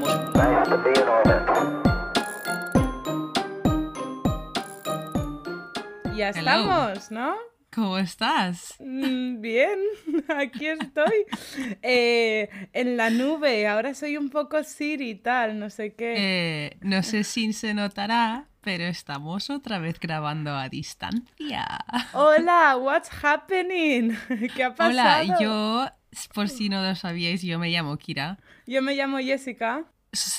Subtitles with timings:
[0.00, 1.26] vamos.
[6.16, 6.50] Ya Hello.
[6.50, 7.34] estamos, ¿no?
[7.74, 8.74] ¿Cómo estás?
[8.78, 9.78] Mm, Bien,
[10.36, 11.26] aquí estoy.
[11.82, 16.14] Eh, en la nube, ahora soy un poco Siri y tal, no sé qué.
[16.16, 21.66] Eh, no sé si se notará, pero estamos otra vez grabando a distancia.
[22.12, 24.16] Hola, what's happening?
[24.54, 24.90] ¿Qué ha pasado?
[25.22, 25.86] Hola, yo,
[26.34, 28.38] por si no lo sabíais, yo me llamo Kira.
[28.66, 29.84] Yo me llamo Jessica.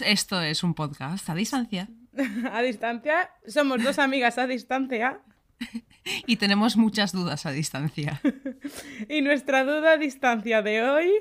[0.05, 1.88] Esto es un podcast a distancia
[2.52, 5.20] A distancia, somos dos amigas a distancia.
[6.25, 8.22] y tenemos muchas dudas a distancia.
[9.09, 11.11] Y nuestra duda a distancia de hoy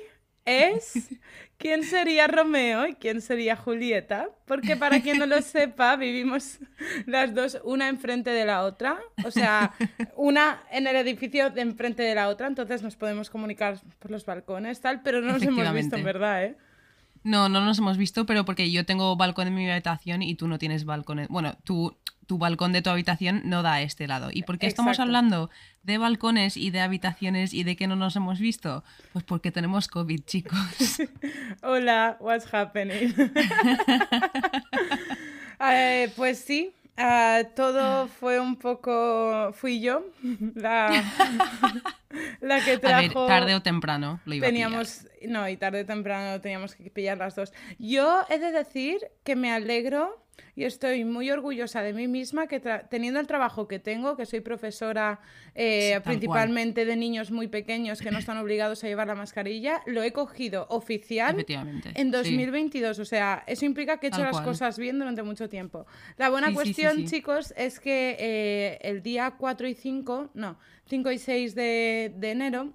[0.45, 1.09] es
[1.59, 4.29] ¿quién sería Romeo y quién sería Julieta?
[4.47, 6.61] Porque para quien no lo sepa, vivimos
[7.07, 9.75] las dos una enfrente de la otra, o sea,
[10.15, 14.25] una en el edificio de enfrente de la otra, entonces nos podemos comunicar por los
[14.25, 16.57] balcones, tal, pero no nos hemos visto, en verdad, ¿eh?
[17.27, 20.47] No, no nos hemos visto, pero porque yo tengo balcón en mi habitación y tú
[20.47, 21.19] no tienes balcón.
[21.19, 21.97] en- Bueno, tú,
[22.27, 24.31] tu balcón de tu habitación no da a este lado.
[24.33, 25.09] ¿Y por qué estamos Exacto.
[25.09, 25.51] hablando
[25.83, 28.85] de balcones y de habitaciones y de que no nos hemos visto?
[29.13, 30.59] Pues porque tenemos COVID, chicos.
[31.63, 33.13] Hola, what's happening?
[35.59, 39.53] Eh, pues sí, ah, todo fue un poco.
[39.55, 40.05] Fui yo
[40.55, 40.89] la,
[42.41, 43.27] la que A ver, trajo.
[43.27, 44.69] tarde o temprano lo iba a pillar.
[44.69, 45.07] teníamos.
[45.27, 47.53] No, y tarde o temprano teníamos que pillar las dos.
[47.79, 52.61] Yo he de decir que me alegro y estoy muy orgullosa de mí misma que
[52.89, 55.21] teniendo el trabajo que tengo, que soy profesora
[55.55, 60.03] eh, principalmente de niños muy pequeños que no están obligados a llevar la mascarilla, lo
[60.03, 61.37] he cogido oficial
[61.95, 62.11] en sí.
[62.11, 64.45] 2022, o sea, eso implica que he hecho Tal las cual.
[64.45, 65.87] cosas bien durante mucho tiempo.
[66.17, 67.05] La buena sí, cuestión, sí.
[67.07, 72.31] chicos, es que eh, el día 4 y 5, no, 5 y 6 de, de
[72.31, 72.73] enero,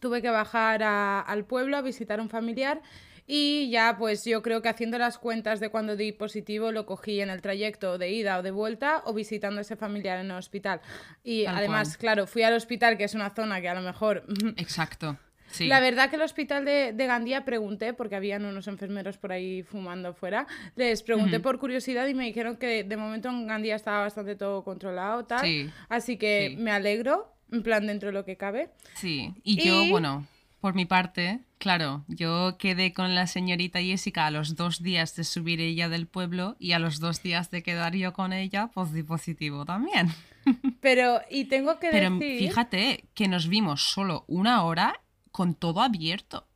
[0.00, 2.80] tuve que bajar a- al pueblo a visitar a un familiar
[3.26, 7.20] y ya pues yo creo que haciendo las cuentas de cuando di positivo lo cogí
[7.20, 10.36] en el trayecto de ida o de vuelta o visitando a ese familiar en el
[10.36, 10.80] hospital.
[11.22, 11.98] Y Tal además, cual.
[11.98, 14.24] claro, fui al hospital, que es una zona que a lo mejor
[14.56, 15.16] Exacto.
[15.50, 15.66] Sí.
[15.66, 19.62] la verdad que el hospital de, de Gandía pregunté, porque habían unos enfermeros por ahí
[19.62, 20.46] fumando fuera,
[20.76, 24.64] les pregunté por curiosidad y me dijeron que de momento en Gandía estaba bastante todo
[24.64, 25.40] controlado, tal.
[25.42, 26.56] Sí, Así que sí.
[26.56, 28.70] me alegro, en plan dentro de lo que cabe.
[28.94, 30.26] Sí, y yo, Y- bueno,
[30.62, 35.24] por mi parte, claro, yo quedé con la señorita Jessica a los dos días de
[35.24, 38.92] subir ella del pueblo y a los dos días de quedar yo con ella, pues
[38.92, 40.14] di positivo también.
[40.80, 42.38] Pero, y tengo que Pero decir...
[42.38, 45.00] fíjate que nos vimos solo una hora
[45.32, 46.46] con todo abierto.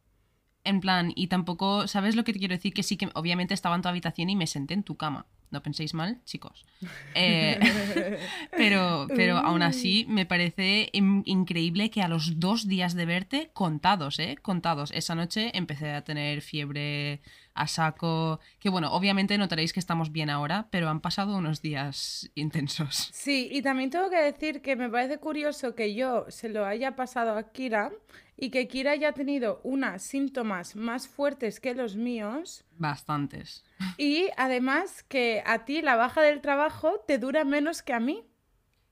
[0.63, 2.73] En plan, y tampoco, ¿sabes lo que te quiero decir?
[2.75, 5.27] Que sí que obviamente estaba en tu habitación y me senté en tu cama.
[5.57, 6.67] No penséis mal, chicos.
[7.15, 7.59] Eh,
[8.57, 13.51] pero, pero aún así me parece in- increíble que a los dos días de verte,
[13.55, 14.37] contados, ¿eh?
[14.43, 14.91] Contados.
[14.93, 17.23] Esa noche empecé a tener fiebre
[17.57, 18.41] a saco.
[18.59, 23.11] Que bueno, obviamente notaréis que estamos bien ahora, pero han pasado unos días intensos.
[23.13, 26.97] Sí, y también tengo que decir que me parece curioso que yo se lo haya
[26.97, 27.91] pasado a Kira
[28.37, 32.65] y que Kira haya tenido unos síntomas más fuertes que los míos.
[32.79, 33.65] Bastantes.
[33.99, 38.25] Y además que a ti la baja del trabajo te dura menos que a mí.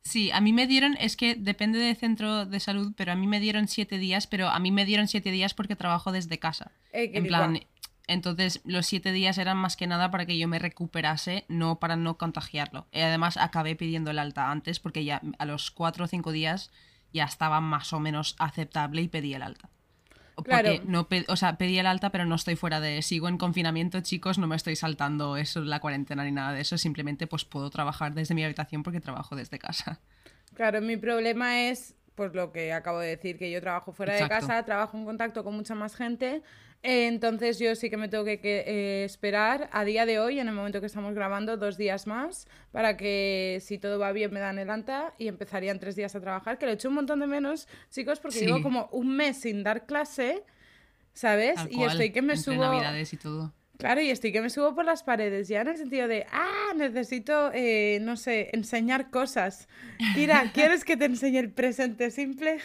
[0.02, 3.26] Sí, a mí me dieron, es que depende del centro de salud, pero a mí
[3.26, 6.72] me dieron siete días, pero a mí me dieron siete días porque trabajo desde casa.
[6.92, 7.58] Eh, En plan.
[8.06, 11.96] Entonces los siete días eran más que nada para que yo me recuperase, no para
[11.96, 12.86] no contagiarlo.
[12.92, 16.70] Y además acabé pidiendo el alta antes porque ya a los cuatro o cinco días
[17.12, 19.70] ya estaba más o menos aceptable y pedí el alta.
[20.34, 20.82] Porque Claro.
[20.84, 23.02] no o sea, pedí el alta, pero no estoy fuera de.
[23.02, 26.76] Sigo en confinamiento, chicos, no me estoy saltando eso, la cuarentena ni nada de eso.
[26.76, 30.00] Simplemente pues puedo trabajar desde mi habitación porque trabajo desde casa.
[30.54, 34.28] Claro, mi problema es, pues lo que acabo de decir, que yo trabajo fuera de
[34.28, 36.42] casa, trabajo en contacto con mucha más gente,
[36.82, 40.38] eh, entonces yo sí que me tengo que, que, eh, esperar a día de hoy,
[40.38, 44.32] en el momento que estamos grabando, dos días más, para que si todo va bien
[44.32, 46.94] me dan el alta y empezarían tres días a trabajar, que lo he hecho un
[46.96, 48.46] montón de menos, chicos, porque Sí.
[48.46, 50.44] llevo como un mes sin dar clase,
[51.14, 51.54] ¿sabes?
[51.56, 52.64] Tal y cual, estoy que me entre subo...
[52.64, 53.52] navidades y todo.
[53.78, 56.72] Claro, y estoy que me subo por las paredes ya en el sentido de, ah,
[56.76, 59.68] necesito, eh, no sé, enseñar cosas.
[60.16, 62.58] Mira, ¿quieres que te enseñe el presente simple?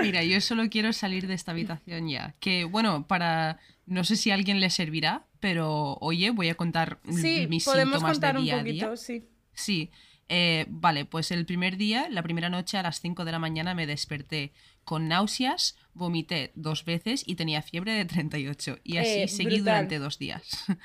[0.00, 2.34] Mira, yo solo quiero salir de esta habitación ya.
[2.40, 3.58] Que bueno, para.
[3.86, 7.94] No sé si a alguien le servirá, pero oye, voy a contar Sí, mis podemos
[7.94, 8.96] síntomas contar de un día a poquito, día.
[8.96, 9.28] sí.
[9.52, 9.90] Sí,
[10.28, 13.74] eh, vale, pues el primer día, la primera noche a las 5 de la mañana
[13.74, 14.52] me desperté
[14.90, 18.78] con náuseas, vomité dos veces y tenía fiebre de 38.
[18.82, 19.64] Y así Eh, seguí brutal.
[19.64, 20.64] durante dos días.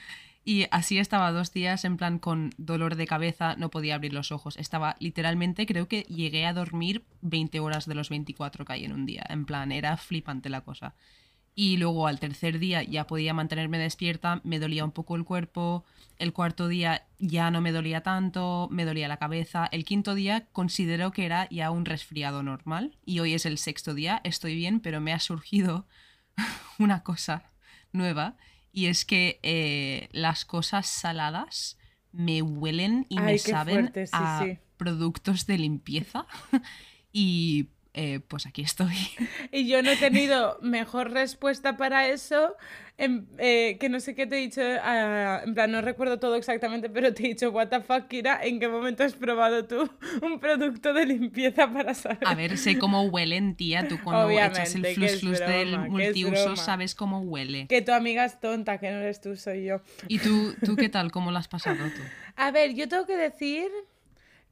[0.47, 4.31] Y así estaba dos días en plan con dolor de cabeza, no podía abrir los
[4.31, 4.57] ojos.
[4.57, 8.93] Estaba literalmente, creo que llegué a dormir 20 horas de los 24 que hay en
[8.93, 9.25] un día.
[9.27, 10.93] En plan, era flipante la cosa.
[11.57, 15.85] Y luego al tercer día ya podía mantenerme despierta, me dolía un poco el cuerpo.
[16.17, 19.67] El cuarto día ya no me dolía tanto, me dolía la cabeza.
[19.71, 22.97] El quinto día considero que era ya un resfriado normal.
[23.05, 25.87] Y hoy es el sexto día, estoy bien, pero me ha surgido
[26.77, 27.51] una cosa
[27.93, 28.35] nueva.
[28.73, 31.77] Y es que eh, las cosas saladas
[32.11, 34.57] me huelen y me Ay, saben fuerte, sí, a sí.
[34.75, 36.25] productos de limpieza.
[37.13, 38.93] y eh, pues aquí estoy.
[39.51, 42.55] Y yo no he tenido mejor respuesta para eso,
[42.97, 46.35] en- eh, que no sé qué te he dicho, ah, en plan, no recuerdo todo
[46.35, 49.89] exactamente, pero te he dicho, what the fuck, Kira, ¿en qué momento has probado tú
[50.21, 52.19] un producto de limpieza para saber?
[52.25, 53.87] A ver, sé cómo huelen, tía.
[53.87, 57.67] Tú cuando echas el flus flus broma, del multiuso sabes cómo huele.
[57.67, 59.81] Que tu amiga es tonta, que no eres tú, soy yo.
[60.07, 61.11] ¿Y tú, tú qué tal?
[61.11, 62.01] ¿Cómo lo has pasado tú?
[62.35, 63.69] A ver, yo tengo que decir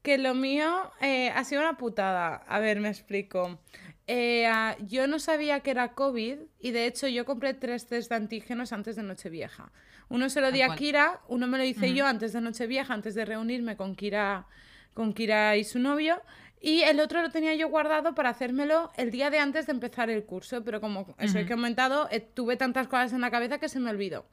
[0.04, 2.44] que lo mío eh, ha sido una putada.
[2.48, 3.60] A ver, me explico.
[4.06, 8.10] Eh, ah, yo no sabía que era COVID y de hecho yo compré tres test
[8.10, 9.72] de antígenos antes de Nochevieja.
[10.10, 10.76] Uno se lo di a.
[10.76, 14.46] Kira, uno me lo hice yo antes de Nochevieja, antes de reunirme con Kira,
[14.94, 16.22] con Kira y su novio.
[16.60, 20.10] Y el otro lo tenía yo guardado para hacérmelo el día de antes de empezar
[20.10, 23.68] el curso, pero como eso he comentado, eh, tuve tantas cosas en la cabeza que
[23.68, 24.26] se me olvidó.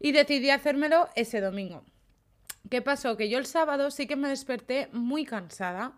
[0.00, 1.84] Y decidí hacérmelo ese domingo.
[2.70, 3.16] ¿Qué pasó?
[3.16, 5.92] Que yo el sábado sí que me desperté muy cansada.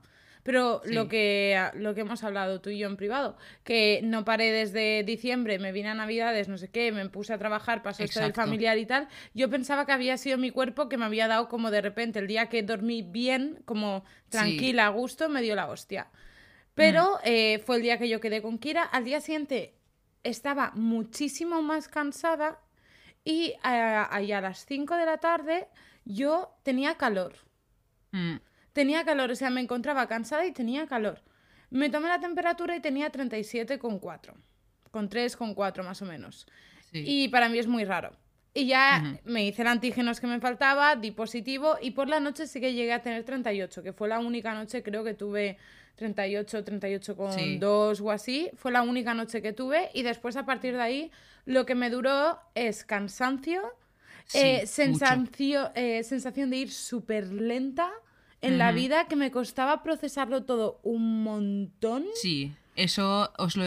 [0.45, 0.95] Pero Sí.
[0.95, 5.03] lo, que, lo que hemos hablado tú y yo en privado, que no paré desde
[5.03, 8.33] diciembre, me vine a Navidades, no sé qué, me puse a trabajar, pasó esto del
[8.33, 11.71] familiar y tal, yo pensaba que había sido mi cuerpo que me había dado como
[11.71, 16.09] de repente, el día que dormí bien, como tranquila, a gusto, me dio la hostia.
[16.75, 18.85] Pero eh, fue el día que yo quedé con Kira.
[18.85, 19.75] Al día siguiente
[20.23, 22.61] estaba muchísimo más cansada
[23.25, 25.67] y a, ahí a las 5 de la tarde
[26.09, 27.35] yo tenía calor.
[28.13, 28.37] Mm,
[28.73, 31.21] Tenía calor, o sea, me encontraba cansada y tenía calor.
[31.71, 34.33] Me tomé la temperatura y tenía 37,4.
[34.91, 36.47] Con 3,4 más o menos.
[36.93, 37.03] sí.
[37.07, 38.13] Y para mí es muy raro.
[38.55, 42.47] Y ya me hice el antígenos que me faltaba, di positivo y por la noche
[42.47, 45.59] sí que llegué a tener 38, que fue la única noche, creo que tuve
[45.97, 47.59] 38, 38 con Sí.
[47.59, 48.51] 2 o así.
[48.57, 51.11] Fue la única noche que tuve y después a partir de ahí
[51.45, 53.63] lo que me duró es cansancio,
[54.29, 54.63] Sí, eh,
[55.75, 57.91] eh, sensación de ir súper lenta
[58.41, 62.05] en la vida, que me costaba procesarlo todo un montón.
[62.15, 63.65] Sí, eso os lo,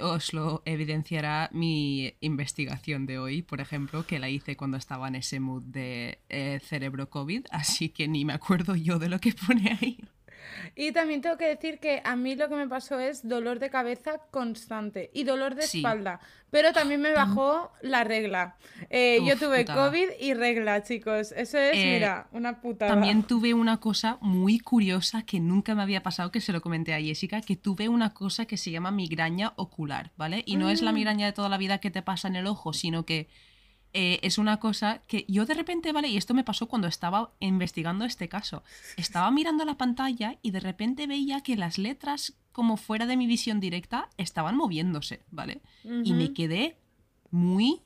[0.00, 5.14] os lo evidenciará mi investigación de hoy, por ejemplo, que la hice cuando estaba en
[5.14, 9.32] ese mood de eh, cerebro COVID, así que ni me acuerdo yo de lo que
[9.46, 9.98] pone ahí.
[10.76, 13.70] Y también tengo que decir que a mí lo que me pasó es dolor de
[13.70, 15.78] cabeza constante y dolor de Sí.
[15.78, 16.20] espalda.
[16.50, 18.56] Pero también me bajó la regla.
[18.88, 19.86] Eh, yo tuve putada.
[19.90, 21.32] COVID y regla, chicos.
[21.32, 22.90] Eso es, Eh, mira, una putada.
[22.90, 26.94] También tuve una cosa muy curiosa que nunca me había pasado, que se lo comenté
[26.94, 30.42] a Jessica, que tuve una cosa que se llama migraña ocular, ¿vale?
[30.46, 32.72] Y no es la migraña de toda la vida que te pasa en el ojo,
[32.72, 33.28] sino que
[33.92, 36.08] eh, es una cosa que yo de repente, ¿vale?
[36.08, 38.62] Y esto me pasó cuando estaba investigando este caso.
[38.96, 43.26] Estaba mirando la pantalla y de repente veía que las letras, como fuera de mi
[43.26, 45.62] visión directa, estaban moviéndose, ¿vale?
[45.84, 46.76] Y me quedé
[47.30, 47.82] muy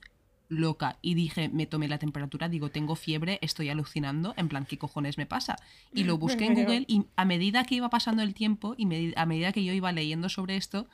[0.48, 4.78] loca y dije, me tomé la temperatura, digo, tengo fiebre, estoy alucinando, en plan, ¿qué
[4.78, 5.56] cojones me pasa?
[5.92, 9.26] Y lo busqué en Google y a medida que iba pasando el tiempo y a
[9.26, 10.88] medida que yo iba leyendo sobre esto,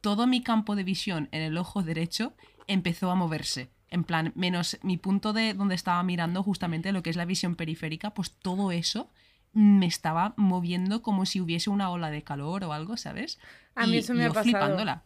[0.00, 2.34] todo mi campo de visión en el ojo derecho
[2.66, 3.70] empezó a moverse.
[3.90, 7.56] En plan, menos mi punto de donde estaba mirando justamente lo que es la visión
[7.56, 9.10] periférica, pues todo eso
[9.54, 13.38] me estaba moviendo como si hubiese una ola de calor o algo, ¿sabes?
[13.74, 14.44] A mí Y eso me ha yo pasado.
[14.44, 15.04] flipándola.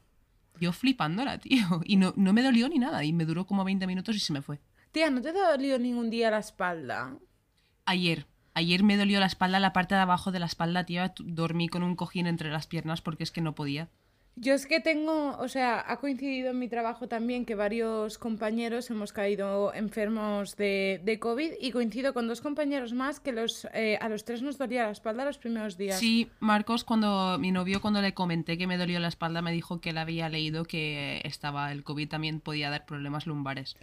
[0.61, 1.65] Yo flipándola, tío.
[1.85, 3.05] Y no, no me dolió ni nada.
[3.05, 4.61] Y me duró como 20 minutos y se me fue.
[4.91, 7.17] Tía, ¿no te dolió ningún día la espalda?
[7.85, 8.27] Ayer.
[8.55, 11.09] Ayer me dolió la espalda, la parte de abajo de la espalda, tío.
[11.11, 13.89] t- Dormí con un cojín entre las piernas porque es que no podía.
[14.35, 18.89] Yo es que tengo, o sea, ha coincidido en mi trabajo también que varios compañeros
[18.91, 23.99] hemos caído enfermos de, de COVID y coincido con dos compañeros más que los, eh,
[24.01, 25.99] a los tres nos dolía la espalda los primeros días.
[25.99, 29.83] Sí, Marcos, cuando mi novio, cuando le comenté que me dolió la espalda, me dijo
[29.83, 33.77] que él había leído que estaba el COVID también podía dar problemas lumbares.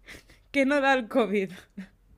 [0.52, 1.50] ¿Qué no da el COVID?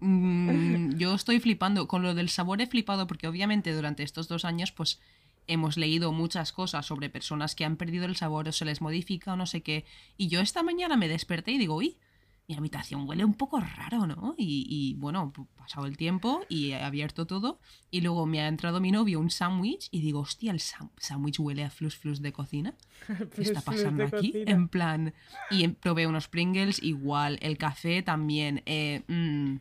[0.00, 1.88] Mm, yo estoy flipando.
[1.88, 5.00] Con lo del sabor he flipado porque obviamente durante estos dos años pues
[5.48, 9.32] hemos leído muchas cosas sobre personas que han perdido el sabor o se les modifica
[9.32, 9.84] o no sé qué.
[10.16, 11.98] Y yo esta mañana me desperté y digo, uy,
[12.46, 14.34] mi habitación huele un poco raro, ¿no?
[14.38, 18.48] Y, y bueno, pu- pasado el tiempo y he abierto todo y luego me ha
[18.48, 22.32] entrado mi novio un sándwich y digo, hostia, el sándwich huele a flus flus de
[22.32, 22.74] cocina.
[23.34, 24.32] ¿Qué está pasando aquí?
[24.32, 24.50] cocina.
[24.52, 25.12] En plan,
[25.50, 28.62] y em- probé unos Pringles igual, el café también.
[28.64, 29.56] eh, mm,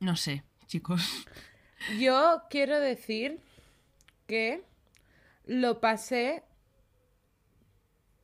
[0.00, 1.26] no sé, chicos.
[2.00, 3.40] Yo quiero decir
[4.26, 4.64] que
[5.46, 6.42] lo pasé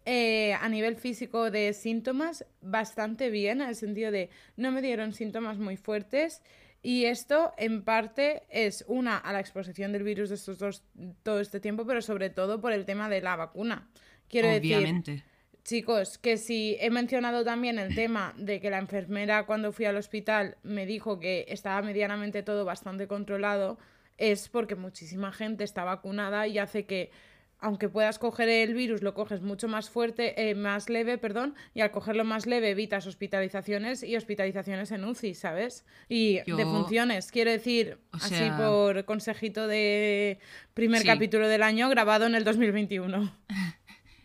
[0.04, 5.12] eh, a nivel físico de síntomas bastante bien, en el sentido de no me dieron
[5.12, 6.42] síntomas muy fuertes.
[6.84, 10.82] Y esto en parte es una a la exposición del virus de estos dos
[11.22, 13.88] todo este tiempo, pero sobre todo por el tema de la vacuna.
[14.28, 15.24] Quiero decir, Obviamente.
[15.64, 19.96] Chicos, que si he mencionado también el tema de que la enfermera cuando fui al
[19.96, 23.78] hospital me dijo que estaba medianamente todo bastante controlado,
[24.18, 27.10] es porque muchísima gente está vacunada y hace que,
[27.58, 31.80] aunque puedas coger el virus, lo coges mucho más fuerte, eh, más leve, perdón, y
[31.80, 35.84] al cogerlo más leve evitas hospitalizaciones y hospitalizaciones en UCI, ¿sabes?
[36.08, 40.38] Y Yo- defunciones, quiero decir, O así sea- por consejito de
[40.74, 41.06] primer Sí.
[41.06, 43.32] capítulo del año grabado en el 2021.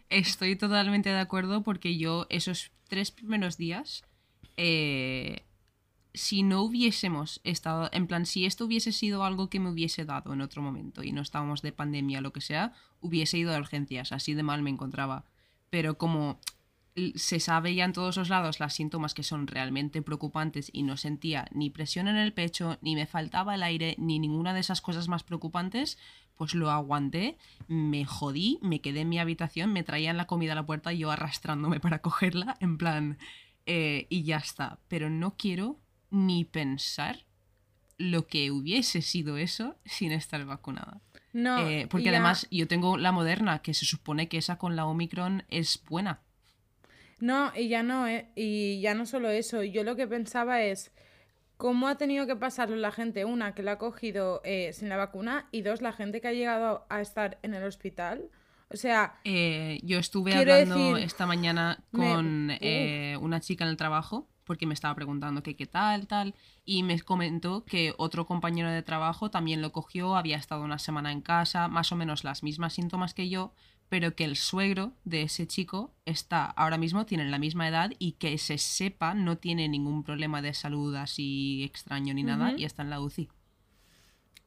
[0.10, 4.04] Estoy totalmente de acuerdo porque yo esos tres primeros días,
[4.56, 5.44] eh,
[6.18, 10.34] si no hubiésemos estado, en plan, si esto hubiese sido algo que me hubiese dado
[10.34, 13.60] en otro momento y no estábamos de pandemia o lo que sea, hubiese ido a
[13.60, 15.24] urgencias, así de mal me encontraba.
[15.70, 16.40] Pero como
[17.16, 20.98] se sabe ya en todos los lados las síntomas que son realmente preocupantes y no
[20.98, 24.82] sentía ni presión en el pecho, ni me faltaba el aire, ni ninguna de esas
[24.82, 26.00] cosas más preocupantes,
[26.36, 30.56] pues lo aguanté, me jodí, me quedé en mi habitación, me traían la comida a
[30.56, 33.18] la puerta y yo arrastrándome para cogerla, en plan,
[33.68, 34.80] eh, y ya está.
[34.88, 37.26] Pero no quiero ni pensar
[37.98, 41.02] lo que hubiese sido eso sin estar vacunada.
[41.34, 44.86] No, Eh, porque además yo tengo la moderna, que se supone que esa con la
[44.86, 46.22] Omicron es buena.
[47.20, 49.64] No, y ya no, eh, y ya no solo eso.
[49.64, 50.92] Yo lo que pensaba es
[51.58, 54.98] cómo ha tenido que pasarlo la gente, una, que la ha cogido eh, sin la
[54.98, 58.30] vacuna, y dos, la gente que ha llegado a estar en el hospital.
[58.70, 62.58] O sea, Eh, yo estuve hablando decir, esta mañana con Uf.
[62.62, 66.34] eh, una chica en el trabajo porque me estaba preguntando que qué tal, tal,
[66.64, 71.12] y me comentó que otro compañero de trabajo también lo cogió, había estado una semana
[71.12, 73.54] en casa, más o menos las mismas síntomas que yo,
[73.90, 78.14] pero que el suegro de ese chico está ahora mismo, tienen la misma edad y
[78.14, 82.84] que se sepa no tiene ningún problema de salud así extraño ni nada y está
[82.84, 83.30] en la UCI.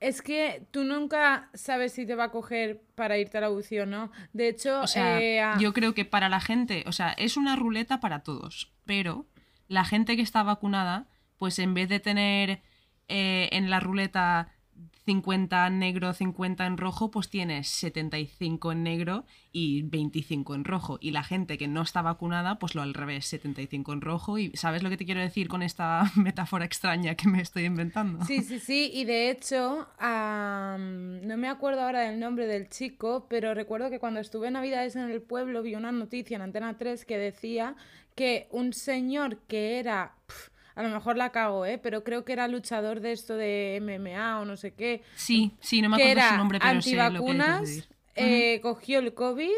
[0.00, 3.86] Es que tú nunca sabes si te va a coger para irte a la o
[3.86, 4.10] no.
[4.32, 7.36] De hecho, O sea, eh, a- yo creo que para la gente, o sea, es
[7.36, 9.26] una ruleta para todos, pero
[9.68, 12.62] la gente que está vacunada, pues en vez de tener
[13.08, 14.48] eh, en la ruleta
[15.06, 20.98] 50 en negro, 50 en rojo, pues tienes 75 en negro y 25 en rojo.
[21.00, 24.38] Y la gente que no está vacunada, pues lo al revés, 75 en rojo.
[24.38, 28.24] Y ¿sabes lo que te quiero decir con esta metáfora extraña que me estoy inventando?
[28.24, 33.54] Sí, sí, sí, y de hecho, no me acuerdo ahora del nombre del chico, pero
[33.54, 37.04] recuerdo que cuando estuve en Navidades en el pueblo vi una noticia en Antena 3
[37.04, 37.74] que decía
[38.14, 40.14] que un señor que era,
[40.74, 41.78] a lo mejor la cago, ¿eh?
[41.78, 45.82] pero creo que era luchador de esto de MMA o no sé qué, Sí, sí,
[45.82, 49.14] no me que acuerdo era su nombre, pero sé lo que antivacunas, eh, cogió el
[49.14, 49.50] COVID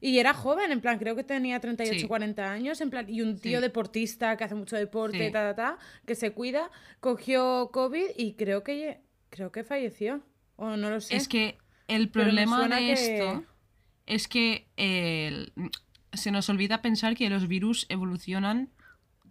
[0.00, 2.06] y era joven, en plan, creo que tenía 38, Sí.
[2.06, 3.62] 40 años, en plan, y un tío Sí.
[3.62, 5.32] deportista que hace mucho deporte, Sí.
[5.32, 6.70] ta, ta, ta, que se cuida,
[7.00, 10.20] cogió COVID y creo que, creo que falleció,
[10.56, 11.16] o no lo sé.
[11.16, 11.58] Es que
[11.88, 13.44] el problema de que- esto
[14.06, 15.46] es que eh,
[16.12, 18.70] se nos olvida pensar que los virus evolucionan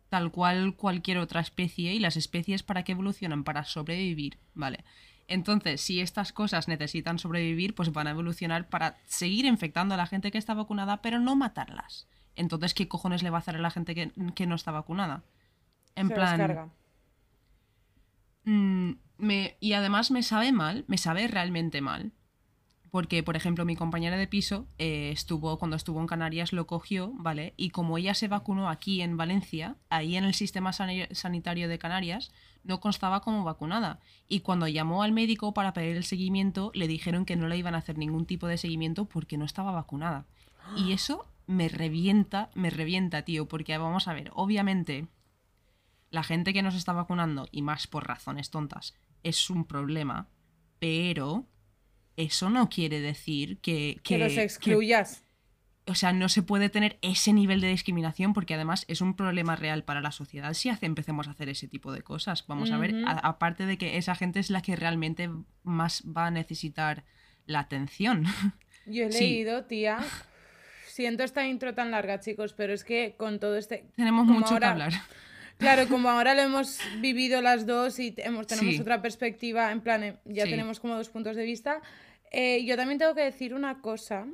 [0.09, 4.83] tal cual cualquier otra especie y las especies para qué evolucionan para sobrevivir, ¿vale?
[5.27, 10.05] Entonces, si estas cosas necesitan sobrevivir, pues van a evolucionar para seguir infectando a la
[10.05, 12.07] gente que está vacunada, pero no matarlas.
[12.35, 15.23] Entonces, ¿qué cojones le va a hacer a la gente que, que no está vacunada?
[15.95, 16.71] En se plan.
[18.43, 22.11] Mm, me, y además me sabe mal, me sabe realmente mal.
[22.95, 27.11] Porque, por ejemplo, mi compañera de piso eh, estuvo, cuando estuvo en Canarias, lo cogió,
[27.15, 27.53] ¿vale?
[27.57, 31.77] Y como ella se vacunó aquí en Valencia, ahí en el sistema sani- sanitario de
[31.77, 32.31] Canarias,
[32.63, 33.99] no constaba como vacunada.
[34.29, 37.75] Y cuando llamó al médico para pedir el seguimiento, le dijeron que no le iban
[37.75, 40.25] a hacer ningún tipo de seguimiento porque no estaba vacunada.
[40.77, 45.09] Y eso me revienta, me revienta, tío, porque vamos a ver, obviamente
[46.11, 50.29] la gente que nos está vacunando, y más por razones tontas, es un problema,
[50.79, 51.43] pero
[52.17, 53.99] eso no quiere decir que...
[54.03, 55.23] Que, los que- excluyas.
[55.85, 59.55] o sea, no se puede tener ese nivel de discriminación porque además es un problema
[59.55, 62.45] real para la sociedad si hace, empecemos a hacer ese tipo de cosas.
[62.47, 65.29] Vamos a ver, a- aparte de que esa gente es la que realmente
[65.63, 67.03] más va a necesitar
[67.45, 68.25] la atención.
[68.87, 69.19] Yo he Sí.
[69.25, 69.99] leído, tía.
[70.87, 73.85] Siento esta intro tan larga, chicos, pero es que con todo este.
[73.95, 74.93] Tenemos como mucho ahora- que hablar.
[75.57, 78.81] Claro, como ahora lo hemos vivido las dos y hemos, tenemos Sí.
[78.81, 80.49] otra perspectiva, en plan, eh, ya Sí.
[80.51, 81.81] tenemos como dos puntos de vista.
[82.31, 84.27] Eh, yo también tengo que decir una cosa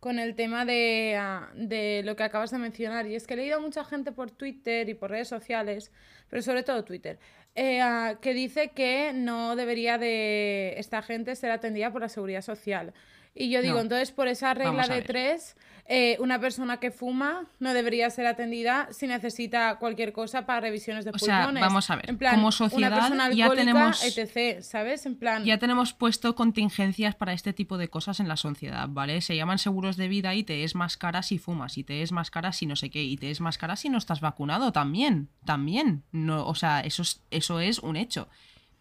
[0.00, 3.06] con el tema de, ah, de lo que acabas de mencionar.
[3.06, 5.92] Y es que he leído a mucha gente por Twitter y por redes sociales,
[6.28, 7.18] pero sobre todo Twitter,
[7.54, 12.42] eh, ah, que dice que no debería de esta gente ser atendida por la seguridad
[12.42, 12.92] social.
[13.34, 13.80] Y yo digo, No.
[13.82, 18.88] entonces por esa regla de tres, eh, una persona que fuma no debería ser atendida
[18.90, 21.60] si necesita cualquier cosa para revisiones de O sea, pulmones.
[21.60, 25.04] vamos a ver, En plan, como sociedad ya tenemos- etc., ¿sabes?
[25.04, 25.44] En plan...
[25.44, 29.20] Ya tenemos puesto contingencias para este tipo de cosas en la sociedad, ¿vale?
[29.20, 32.12] Se llaman seguros de vida y te es más cara si fumas, y te es
[32.12, 34.72] más cara si no sé qué, y te es más cara si no estás vacunado
[34.72, 36.02] también, también.
[36.12, 38.28] No, o sea, eso es, eso es un hecho.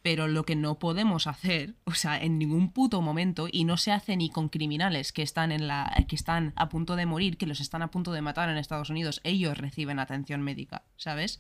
[0.04, 3.92] Pero lo que no podemos hacer, o sea, en ningún puto momento, y no se
[3.92, 5.92] hace ni con criminales que están en la.
[6.08, 8.92] que están a punto de morir, que los están a punto de matar en Estados
[8.92, 11.40] Unidos, ellos reciben atención médica, ¿sabes?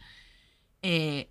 [0.82, 1.29] Eh,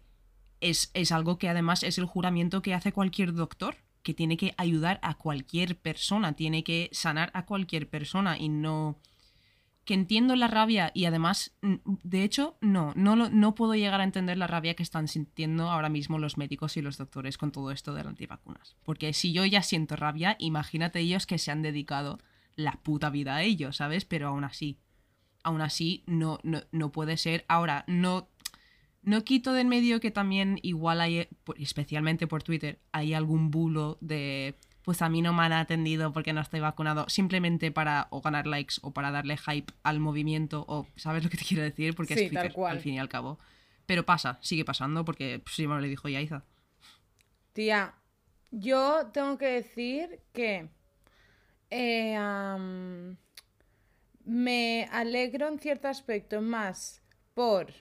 [0.60, 4.54] es, es algo que además es el juramento que hace cualquier doctor, que tiene que
[4.56, 8.98] ayudar a cualquier persona, tiene que sanar a cualquier persona y no...
[9.94, 14.46] Entiendo la rabia y además, de hecho, no, no, no puedo llegar a entender la
[14.46, 18.02] rabia que están sintiendo ahora mismo los médicos y los doctores con todo esto de
[18.02, 18.76] las antivacunas.
[18.84, 22.18] Porque si yo ya siento rabia, imagínate ellos que se han dedicado
[22.56, 24.04] la puta vida a ello, ¿sabes?
[24.04, 24.78] Pero aún así,
[25.42, 27.44] aún así no, no, no puede ser.
[27.48, 28.28] Ahora, no,
[29.02, 33.50] no quito de en medio que también igual hay, por- especialmente por Twitter, hay algún
[33.50, 38.08] bulo de pues a mí no me han atendido porque no estoy vacunado, simplemente para
[38.10, 41.62] o ganar likes o para darle hype al movimiento o ¿sabes lo que te quiero
[41.62, 41.94] decir?
[41.94, 43.38] Porque Sí, es Twitter, al fin y al cabo.
[43.86, 46.44] Pero pasa, sigue pasando porque pues, sí me lo dijo Yaiza.
[47.52, 47.94] Tía,
[48.50, 50.68] yo tengo que decir que
[51.70, 52.18] eh,
[54.24, 57.02] me alegro en cierto aspecto más
[57.34, 57.72] por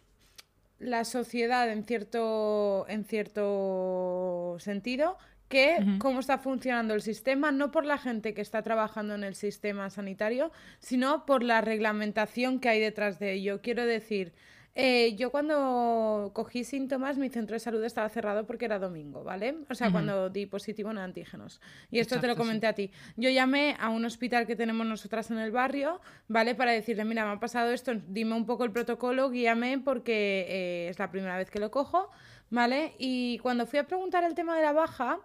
[0.80, 5.18] la sociedad en cierto, en cierto sentido
[5.52, 9.36] que cómo está funcionando el sistema, no por la gente que está trabajando en el
[9.36, 13.62] sistema sanitario, sino por la reglamentación que hay detrás de ello.
[13.62, 14.32] Quiero decir,
[14.74, 19.58] eh, yo cuando cogí síntomas, mi centro de salud estaba cerrado porque era domingo, ¿vale?
[19.70, 21.60] O sea, cuando di positivo en antígenos.
[21.90, 22.38] Y esto te lo sí.
[22.40, 22.90] comenté a ti.
[23.18, 26.56] Yo llamé a un hospital que tenemos nosotras en el barrio, ¿vale?
[26.56, 30.90] Para decirle, mira, me ha pasado esto, dime un poco el protocolo, guíame porque eh,
[30.90, 32.10] es la primera vez que lo cojo,
[32.50, 32.94] ¿vale?
[32.98, 35.20] Y cuando fui a preguntar el tema de la baja,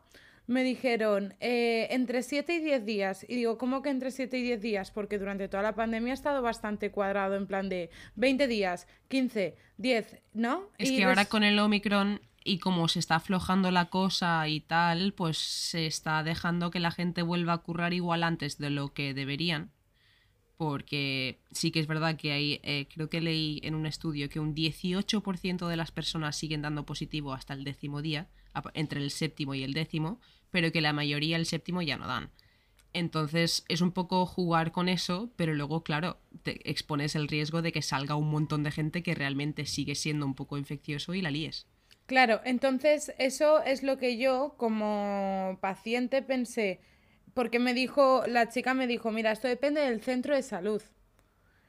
[0.47, 3.27] me dijeron eh, entre 7 y 10 días.
[3.29, 4.91] Y digo, ¿cómo que entre 7 y 10 días?
[4.91, 9.57] Porque durante toda la pandemia ha estado bastante cuadrado, en plan de 20 días, 15,
[9.79, 10.71] 10, ¿no?
[10.79, 14.61] Es Y que ahora con el Omicron y como se está aflojando la cosa y
[14.61, 18.93] tal, pues se está dejando que la gente vuelva a currar igual antes de lo
[18.93, 19.73] que deberían.
[20.57, 24.41] Porque sí que es verdad que hay, eh, creo que leí en un estudio que
[24.41, 28.29] un 18% de las personas siguen dando positivo hasta el décimo día,
[28.73, 32.31] entre el séptimo y el décimo, pero que la mayoría el séptimo ya no dan.
[32.93, 37.71] Entonces es un poco jugar con eso, pero luego, claro, te expones el riesgo de
[37.71, 41.31] que salga un montón de gente que realmente sigue siendo un poco infeccioso y la
[41.31, 41.67] líes.
[42.07, 46.81] Claro, entonces eso es lo que yo como paciente pensé,
[47.35, 50.81] porque me dijo, la chica me dijo, mira, esto depende del centro de salud.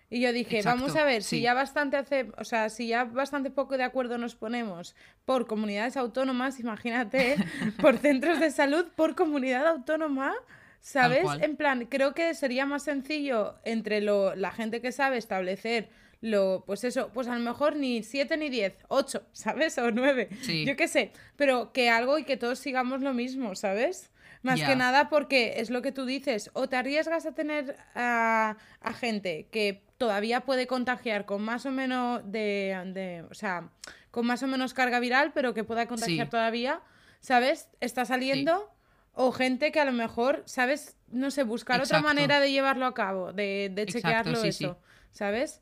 [0.09, 3.03] Y yo dije, Exacto, vamos a ver, si ya bastante hace, o sea, si ya
[3.03, 7.35] bastante poco de acuerdo nos ponemos por comunidades autónomas, imagínate,
[7.81, 10.33] por centros de salud, por comunidad autónoma,
[10.79, 11.27] ¿sabes?
[11.41, 15.89] En plan, creo que sería más sencillo entre lo, la gente que sabe establecer
[16.21, 19.77] lo, pues eso, pues a lo mejor ni siete ni diez, ocho, ¿sabes?
[19.77, 20.65] O nueve, Sí.
[20.65, 24.09] yo qué sé, pero que algo y que todos sigamos lo mismo, ¿sabes?
[24.41, 28.55] Más que nada porque es lo que tú dices, o te arriesgas a tener a,
[28.79, 33.69] a gente que todavía puede contagiar con más o menos de, de- o sea,
[34.11, 36.31] con más o menos carga viral, pero que pueda contagiar Sí.
[36.31, 36.81] todavía,
[37.19, 37.69] ¿sabes?
[37.79, 38.71] Está saliendo.
[39.19, 40.95] O gente que a lo mejor, ¿sabes?
[41.07, 42.07] No sé, buscar otra Exacto.
[42.15, 44.65] manera de llevarlo a cabo, de, de Exacto, chequearlo sí, sí.
[44.65, 44.79] eso,
[45.11, 45.59] ¿sabes?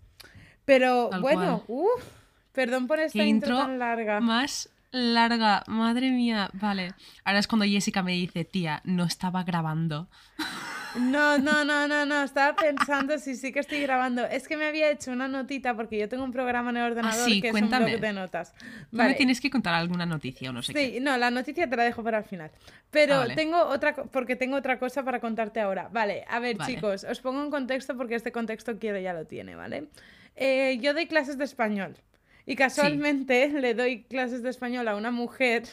[0.65, 2.03] Pero Tal bueno, uff,
[2.51, 4.19] perdón por esta intro tan larga.
[4.19, 6.49] Más larga, madre mía.
[6.53, 6.93] Vale.
[7.23, 10.09] Ahora es cuando Jessica me dice, tía, no estaba grabando.
[10.99, 12.23] No, no, no, no, no.
[12.23, 14.25] Estaba pensando si sí que estoy grabando.
[14.25, 17.19] Es que me había hecho una notita porque yo tengo un programa en el ordenador
[17.21, 17.85] Ah, sí, que cuéntame.
[17.87, 18.53] es un blog de notas.
[18.91, 19.13] Me Vale.
[19.15, 20.91] tienes que contar alguna noticia o no sé qué.
[20.93, 22.51] Sí, no, la noticia te la dejo para el final.
[22.91, 23.35] Pero Ah, vale.
[23.35, 25.89] tengo otra, porque tengo otra cosa para contarte ahora.
[25.91, 26.73] Vale, a ver, Vale.
[26.73, 29.89] chicos, os pongo en contexto porque este contexto quiero ya lo tiene, ¿vale?
[30.35, 31.97] Eh, yo doy clases de español
[32.45, 35.63] y casualmente le doy clases de español a una mujer.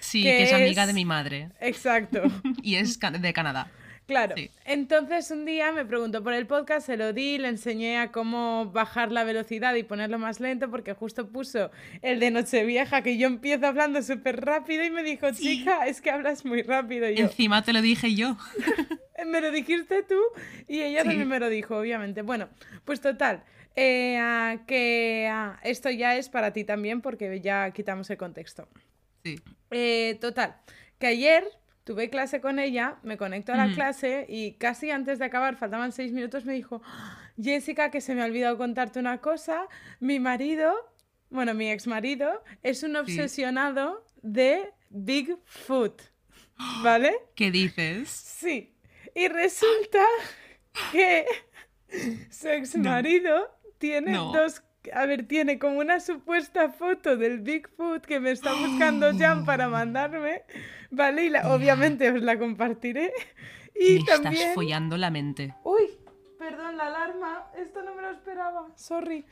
[0.00, 2.22] Sí, que que es amiga de mi madre Exacto.
[2.62, 3.70] y es de Canadá.
[4.06, 4.34] Claro.
[4.36, 4.50] Sí.
[4.66, 8.70] Entonces un día me preguntó por el podcast, se lo di, le enseñé a cómo
[8.70, 11.70] bajar la velocidad y ponerlo más lento porque justo puso
[12.02, 16.10] el de Nochevieja que yo empiezo hablando súper rápido y me dijo, chica, es que
[16.10, 17.08] hablas muy rápido.
[17.08, 18.36] Y yo, Encima te lo dije yo.
[19.26, 20.20] me lo dijiste tú
[20.68, 21.08] y ella Sí.
[21.08, 22.20] también me lo dijo, obviamente.
[22.20, 22.48] Bueno,
[22.84, 23.42] pues total,
[23.74, 28.68] eh, ah, que ah, esto ya es para ti también porque ya quitamos el contexto.
[29.22, 29.40] Sí.
[29.70, 30.56] Eh, total,
[30.98, 31.44] que ayer
[31.84, 35.92] tuve clase con ella, me conecto a la clase y casi antes de acabar, faltaban
[35.92, 36.82] seis minutos, me dijo,
[37.40, 39.68] Jessica, que se me ha olvidado contarte una cosa,
[40.00, 40.72] mi marido,
[41.30, 46.00] bueno, mi ex marido, es un obsesionado de Bigfoot,
[46.82, 47.14] ¿vale?
[47.34, 48.08] ¿Qué dices?
[48.08, 48.74] Sí.
[49.14, 50.04] Y resulta
[50.90, 51.26] que
[52.30, 54.32] su ex marido tiene No.
[54.32, 54.62] dos.
[54.92, 59.68] A ver, tiene como una supuesta foto del Bigfoot que me está buscando Jan para
[59.68, 60.42] mandarme.
[60.90, 63.12] Vale, y la- obviamente os la compartiré.
[63.76, 64.34] Y me también.
[64.34, 65.52] estás follando la mente.
[65.64, 65.82] Uy,
[66.38, 67.46] perdón, la alarma.
[67.58, 68.68] Esto no me lo esperaba.
[68.76, 69.22] Sorry.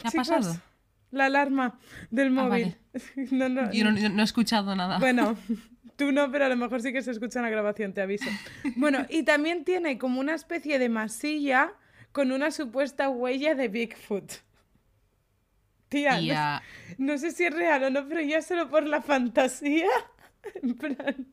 [0.00, 0.62] ¿Qué ha Chicos, pasado?
[1.10, 1.78] La alarma
[2.10, 2.76] del Ah, móvil.
[3.32, 4.98] No, no, Yo no, no- no he escuchado nada.
[4.98, 5.36] bueno,
[5.96, 8.30] tú no, pero a lo mejor sí que se escucha en la grabación, te aviso.
[8.76, 11.74] Bueno, y también tiene como una especie de masilla
[12.12, 14.32] con una supuesta huella de Bigfoot.
[15.92, 16.62] Tía,
[16.98, 19.88] no, no sé si es real o no, pero ya solo por la fantasía.
[20.60, 21.28] En plan,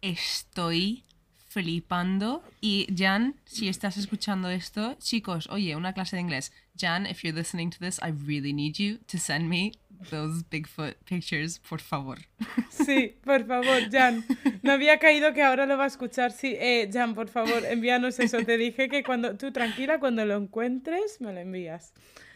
[0.00, 1.04] estoy
[1.52, 2.42] flipando.
[2.60, 6.52] Y Jan, si estás escuchando esto, chicos, oye, una clase de inglés.
[6.76, 9.72] Jan, if you're listening to this, I really need you to send me
[10.10, 12.18] those Bigfoot pictures, por favor.
[12.70, 14.24] sí, por favor, Jan.
[14.62, 16.32] No había caído que ahora lo va a escuchar.
[16.32, 18.38] Sí, eh, Jan, por favor, envíanos eso.
[18.44, 21.92] Te dije que cuando tú tranquila, cuando lo encuentres, me lo envías.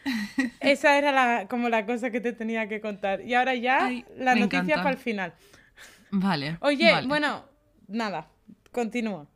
[0.59, 3.21] Esa era la, como la cosa que te tenía que contar.
[3.21, 4.83] Y ahora ya Ay, la noticia encanta.
[4.83, 5.33] para el final.
[6.11, 6.57] Vale.
[6.61, 7.07] Oye, vale.
[7.07, 7.45] bueno,
[7.87, 8.27] nada,
[8.71, 9.27] continúa.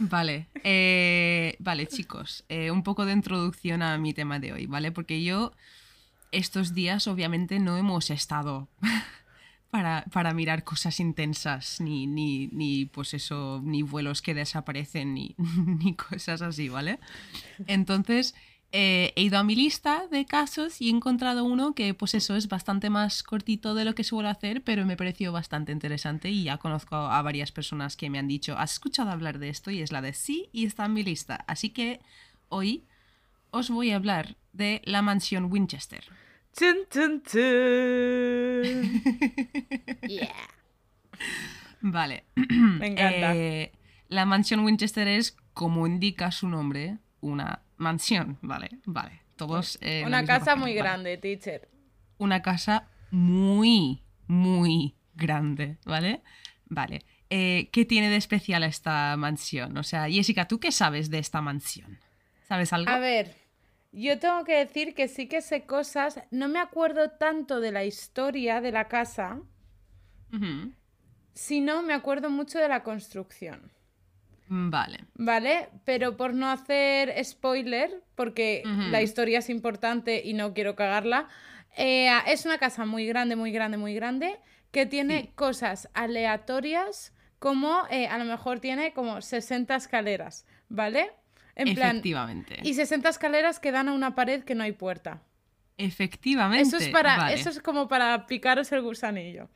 [0.00, 4.90] Vale, eh, vale chicos, eh, un poco de introducción a mi tema de hoy, ¿vale?
[4.90, 5.52] Porque yo
[6.32, 8.68] estos días obviamente no hemos estado
[9.70, 15.36] para, para mirar cosas intensas, ni, ni, ni pues eso, ni vuelos que desaparecen, ni,
[15.66, 16.98] ni cosas así, ¿vale?
[17.68, 18.34] Entonces
[18.72, 22.36] eh, he ido a mi lista de casos y he encontrado uno que pues eso
[22.36, 26.44] es bastante más cortito de lo que suelo hacer, pero me pareció bastante interesante y
[26.44, 29.72] ya conozco a varias personas que me han dicho, ¿has escuchado hablar de esto?
[29.72, 31.44] Y es la de sí y está en mi lista.
[31.48, 31.98] Así que
[32.48, 32.84] hoy
[33.50, 36.04] os voy a hablar de la mansión Winchester.
[36.56, 36.76] Chun.
[41.80, 42.24] Vale.
[42.34, 43.34] Me encanta.
[43.34, 43.72] Eh,
[44.08, 48.70] la mansión Winchester es, como indica su nombre, una mansión, ¿vale?
[48.84, 49.22] Vale.
[49.36, 49.78] Todos.
[49.80, 50.82] eh, Una casa página, muy vale.
[50.82, 51.68] grande, teacher.
[52.18, 56.22] Una casa muy, muy grande, ¿vale?
[56.66, 57.00] Vale.
[57.30, 59.76] Eh, ¿Qué tiene de especial esta mansión?
[59.78, 61.98] O sea, Jessica, ¿tú qué sabes de esta mansión?
[62.46, 62.90] ¿Sabes algo?
[62.90, 63.34] A ver,
[63.92, 66.20] yo tengo que decir que sí que sé cosas.
[66.30, 69.40] No me acuerdo tanto de la historia de la casa,
[71.34, 73.70] sino me acuerdo mucho de la construcción.
[74.52, 75.04] Vale.
[75.14, 75.68] ¿Vale?
[75.84, 81.28] Pero por no hacer spoiler, porque la historia es importante y no quiero cagarla,
[81.76, 84.38] eh, es una casa muy grande, muy grande, muy grande,
[84.72, 85.30] que tiene Sí.
[85.36, 91.12] cosas aleatorias como eh, a lo mejor tiene como 60 escaleras, ¿vale?
[91.54, 92.58] En plan, Efectivamente.
[92.62, 95.22] y 60 escaleras que dan a una pared que no hay puerta.
[95.78, 96.62] Efectivamente.
[96.66, 97.34] Eso es para, Vale.
[97.34, 99.48] eso es como para picaros el gusanillo.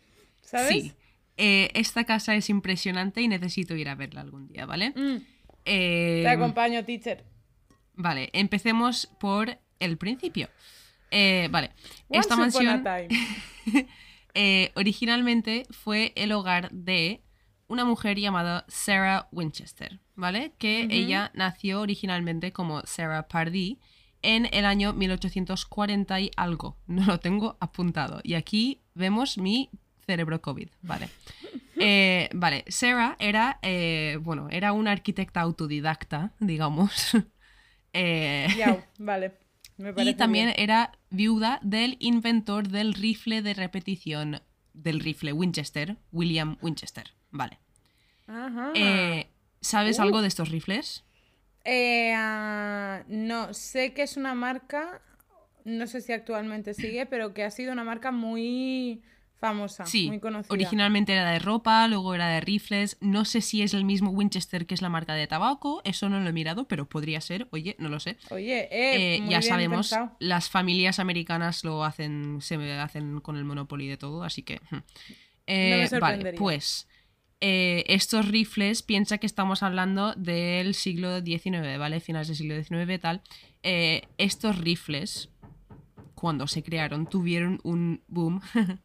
[0.43, 0.69] ¿Sabes?
[0.69, 0.93] Sí.
[1.37, 4.91] Eh, esta casa es impresionante y necesito ir a verla algún día, ¿vale?
[4.91, 5.17] Mm,
[5.65, 7.25] Eh, te acompaño, teacher.
[7.95, 10.49] Vale, empecemos por el principio.
[11.11, 11.71] Eh, vale,
[12.11, 12.85] esta Once mansión
[14.75, 17.23] originalmente fue el hogar de
[17.69, 20.53] una mujer llamada Sarah Winchester, ¿vale?
[20.59, 23.79] Que ella nació originalmente como Sarah Pardee
[24.23, 26.77] en el año 1840 y algo.
[26.87, 28.21] No lo tengo apuntado.
[28.23, 29.71] Y aquí vemos mi
[30.05, 31.09] cerebro COVID, ¿vale?
[31.77, 37.13] Eh, vale, Sarah era, eh, bueno, era una arquitecta autodidacta, digamos.
[37.97, 38.49] Eh,
[38.99, 39.39] vale.
[39.77, 40.57] Me y también bien.
[40.59, 47.13] era viuda del inventor del rifle de repetición del rifle Winchester, William Winchester.
[47.31, 47.61] Vale.
[48.27, 48.73] Ajá.
[48.75, 49.29] Eh,
[49.61, 50.03] ¿Sabes Uh.
[50.03, 51.05] algo de estos rifles?
[51.65, 55.01] Ah, no, sé que es una marca,
[55.65, 59.03] no sé si actualmente sigue, pero que ha sido una marca muy
[59.49, 60.53] famosa, Sí, muy conocida.
[60.53, 62.97] originalmente era de ropa, luego era de rifles.
[63.01, 66.21] No sé si es el mismo Winchester que es la marca de tabaco, eso no
[66.21, 68.17] lo he mirado, pero podría ser, oye, no lo sé.
[68.31, 70.17] Oye, eh, Eh, muy ya bien sabemos, pensado.
[70.21, 74.61] las familias americanas lo hacen, se hacen con el Monopoly de todo, así que.
[74.71, 74.79] hmm.
[75.47, 76.89] Eh, vale, pues
[77.41, 82.01] eh, estos rifles, piensa que estamos hablando del siglo XIX, ¿vale?
[82.01, 83.21] Finales del siglo XIX, tal.
[83.63, 85.29] Eh, estos rifles,
[86.15, 88.41] cuando se crearon, tuvieron un boom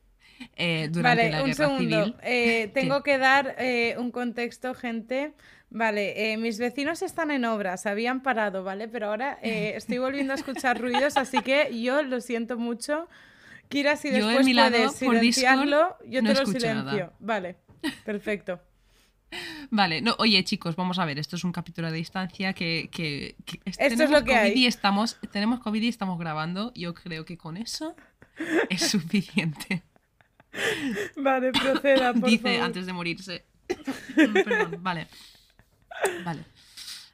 [0.56, 2.04] eh, durante Vale, la un guerra segundo.
[2.06, 2.15] civil.
[2.23, 5.34] Eh, tengo que dar eh, un contexto, gente.
[5.71, 8.88] Vale, eh, mis vecinos están en obras, habían parado, ¿vale?
[8.88, 13.08] Pero ahora estoy volviendo a escuchar ruidos, así que yo lo siento mucho.
[13.69, 15.69] Kira, si Yo, de después mi lado, puedes Discord,
[16.08, 16.84] yo no te lo escucho silencio.
[16.84, 17.13] nada.
[17.19, 17.56] Vale,
[18.04, 18.60] perfecto.
[19.69, 22.89] Vale, no, oye chicos, vamos a ver, esto es un capítulo de distancia que...
[22.91, 24.54] que- que es- Esto es lo que COVID hay.
[24.54, 27.95] Y estamos, tenemos COVID y estamos grabando, yo creo que con eso
[28.71, 29.84] es suficiente.
[31.15, 32.62] Vale, proceda, por Dice favor.
[32.65, 33.45] antes de morirse.
[34.15, 35.07] Mm, Perdón, vale.
[36.23, 36.43] Vale.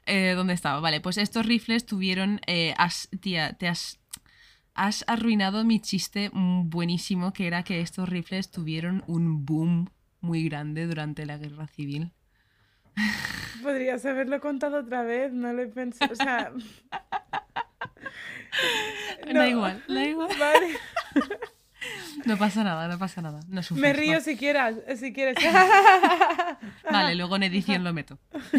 [0.06, 0.80] Eh, ¿Dónde estaba?
[0.80, 2.40] Vale, pues estos rifles tuvieron...
[2.46, 3.98] eh, has- tía, te has...
[4.78, 9.88] Has arruinado mi chiste buenísimo, que era que estos rifles tuvieron un boom
[10.20, 12.12] muy grande durante la guerra civil.
[13.62, 16.12] Podrías haberlo contado otra vez, no lo he pensado.
[16.12, 16.52] O sea.
[19.32, 20.28] Da igual, da igual.
[20.38, 20.78] Vale.
[22.24, 23.40] No pasa nada, no pasa nada.
[23.48, 24.20] No sufres, Me río va.
[24.20, 25.36] si quieras, si quieres.
[26.90, 28.18] Vale, luego en edición lo meto.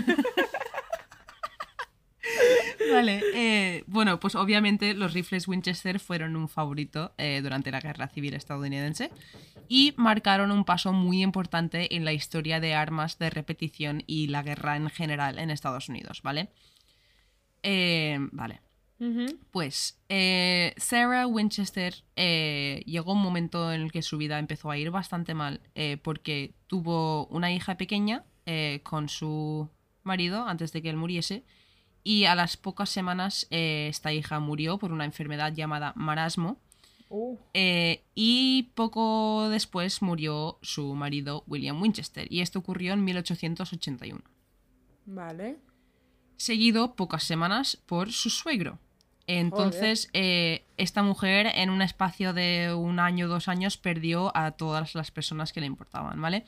[2.91, 8.07] Vale, eh, bueno, pues obviamente los rifles Winchester fueron un favorito eh, durante la Guerra
[8.07, 9.11] Civil estadounidense
[9.67, 14.43] y marcaron un paso muy importante en la historia de armas de repetición y la
[14.43, 16.49] guerra en general en Estados Unidos, ¿vale?
[17.63, 18.61] Eh, vale.
[19.51, 24.77] Pues eh, Sarah Winchester eh, llegó un momento en el que su vida empezó a
[24.77, 28.25] ir bastante mal eh, porque tuvo una hija pequeña
[28.83, 29.67] con su
[30.03, 31.43] marido antes de que él muriese
[32.01, 36.57] y a las pocas semanas esta hija murió por una enfermedad llamada marasmo
[37.09, 37.37] Uh,
[38.15, 44.21] y poco después murió su marido William Winchester y esto ocurrió en 1881
[45.05, 45.57] vale.
[46.35, 48.79] seguido pocas semanas por su suegro.
[49.27, 54.95] Entonces, eh, esta mujer en un espacio de un año dos años perdió a todas
[54.95, 56.45] las personas que le importaban, ¿vale?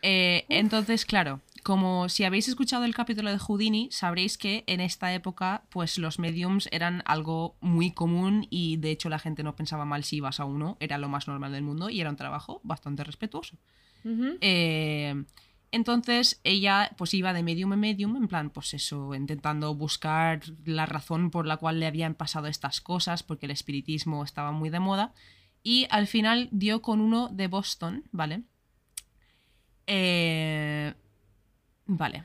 [0.00, 5.12] Eh, entonces, claro, como si habéis escuchado el capítulo de Houdini, sabréis que en esta
[5.12, 9.84] época, pues los mediums eran algo muy común y de hecho la gente no pensaba
[9.84, 12.60] mal si ibas a uno, era lo más normal del mundo y era un trabajo
[12.64, 13.56] bastante respetuoso.
[14.40, 15.24] Eh,
[15.70, 20.86] entonces ella pues iba de medium en medium, en plan, pues eso, intentando buscar la
[20.86, 24.80] razón por la cual le habían pasado estas cosas, porque el espiritismo estaba muy de
[24.80, 25.12] moda.
[25.62, 28.42] Y al final dio con uno de Boston, ¿vale?
[29.86, 30.94] Eh,
[31.86, 32.24] vale.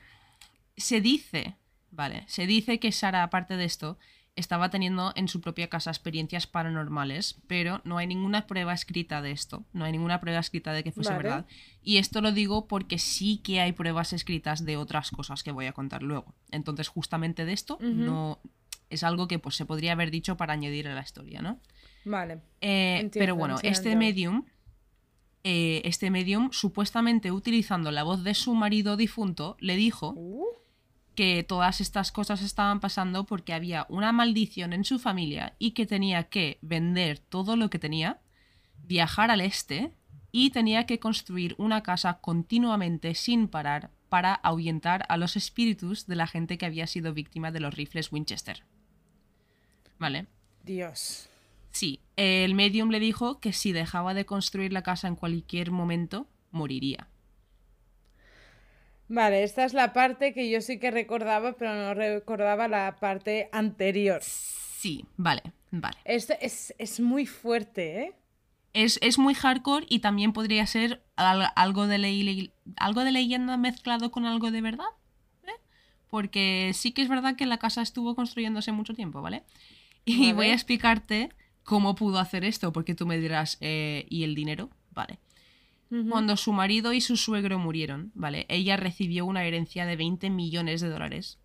[0.78, 1.56] Se dice,
[1.92, 3.98] vale, se dice que Sara, aparte de esto,
[4.36, 9.32] estaba teniendo en su propia casa experiencias paranormales, pero no hay ninguna prueba escrita de
[9.32, 11.24] esto, no hay ninguna prueba escrita de que fuese Vale.
[11.24, 11.46] verdad.
[11.84, 15.68] Y esto lo digo porque sí que hay pruebas escritas de otras cosas que voy
[15.68, 16.34] a contar luego.
[16.52, 18.40] Entonces, justamente de esto no
[18.90, 21.60] es algo que pues se podría haber dicho para añadir a la historia, ¿no?
[22.06, 22.42] Vale.
[22.62, 24.46] Eh, Entiendo, pero bueno, este medium,
[25.44, 30.46] eh, este medium, supuestamente utilizando la voz de su marido difunto, le dijo Uh,
[31.16, 35.86] que todas estas cosas estaban pasando porque había una maldición en su familia y que
[35.86, 38.20] tenía que vender todo lo que tenía,
[38.86, 39.92] viajar al este
[40.32, 46.16] y tenía que construir una casa continuamente sin parar para ahuyentar a los espíritus de
[46.16, 48.64] la gente que había sido víctima de los rifles Winchester.
[50.00, 50.28] ¿Vale?
[50.64, 51.30] Dios.
[51.72, 56.28] Sí, el medium le dijo que si dejaba de construir la casa en cualquier momento,
[56.52, 57.08] moriría.
[59.08, 63.50] Vale, esta es la parte que yo sí que recordaba, pero no recordaba la parte
[63.52, 64.22] anterior.
[64.24, 65.98] Sí, vale, vale.
[66.06, 68.14] Esto es, es muy fuerte, ¿eh?
[68.74, 73.56] Es, es muy hardcore y también podría ser al- algo de, ley- algo de leyenda
[73.58, 74.88] mezclado con algo de verdad.
[75.44, 75.52] ¿eh?
[76.10, 79.44] Porque sí que es verdad que la casa estuvo construyéndose mucho tiempo, ¿vale?
[80.06, 80.34] Y Vale.
[80.34, 81.30] voy a explicarte
[81.64, 84.70] cómo pudo hacer esto, porque tú me dirás, eh, ¿y el dinero?
[84.92, 85.20] Vale.
[86.10, 88.46] Cuando su marido y su suegro murieron, ¿vale?
[88.50, 91.40] Ella recibió una herencia de 20 millones de dólares.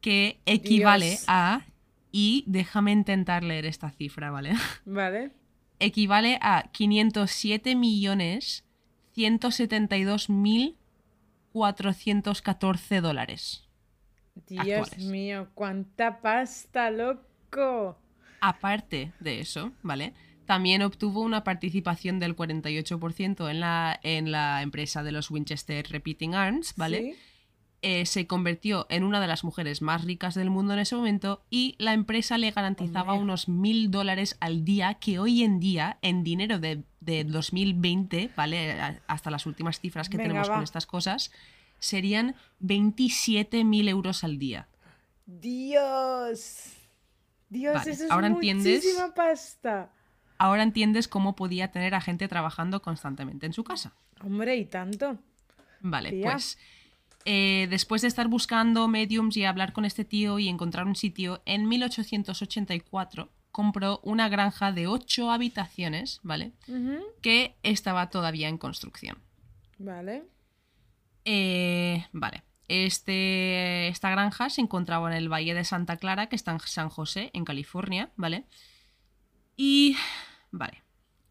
[0.00, 1.24] Que equivale Dios.
[1.28, 1.66] a.
[2.10, 4.52] Y déjame intentar leer esta cifra, ¿vale?
[4.84, 5.30] Vale.
[5.78, 8.64] Equivale a 507 millones
[9.14, 10.76] 172 mil
[11.52, 13.68] 414 dólares.
[14.46, 15.06] Dios Actuales.
[15.06, 17.98] mío, cuánta pasta, loco.
[18.40, 20.14] Aparte de eso, ¿vale?
[20.52, 26.34] También obtuvo una participación del 48% en la, en la empresa de los Winchester Repeating
[26.34, 26.98] Arms, ¿vale?
[27.00, 27.14] ¿Sí?
[27.80, 31.42] Eh, se convirtió en una de las mujeres más ricas del mundo en ese momento
[31.48, 33.24] y la empresa le garantizaba Hombre.
[33.24, 38.78] unos mil dólares al día que hoy en día, en dinero de, de 2020, ¿vale?
[39.06, 40.54] Hasta las últimas cifras que Venga, tenemos va.
[40.56, 41.32] con estas cosas,
[41.78, 44.68] serían 27.000 euros al día.
[45.24, 46.74] Dios.
[47.48, 48.84] Dios, Vale, eso es ahora entiendes.
[48.84, 49.90] muchísima pasta.
[50.42, 53.92] Ahora entiendes cómo podía tener a gente trabajando constantemente en su casa.
[54.24, 55.16] Hombre, y tanto.
[55.78, 56.32] Vale, Tía.
[56.32, 56.58] pues
[57.24, 61.42] eh, después de estar buscando mediums y hablar con este tío y encontrar un sitio,
[61.46, 66.50] en 1884 compró una granja de 8 habitaciones, ¿vale?
[67.20, 69.18] Que estaba todavía en construcción.
[69.78, 70.24] Vale.
[71.24, 72.42] Eh, vale.
[72.66, 76.88] Este, esta granja se encontraba en el Valle de Santa Clara, que está en San
[76.88, 78.44] José, en California, ¿vale?
[79.56, 79.96] Y,
[80.52, 80.82] vale.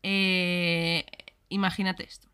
[0.03, 1.05] Eh,
[1.47, 2.27] imagínate esto.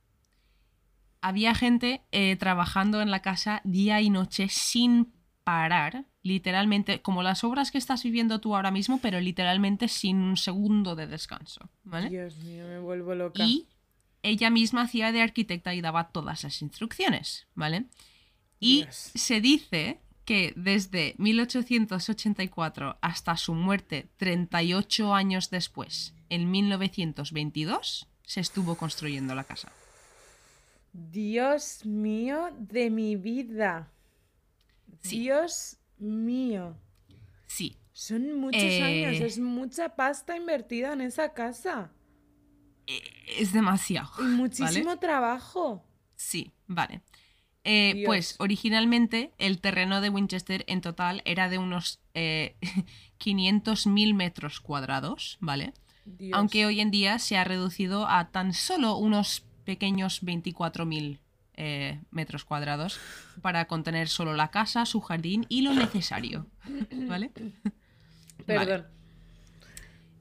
[1.21, 7.43] Había gente eh, trabajando en la casa día y noche sin parar, literalmente, como las
[7.43, 12.09] obras que estás viviendo tú ahora mismo, pero literalmente sin un segundo de descanso, ¿vale?
[12.09, 13.43] Dios mío, me vuelvo loca.
[13.43, 13.67] Y
[14.23, 17.85] ella misma hacía de arquitecta y daba todas las instrucciones, ¿vale?
[18.59, 28.39] Y se dice que desde 1884 hasta su muerte 38 años después, en 1922, se
[28.39, 29.71] estuvo construyendo la casa.
[30.93, 33.91] Dios mío de mi vida.
[35.01, 35.19] Sí.
[35.21, 36.75] Dios mío.
[37.45, 38.83] Sí, Son muchos Eh.
[38.83, 41.91] años, es mucha pasta invertida en esa casa.
[43.39, 44.09] es demasiado.
[44.19, 44.99] Y muchísimo ¿vale?
[45.01, 45.83] trabajo.
[46.15, 47.01] Sí, vale.
[47.65, 52.55] Eh, pues originalmente el terreno de Winchester en total era de unos eh,
[53.19, 55.73] 500.000 metros cuadrados, ¿vale?
[56.17, 56.37] Dios.
[56.37, 61.19] Aunque hoy en día se ha reducido a tan solo unos pequeños 24.000
[61.59, 62.99] eh, metros cuadrados
[63.41, 66.45] para contener solo la casa, su jardín y lo necesario,
[67.07, 67.31] ¿vale?
[68.45, 68.85] Perdón.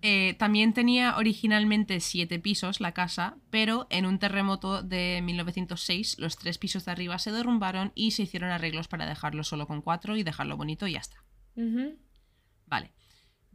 [0.03, 6.37] Eh, también tenía originalmente siete pisos la casa, pero en un terremoto de 1906 los
[6.39, 10.17] tres pisos de arriba se derrumbaron y se hicieron arreglos para dejarlo solo con cuatro
[10.17, 11.23] y dejarlo bonito y ya está.
[12.67, 12.93] Vale.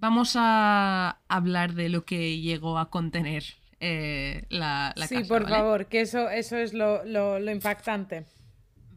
[0.02, 3.44] Vamos a hablar de lo que llegó a contener
[3.80, 5.28] eh, la, la sí, casa.
[5.30, 5.56] por ¿vale?
[5.56, 8.26] favor, que eso, eso es lo, lo- lo impactante.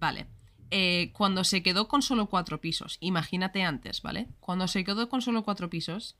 [0.01, 0.27] Vale.
[0.71, 4.29] Eh, cuando se quedó con solo cuatro pisos, imagínate antes, ¿vale?
[4.41, 6.17] Cuando se quedó con solo cuatro pisos,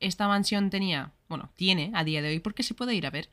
[0.00, 3.28] esta mansión tenía, bueno, tiene a día de hoy, porque se puede ir a ver,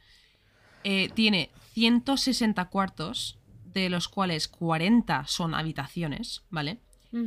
[0.84, 3.40] eh, tiene 160 cuartos,
[3.74, 6.78] de los cuales 40 son habitaciones, ¿vale?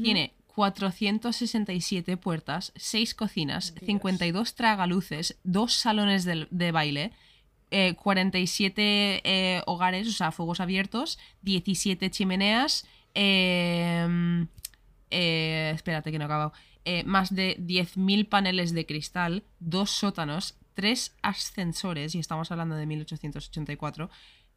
[0.03, 7.13] Tiene 467 puertas, 6 cocinas, 52 tragaluces, 2 salones de, de baile,
[7.71, 14.47] eh, 47 eh, hogares, o sea, fuegos abiertos, 17 chimeneas, eh,
[15.11, 16.55] eh, espérate que no he acabado,
[16.87, 22.87] eh, más de 10.000 paneles de cristal, dos sótanos, tres ascensores, y estamos hablando de
[22.87, 24.09] 1884,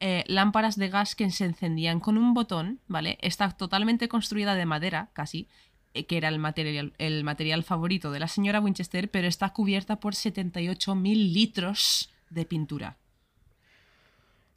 [0.02, 3.18] eh, lámparas de gas que se encendían con un botón, ¿vale?
[3.22, 5.50] Está totalmente construida de madera, casi, eh,
[5.94, 10.14] que era el material, el material favorito de la señora Winchester, pero está cubierta por
[10.14, 12.98] 78.000 litros de pintura.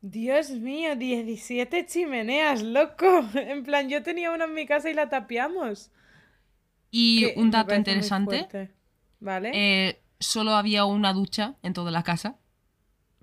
[0.01, 3.25] Dios mío, 17 chimeneas, loco.
[3.35, 5.91] En plan, yo tenía una en mi casa y la tapiamos.
[6.91, 8.71] Y que un dato interesante.
[9.21, 9.51] ¿Vale?
[9.55, 12.37] eh, solo había una ducha en toda la casa,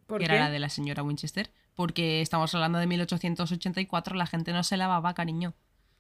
[0.08, 0.34] ¿Por que qué?
[0.34, 4.78] era la de la señora Winchester, porque estamos hablando de 1884, la gente no se
[4.78, 5.54] lavaba, cariño,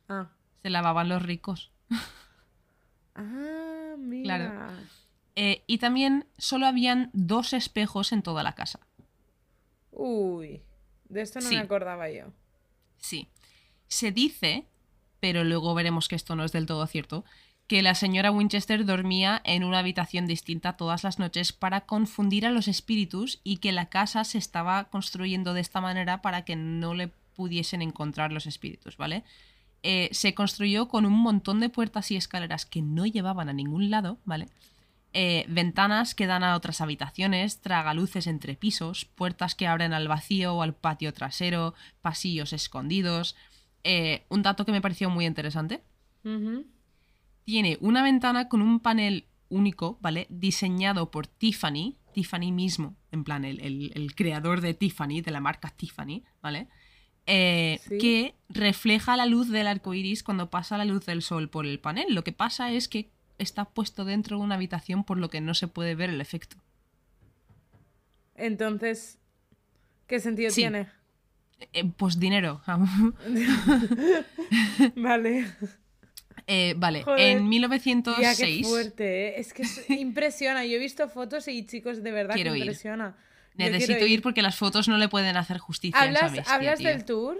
[0.07, 0.29] Ah.
[0.61, 1.71] se lavaban los ricos.
[3.15, 4.23] Ah, mira.
[4.37, 4.73] Claro.
[5.35, 8.79] Eh, y también solo habían dos espejos en toda la casa.
[9.91, 10.61] Uy,
[11.09, 11.55] de esto no Sí.
[11.55, 12.25] me acordaba yo.
[12.97, 13.27] Sí.
[13.87, 14.67] Se dice,
[15.19, 17.25] pero luego veremos que esto no es del todo cierto,
[17.67, 22.51] que la señora Winchester dormía en una habitación distinta todas las noches para confundir a
[22.51, 26.93] los espíritus y que la casa se estaba construyendo de esta manera para que no
[26.93, 29.23] le pudiesen encontrar los espíritus, ¿vale?
[29.83, 33.89] Eh, se construyó con un montón de puertas y escaleras que no llevaban a ningún
[33.89, 34.47] lado, ¿vale?
[35.13, 40.53] Eh, ventanas que dan a otras habitaciones, tragaluces entre pisos, puertas que abren al vacío
[40.53, 43.35] o al patio trasero, pasillos escondidos.
[43.83, 45.81] Eh, un dato que me pareció muy interesante.
[47.45, 50.27] Tiene una ventana con un panel único, ¿vale?
[50.29, 55.39] Diseñado por Tiffany, Tiffany mismo, en plan, el, el- el creador de Tiffany, de la
[55.39, 56.67] marca Tiffany, ¿vale?
[57.29, 57.97] Eh, Sí.
[57.99, 61.79] que refleja la luz del arco iris cuando pasa la luz del sol por el
[61.79, 62.13] panel.
[62.13, 65.53] Lo que pasa es que está puesto dentro de una habitación, por lo que no
[65.53, 66.57] se puede ver el efecto.
[68.35, 69.17] Entonces,
[70.07, 70.61] ¿qué sentido Sí.
[70.61, 70.87] tiene?
[71.73, 72.61] Eh, pues dinero.
[74.95, 75.45] Vale.
[76.47, 77.19] Eh, vale, Joder.
[77.19, 79.33] en Ya, qué 1906 fuerte, ¿eh?
[79.39, 80.65] Es que es- impresiona.
[80.65, 83.15] Yo he visto fotos y chicos, de verdad Quiero que impresiona.
[83.59, 86.79] Necesito ir porque las fotos no le pueden hacer justicia a esa ¿Hablas, bestia, ¿hablas
[86.79, 87.37] del tour?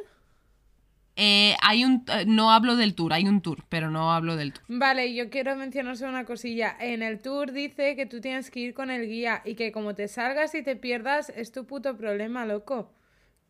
[1.22, 4.54] Eh, hay un, eh, no hablo del tour, hay un tour, pero no hablo del
[4.54, 4.64] tour.
[4.70, 6.78] Vale, yo quiero mencionar solo una cosilla.
[6.80, 9.96] En el tour dice que tú tienes que ir con el guía y que como
[9.96, 12.94] te salgas y te pierdas es tu puto problema, loco.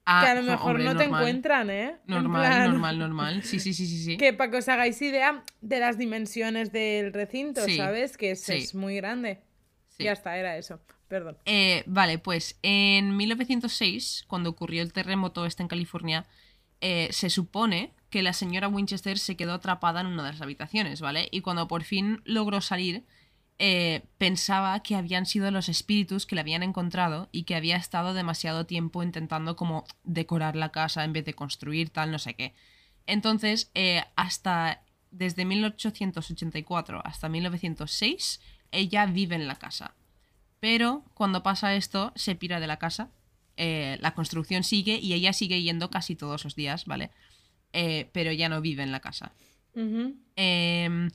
[0.05, 1.89] Ah, que a lo jo- mejor hombre, no te encuentran, ¿eh?
[1.89, 3.43] En Normal, plan, normal, normal.
[3.43, 4.17] Sí, sí, sí, sí, sí.
[4.17, 8.17] Que para que os hagáis idea de las dimensiones del recinto, Sí, ¿sabes?
[8.17, 8.53] Que es, sí.
[8.53, 9.41] es muy grande.
[9.89, 10.05] Sí.
[10.05, 10.79] Ya está, era eso.
[11.09, 11.37] Perdón.
[11.45, 16.27] Eh, vale, pues en 1906, cuando ocurrió el terremoto este en California,
[16.81, 21.01] eh, se supone que la señora Winchester se quedó atrapada en una de las habitaciones,
[21.01, 21.27] ¿vale?
[21.31, 23.05] Y cuando por fin logró salir,
[23.57, 28.13] eh, pensaba que habían sido los espíritus que la habían encontrado y que había estado
[28.13, 32.53] demasiado tiempo intentando como decorar la casa en vez de construir tal, no sé qué.
[33.07, 33.71] Entonces,
[34.15, 38.39] hasta desde 1884 hasta 1906,
[38.71, 39.95] ella vive en la casa.
[40.59, 43.09] Pero cuando pasa esto, se pira de la casa.
[43.61, 47.11] eh, la construcción sigue y ella sigue yendo casi todos los días, ¿vale?
[47.73, 49.33] Eh, pero ya no vive en la casa.
[50.37, 51.09] Eh,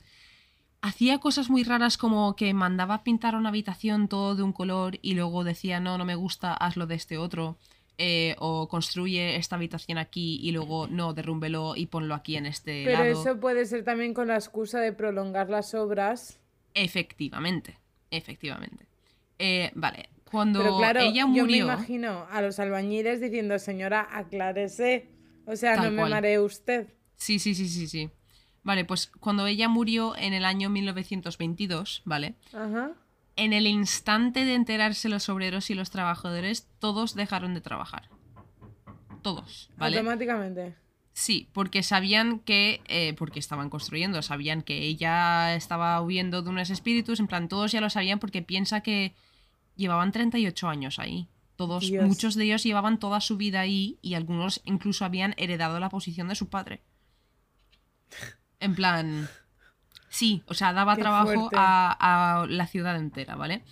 [0.81, 5.15] hacía cosas muy raras como que mandaba pintar una habitación todo de un color y
[5.15, 7.57] luego decía, no, no me gusta, hazlo de este otro.
[7.97, 12.83] Eh, o construye esta habitación aquí y luego, no, derrúmbelo y ponlo aquí en este
[12.85, 13.21] Pero lado.
[13.21, 16.37] eso puede ser también con la excusa de prolongar las obras.
[16.73, 17.79] Efectivamente,
[18.11, 18.85] efectivamente.
[19.39, 21.65] Eh, vale, cuando Pero claro, ella yo me murió...
[21.65, 25.09] imagino a los albañiles diciendo, señora, aclárese.
[25.45, 26.11] O sea, no me cual.
[26.11, 26.87] maree usted.
[27.15, 28.09] Sí, sí, sí, sí, sí.
[28.63, 32.35] Vale, pues cuando ella murió en el año 1922, ¿vale?
[32.51, 32.91] Ajá.
[33.35, 38.09] En el instante de enterarse los obreros y los trabajadores, todos dejaron de trabajar.
[39.21, 39.97] Todos, ¿vale?
[39.97, 40.75] Automáticamente.
[41.13, 46.69] Sí, porque sabían que, eh, porque estaban construyendo, sabían que ella estaba huyendo de unos
[46.69, 49.15] espíritus, en plan, todos ya lo sabían porque piensa que
[49.75, 51.27] llevaban 38 años ahí.
[51.55, 52.05] Todos, Dios.
[52.05, 56.27] muchos de ellos llevaban toda su vida ahí y algunos incluso habían heredado la posición
[56.27, 56.81] de su padre.
[58.59, 59.29] En plan,
[60.09, 63.63] sí, o sea, daba Qué trabajo a, a la ciudad entera, ¿vale?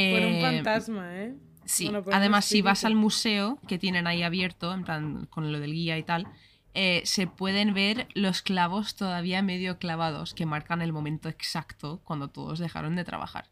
[0.00, 1.36] Por un Eh, fantasma, ¿eh?
[1.64, 5.60] Sí, Bueno, además si vas al museo que tienen ahí abierto, en plan con lo
[5.60, 6.28] del guía y tal,
[6.74, 12.28] eh, se pueden ver los clavos todavía medio clavados que marcan el momento exacto cuando
[12.28, 13.50] todos dejaron de trabajar.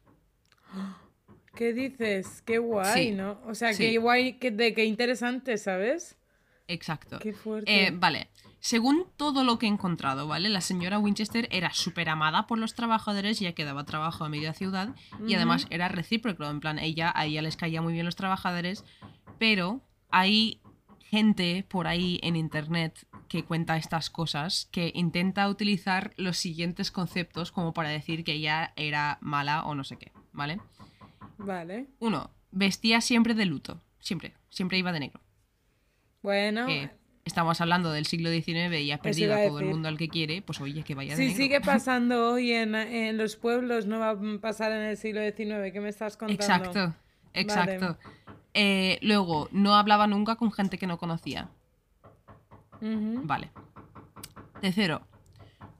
[1.57, 2.42] ¿Qué dices?
[2.42, 3.40] Qué guay, Sí, ¿no?
[3.46, 3.82] O sea, sí.
[3.82, 6.16] qué guay, qué, de qué interesante, ¿sabes?
[6.68, 7.18] Exacto.
[7.18, 7.86] Qué fuerte.
[7.86, 8.28] Eh, vale,
[8.61, 10.48] según todo lo que he encontrado, ¿vale?
[10.48, 14.52] La señora Winchester era súper amada por los trabajadores, ya que daba trabajo a media
[14.52, 14.94] ciudad,
[15.26, 18.84] y además era recíproco, en plan, ella, a ella les caía muy bien los trabajadores,
[19.38, 19.80] pero
[20.11, 20.61] hay
[21.00, 27.52] gente por ahí en internet que cuenta estas cosas, que intenta utilizar los siguientes conceptos
[27.52, 30.59] como para decir que ella era mala o no sé qué, ¿vale?
[31.39, 31.87] Vale.
[31.99, 35.20] Uno, vestía siempre de luto, siempre, siempre iba de negro.
[36.22, 36.91] Bueno, que
[37.24, 40.09] estamos hablando del siglo XIX y ha perdido a a todo el mundo al que
[40.09, 41.37] quiere, pues oye, que vaya de si negro.
[41.37, 45.72] sigue pasando hoy en, en los pueblos, no va a pasar en el siglo XIX.
[45.72, 46.43] ¿Qué me estás contando?
[46.43, 46.95] Exacto,
[47.34, 47.99] exacto.
[48.55, 51.51] Eh, luego, no hablaba nunca con gente que no conocía.
[52.80, 53.51] Vale.
[54.61, 55.03] Tercero,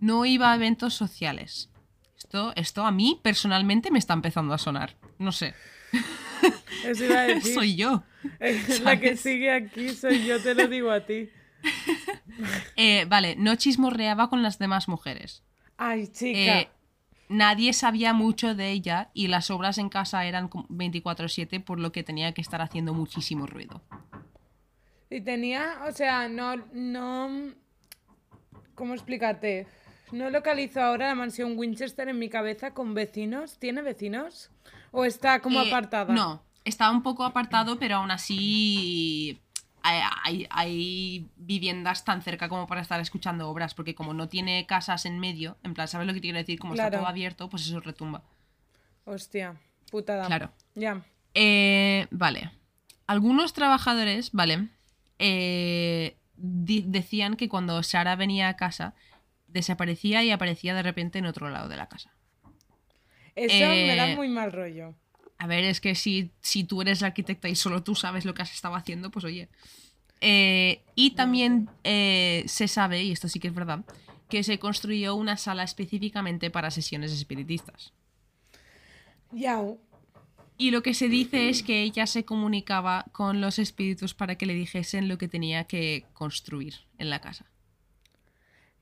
[0.01, 1.71] no iba a eventos sociales.
[2.17, 4.97] Esto, esto a mí personalmente me está empezando a sonar.
[5.19, 5.55] No sé,
[6.85, 7.55] Eso iba a decir.
[7.55, 8.05] soy yo.
[8.83, 9.21] La que ¿sabes?
[9.21, 11.31] sigue aquí soy yo, te lo digo a ti.
[12.77, 15.43] Eh, vale, no chismorreaba con las demás mujeres.
[15.79, 16.61] Ay, chica.
[16.61, 16.69] Eh,
[17.31, 21.93] nadie sabía mucho de ella y las obras en casa eran como 24/7, por lo
[21.93, 23.81] que tenía que estar haciendo muchísimo ruido.
[25.09, 27.55] Y tenía, o sea, no, no,
[28.75, 29.67] ¿cómo explicarte?
[30.13, 33.59] No localizo ahora la mansión Winchester en mi cabeza con vecinos.
[33.59, 34.51] ¿Tiene vecinos?
[34.93, 36.13] ¿O está como Eh, apartada?
[36.15, 39.41] No, está un poco apartado, pero aún así
[39.83, 44.65] hay, hay- hay viviendas tan cerca como para estar escuchando obras, porque como no tiene
[44.67, 46.59] casas en medio, en plan, ¿sabes lo que quiero decir?
[46.59, 48.23] Como está todo abierto, pues eso retumba.
[49.05, 49.57] Hostia,
[49.91, 50.27] putada.
[50.27, 50.51] Claro.
[50.75, 51.03] Ya.
[51.35, 52.51] Eh, vale.
[53.07, 54.69] Algunos trabajadores, vale,
[55.19, 58.95] eh, decían que cuando Sara venía a casa,
[59.49, 62.13] desaparecía y aparecía de repente en otro lado de la casa.
[63.35, 64.95] Eso me da Eh, muy mal rollo.
[65.39, 68.33] A ver, es que si, si tú eres la arquitecta y solo tú sabes lo
[68.33, 69.49] que has estado haciendo, pues oye.
[70.23, 73.85] Eh, y también eh, se sabe, y esto sí que es verdad,
[74.31, 77.93] que se construyó una sala específicamente para sesiones espiritistas.
[79.31, 79.63] Ya.
[80.57, 84.47] Y lo que se dice es que ella se comunicaba con los espíritus para que
[84.47, 87.45] le dijesen lo que tenía que construir en la casa.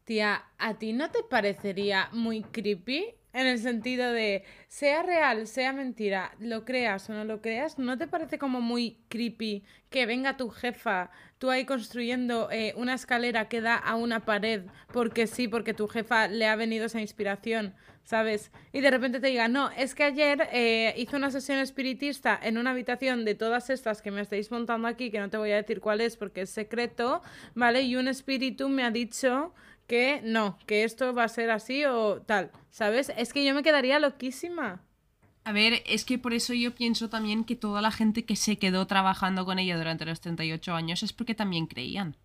[0.04, 3.14] Tía, ¿a ti no te parecería muy creepy?
[3.32, 7.98] En el sentido de, sea real, sea mentira, lo creas o no lo creas, ¿no
[7.98, 13.48] te parece como muy creepy que venga tu jefa, tú ahí construyendo eh, una escalera
[13.48, 17.74] que da a una pared porque sí, porque tu jefa le ha venido esa inspiración,
[18.04, 18.52] ¿sabes?
[18.72, 22.56] Y de repente te diga, no, es que ayer eh, hice una sesión espiritista en
[22.56, 25.56] una habitación de todas estas que me estáis montando aquí, que no te voy a
[25.56, 27.20] decir cuál es porque es secreto,
[27.54, 27.82] ¿vale?
[27.82, 29.52] Y un espíritu me ha dicho
[29.86, 33.12] que no, que esto va a ser así o tal, ¿sabes?
[33.16, 34.82] Es que yo me quedaría loquísima.
[35.44, 38.56] A ver, es que por eso yo pienso también que toda la gente que se
[38.56, 42.16] quedó trabajando con ella durante los 38 años es porque también creían.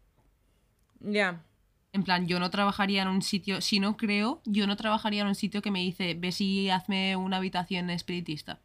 [1.02, 1.44] Ya.
[1.92, 5.28] En plan, yo no trabajaría en un sitio, si no creo, yo no trabajaría en
[5.28, 8.62] un sitio que me dice, ve si hazme una habitación espiritista.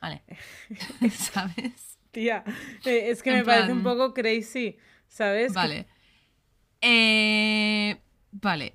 [0.00, 0.22] Vale.
[1.10, 1.98] ¿Sabes?
[2.10, 2.44] Tía,
[2.86, 4.78] eh, es que En me parece un poco crazy,
[5.08, 5.52] ¿sabes?
[5.52, 5.86] Vale.
[6.80, 8.00] Eh,
[8.32, 8.74] vale.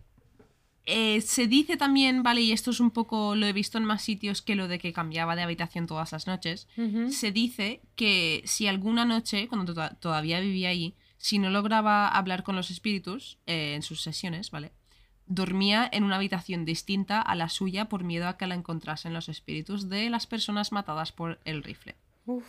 [0.86, 4.02] Eh, se dice también, vale, y esto es un poco, lo he visto en más
[4.02, 6.68] sitios que lo de que cambiaba de habitación todas las noches.
[7.12, 12.44] Se dice que si alguna noche, cuando to- todavía vivía ahí, si no lograba hablar
[12.44, 14.74] con los espíritus eh, en sus sesiones, ¿vale?
[15.26, 19.30] Dormía en una habitación distinta a la suya por miedo a que la encontrasen los
[19.30, 21.96] espíritus de las personas matadas por el rifle.
[22.26, 22.44] Uf,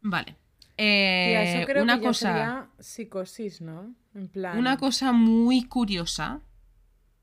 [0.00, 0.36] Vale.
[0.76, 2.28] Eh, eso creo una que cosa.
[2.28, 3.94] sería psicosis, ¿no?
[4.14, 4.58] En plan...
[4.58, 6.40] Una cosa muy curiosa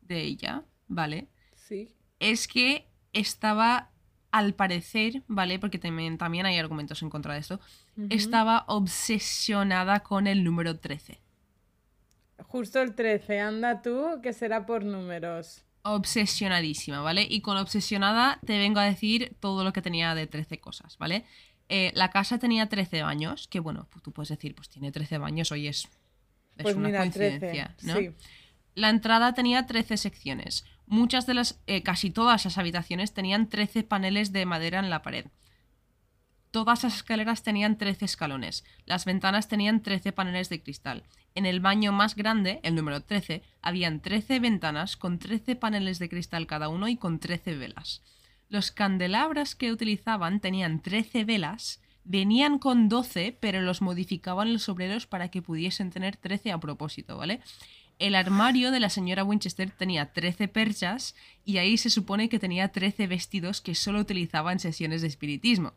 [0.02, 1.28] de ella, ¿vale?
[1.56, 1.94] Sí.
[2.20, 3.92] Es que estaba,
[4.32, 5.60] al parecer, ¿vale?
[5.60, 7.60] Porque también, también hay argumentos en contra de esto,
[8.10, 11.20] estaba obsesionada con el número 13.
[12.44, 15.64] Justo el 13, anda tú, que será por números.
[15.84, 17.26] Obsesionadísima, ¿vale?
[17.30, 21.26] Y con obsesionada te vengo a decir todo lo que tenía de 13 cosas, ¿vale?
[21.74, 25.20] Eh, la casa tenía 13 baños, que bueno, pues tú puedes decir, pues tiene 13
[25.20, 25.86] baños, hoy es,
[26.58, 27.30] es Pues una mira, 13.
[27.40, 27.96] coincidencia, ¿no?
[27.96, 28.12] Sí.
[28.76, 30.66] La entrada tenía 13 secciones.
[30.86, 35.02] Muchas de las, eh, casi todas las habitaciones tenían 13 paneles de madera en la
[35.02, 35.28] pared.
[36.52, 38.66] Todas las escaleras tenían 13 escalones.
[38.86, 41.04] Las ventanas tenían 13 paneles de cristal.
[41.36, 46.10] En el baño más grande, el número 13, habían 13 ventanas con 13 paneles de
[46.10, 48.02] cristal cada uno y con 13 velas.
[48.52, 55.08] Los candelabros que utilizaban tenían 13 velas, venían con 12, pero los modificaban los obreros
[55.08, 57.40] para que pudiesen tener 13 a propósito, ¿vale?
[57.98, 62.68] El armario de la señora Winchester tenía 13 perchas y ahí se supone que tenía
[62.68, 65.72] 13 vestidos que solo utilizaba en sesiones de espiritismo.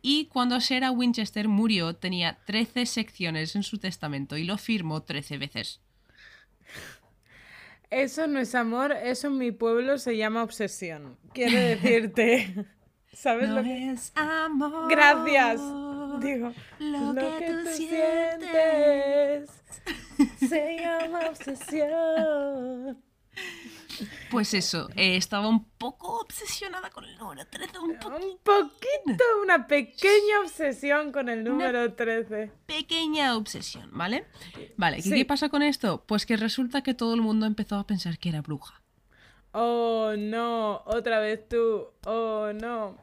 [0.00, 5.36] Y cuando Sarah Winchester murió tenía 13 secciones en su testamento y lo firmó 13
[5.36, 5.80] veces.
[7.94, 11.16] Eso no es amor, eso en mi pueblo se llama obsesión.
[11.32, 12.66] Quiero decirte.
[13.12, 13.92] ¿Sabes lo que.?
[13.92, 14.90] es amor.
[14.90, 15.60] Gracias.
[16.18, 19.50] Digo, lo que tú sientes
[20.40, 23.00] se llama obsesión.
[24.30, 29.24] Pues eso, eh, estaba un poco obsesionada con el número 13, un poco Un poquito,
[29.42, 32.50] una pequeña obsesión con el número 13.
[32.66, 34.26] pequeña obsesión, ¿vale?
[34.76, 35.10] Vale, ¿qué, Sí.
[35.14, 36.04] qué pasa con esto?
[36.06, 38.80] Pues que resulta que todo el mundo empezó a pensar que era bruja.
[39.52, 41.86] Oh no, otra vez tú.
[42.06, 42.96] Oh no.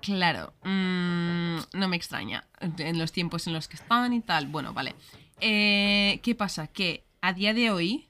[0.00, 4.46] Claro, mm, no me extraña en los tiempos en los que están y tal.
[4.46, 4.94] Bueno, vale.
[5.40, 6.68] Eh, ¿Qué pasa?
[6.68, 8.06] Que a día de hoy,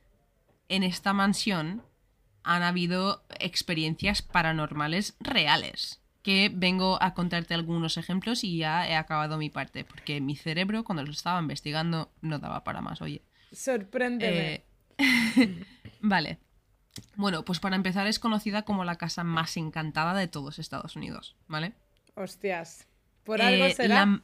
[0.68, 1.82] en esta mansión,
[2.46, 6.00] han habido experiencias paranormales reales.
[6.22, 9.84] Que vengo a contarte algunos ejemplos y ya he acabado mi parte.
[9.84, 13.22] Porque mi cerebro, cuando lo estaba investigando, no daba para más, oye.
[13.52, 14.64] Sorpréndeme.
[14.98, 15.64] Eh,
[16.00, 16.38] vale.
[17.16, 21.36] Bueno, pues para empezar es conocida como la casa más encantada de todos Estados Unidos,
[21.46, 21.74] ¿vale?
[22.14, 22.86] Hostias.
[23.24, 24.06] Por algo Eh, será.
[24.06, 24.22] La,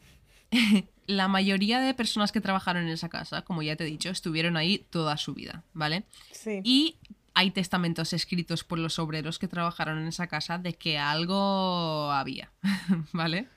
[1.07, 4.57] la mayoría de personas que trabajaron en esa casa, como ya te he dicho, estuvieron
[4.57, 6.05] ahí toda su vida, ¿vale?
[6.33, 6.61] Sí.
[6.65, 6.97] Y
[7.35, 12.51] hay testamentos escritos por los obreros que trabajaron en esa casa de que algo había,
[13.13, 13.49] ¿vale?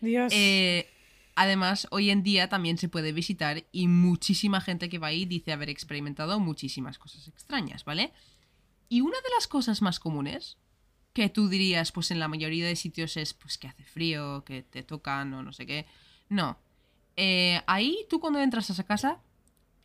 [0.00, 0.32] Dios.
[0.34, 0.88] Eh,
[1.34, 5.52] además, hoy en día también se puede visitar y muchísima gente que va ahí dice
[5.52, 8.12] haber experimentado muchísimas cosas extrañas, ¿vale?
[8.88, 10.58] Y una de las cosas más comunes
[11.12, 14.62] que tú dirías, pues en la mayoría de sitios es pues que hace frío, que
[14.62, 15.86] te tocan o no sé qué.
[16.28, 16.58] No.
[17.16, 19.20] Eh, ahí tú cuando entras a esa casa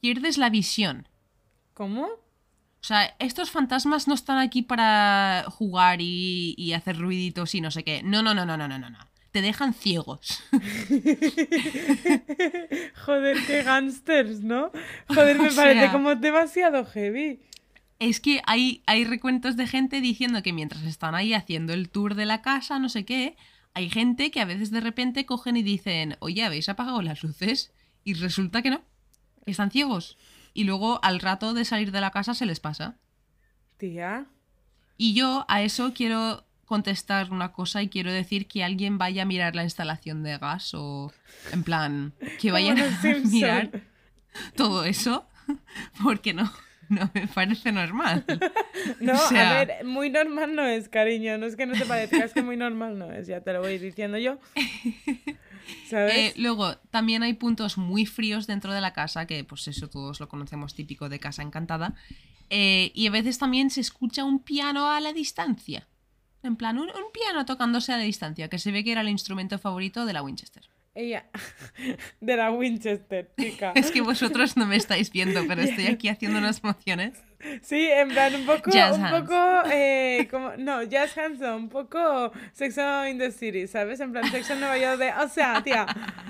[0.02, 1.08] pierdes la visión.
[1.74, 2.10] ¿Cómo?
[2.82, 7.70] O sea, estos fantasmas no están aquí para jugar y, y hacer ruiditos y no
[7.72, 8.02] sé qué.
[8.04, 8.90] No, no, no, no, no, no, no.
[8.90, 8.98] no.
[9.32, 10.44] Te dejan ciegos.
[13.06, 14.72] Joder, qué gangsters, ¿no?
[15.08, 17.40] Joder, me O parece sea- como demasiado heavy.
[18.00, 22.16] Es que hay, hay recuentos de gente diciendo que mientras están ahí haciendo el tour
[22.16, 23.38] de la casa, no sé qué,
[23.76, 27.72] hay gente que a veces de repente cogen y dicen, oye, ¿habéis apagado las luces?
[28.04, 28.82] Y resulta que no,
[29.46, 30.18] que están ciegos.
[30.54, 32.98] Y luego al rato de salir de la casa se les pasa.
[33.78, 34.26] Tía.
[34.98, 39.26] Y yo a eso quiero contestar una cosa y quiero decir que alguien vaya a
[39.26, 41.12] mirar la instalación de gas o
[41.52, 43.72] en plan que vayan a mirar
[44.56, 45.28] todo eso
[46.04, 46.50] porque no,
[46.90, 48.24] no me parece normal.
[49.00, 51.38] No, O sea- a ver, muy normal no es, cariño.
[51.38, 53.28] No es que no te parezca, es que muy normal no es.
[53.28, 54.38] Ya te lo voy diciendo yo.
[55.90, 56.16] ¿Sabes?
[56.16, 60.20] Eh, luego, también hay puntos muy fríos dentro de la casa, que pues eso todos
[60.20, 61.96] lo conocemos típico de casa encantada.
[62.50, 65.88] Eh, y a veces también se escucha un piano a la distancia.
[66.44, 69.10] En plan, un, un piano tocándose a la distancia, que se ve que era el
[69.10, 70.68] instrumento favorito de la Winchester.
[70.94, 71.30] Ella.
[72.20, 73.72] De la Winchester, chica.
[73.76, 77.18] Es que vosotros no me estáis viendo, pero estoy aquí haciendo unas mociones.
[77.62, 79.22] Sí, en plan, un poco, Jazz un hands.
[79.22, 84.00] poco, eh, como, no, Jazz Hands, no, un poco Sexo in the City, ¿sabes?
[84.00, 85.86] En plan, Sexo en Nueva York de, o sea, tía,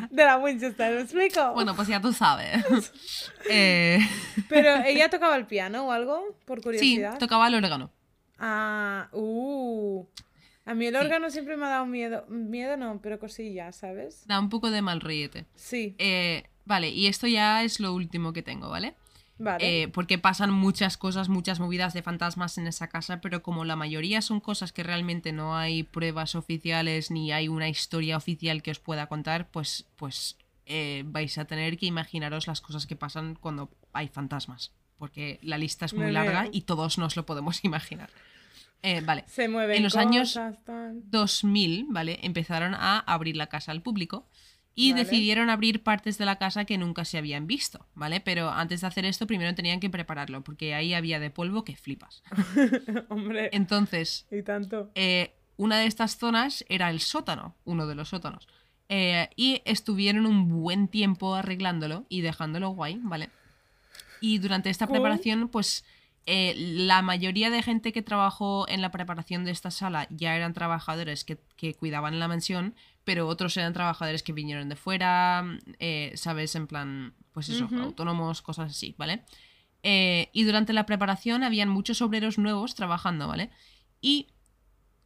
[0.09, 1.53] de la Winchester, ¿me explico?
[1.53, 2.63] Bueno, pues ya tú sabes.
[3.49, 3.99] Eh,
[4.49, 7.17] Pero ella tocaba el piano o algo, por sí, curiosidad.
[7.17, 7.91] tocaba el órgano.
[8.37, 10.05] Ah, uh.
[10.65, 10.99] A mí el Sí.
[11.01, 12.25] órgano siempre me ha dado miedo.
[12.29, 14.25] Miedo no, pero cosillas, ¿sabes?
[14.27, 15.45] Da un poco de mal rollete.
[15.55, 18.95] Sí, Eh, vale, y esto ya es lo último que tengo, ¿vale?
[19.43, 19.83] Vale.
[19.83, 23.75] Eh, porque pasan muchas cosas, muchas movidas de fantasmas en esa casa, pero como la
[23.75, 28.71] mayoría son cosas que realmente no hay pruebas oficiales ni hay una historia oficial que
[28.71, 33.35] os pueda contar, pues, pues eh, vais a tener que imaginaros las cosas que pasan
[33.35, 34.71] cuando hay fantasmas.
[34.97, 38.09] Porque la lista es muy larga y todos nos lo podemos imaginar.
[38.83, 39.23] Eh, vale.
[39.27, 41.01] Se mueven en los años- cosas, tal.
[41.09, 42.19] 2000, ¿vale?
[42.23, 44.27] Empezaron a abrir la casa al público
[44.73, 45.03] y Vale.
[45.03, 48.19] decidieron abrir partes de la casa que nunca se habían visto, ¿vale?
[48.21, 51.75] Pero antes de hacer esto, primero tenían que prepararlo, porque ahí había de polvo que
[51.75, 52.23] flipas.
[53.09, 54.89] Hombre, Entonces, y tanto.
[54.95, 58.47] eh, una de estas zonas era el sótano, uno de los sótanos.
[58.89, 63.29] Eh, y estuvieron un buen tiempo arreglándolo y dejándolo guay, ¿vale?
[64.19, 65.83] Y durante esta preparación, pues
[66.25, 70.53] eh, la mayoría de gente que trabajó en la preparación de esta sala ya eran
[70.53, 75.43] trabajadores que, que cuidaban la mansión, pero otros eran trabajadores que vinieron de fuera,
[75.79, 76.55] eh, ¿sabes?
[76.55, 79.23] En plan, pues eso, autónomos, cosas así, ¿vale?
[79.83, 83.49] Eh, y durante la preparación habían muchos obreros nuevos trabajando, ¿vale?
[83.99, 84.27] Y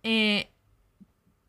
[0.04, 0.52] eh,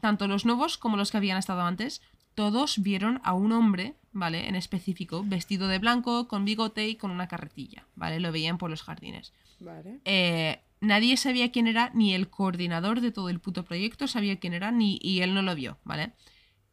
[0.00, 2.02] tanto los nuevos como los que habían estado antes,
[2.34, 4.48] todos vieron a un hombre, ¿vale?
[4.48, 8.20] En específico, vestido de blanco, con bigote y con una carretilla, ¿vale?
[8.20, 9.32] Lo veían por los jardines.
[9.58, 10.00] Vale.
[10.04, 14.52] Eh, nadie sabía quién era, ni el coordinador de todo el puto proyecto sabía quién
[14.52, 16.12] era, ni, y él no lo vio, ¿vale?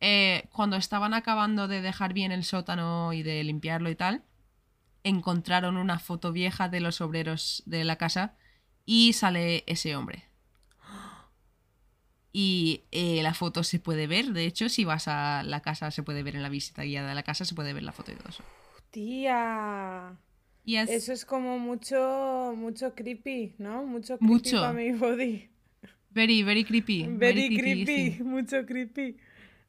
[0.06, 4.24] Eh, cuando estaban acabando de dejar bien el sótano y de limpiarlo y tal,
[5.06, 8.36] encontraron una foto vieja de los obreros de la casa
[8.86, 10.26] y sale ese hombre.
[12.36, 16.02] Y eh, la foto se puede ver, de hecho, si vas a la casa se
[16.02, 18.16] puede ver en la visita guiada de la casa, se puede ver la foto y
[18.16, 18.44] todo eso.
[18.90, 20.18] Tía.
[20.66, 23.84] Y es- Eso es como mucho, mucho creepy, ¿no?
[23.86, 24.62] Mucho creepy Mucho.
[24.62, 25.50] para mi body.
[26.10, 27.06] very, very creepy.
[27.08, 27.86] Very, creepy,
[28.18, 28.24] sí.
[28.24, 29.18] mucho creepy.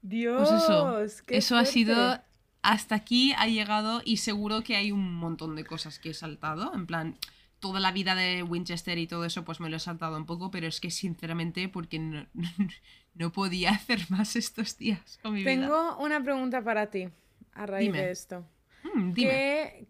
[0.06, 2.20] Dios, Pues eso, eso ha sido,
[2.60, 6.74] hasta aquí ha llegado y seguro que hay un montón de cosas que he saltado,
[6.74, 7.16] en plan,
[7.58, 10.50] toda la vida de Winchester y todo eso pues me lo he saltado un poco,
[10.50, 12.26] pero es que sinceramente porque no,
[13.14, 15.52] no podía hacer más estos días con mi vida.
[15.52, 17.08] Tengo una pregunta para ti
[17.54, 18.02] a raíz Dime.
[18.02, 18.46] de esto.
[18.82, 19.30] Mm, dime.
[19.30, 19.86] ¿Qué,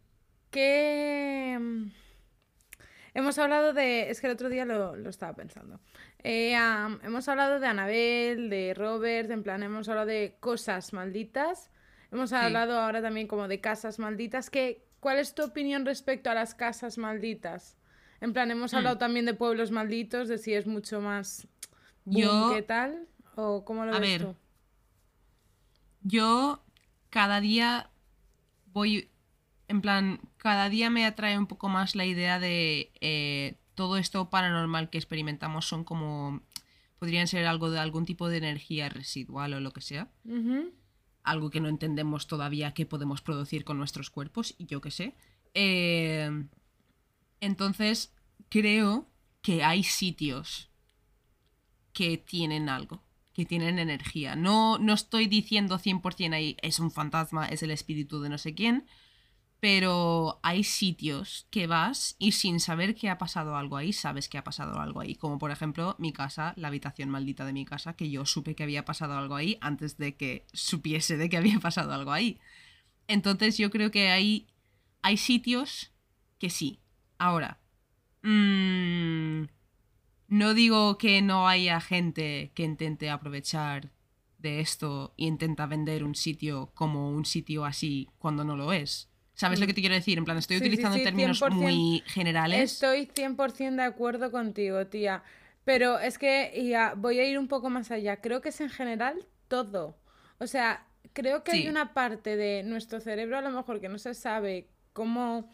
[0.53, 1.91] qué, mm,
[3.15, 4.11] Hemos hablado de...
[4.11, 5.81] Es que el otro día lo, lo estaba pensando.
[6.25, 6.55] Eh,
[7.03, 11.71] hemos hablado de Anabel, de Robert, en plan, hemos hablado de cosas malditas.
[12.11, 14.51] Hemos hablado ahora también como de casas malditas.
[14.51, 17.77] ¿Qué, ¿Cuál es tu opinión respecto a las casas malditas?
[18.21, 18.77] En plan, hemos Hmm.
[18.79, 21.47] hablado también de pueblos malditos, de si es mucho más...
[22.05, 23.09] boom Yo- ¿Qué tal?
[23.37, 24.37] ¿O cómo lo A ves ver, tú?
[26.03, 26.63] Yo
[27.11, 27.91] cada día
[28.73, 29.11] voy,
[29.69, 34.31] en plan, cada día me atrae un poco más la idea de eh, todo esto
[34.31, 36.43] paranormal que experimentamos son como,
[36.99, 40.11] podrían ser algo de algún tipo de energía residual o lo que sea.
[41.23, 45.15] Algo que no entendemos todavía que podemos producir con nuestros cuerpos, y yo qué sé.
[45.55, 46.31] Eh,
[47.41, 48.13] entonces,
[48.49, 49.09] creo
[49.43, 50.71] que hay sitios
[51.93, 53.03] que tienen algo,
[53.33, 54.37] que tienen energía.
[54.37, 58.55] No, no estoy diciendo 100% ahí es un fantasma, es el espíritu de no sé
[58.55, 58.87] quién,
[59.65, 64.37] pero hay sitios que vas y sin saber que ha pasado algo ahí, sabes que
[64.37, 65.15] ha pasado algo ahí.
[65.15, 68.63] Como por ejemplo mi casa, la habitación maldita de mi casa, que yo supe que
[68.63, 72.39] había pasado algo ahí antes de que supiese de que había pasado algo ahí.
[73.09, 74.49] Entonces yo creo que hay,
[75.01, 75.93] hay sitios
[76.39, 76.81] que sí.
[77.17, 77.59] Ahora,
[78.21, 79.45] mm,
[80.29, 83.93] no digo que no haya gente que intente aprovechar
[84.37, 89.09] de esto e intenta vender un sitio como un sitio así cuando no lo es.
[89.35, 90.17] ¿Sabes lo que te quiero decir?
[90.19, 91.51] En plan, estoy Sí, utilizando sí, términos 100%.
[91.51, 92.73] muy generales.
[92.73, 95.23] Estoy 100% de acuerdo contigo, tía.
[95.65, 98.21] Pero es que ya, voy a ir un poco más allá.
[98.21, 99.97] Creo que es en general todo.
[100.39, 103.99] O sea, creo que hay una parte de nuestro cerebro a lo mejor que no
[103.99, 105.49] se sabe cómo...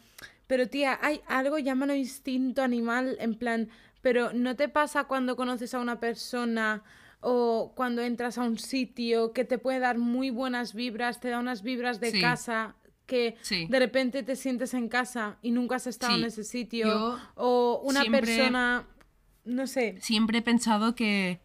[0.46, 3.68] Pero tía, hay algo, llámalo instinto animal, en plan,
[4.02, 6.82] pero ¿no te pasa cuando conoces a una persona
[7.20, 11.38] o cuando entras a un sitio que te puede dar muy buenas vibras, te da
[11.38, 12.74] unas vibras de casa
[13.10, 13.66] que Sí.
[13.68, 16.20] de repente te sientes en casa y nunca has estado Sí.
[16.20, 16.86] en ese sitio?
[16.86, 18.86] Yo o una siempre- persona,
[19.44, 21.40] no sé, Siempre he pensado que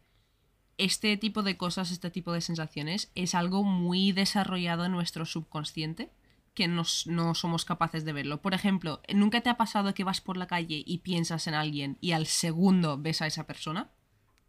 [0.77, 6.09] este tipo de cosas, este tipo de sensaciones, es algo muy desarrollado en nuestro subconsciente
[6.53, 8.41] que nos- no somos capaces de verlo.
[8.41, 11.97] Por ejemplo, ¿nunca te ha pasado que vas por la calle y piensas en alguien
[11.99, 13.89] y al segundo ves a esa persona?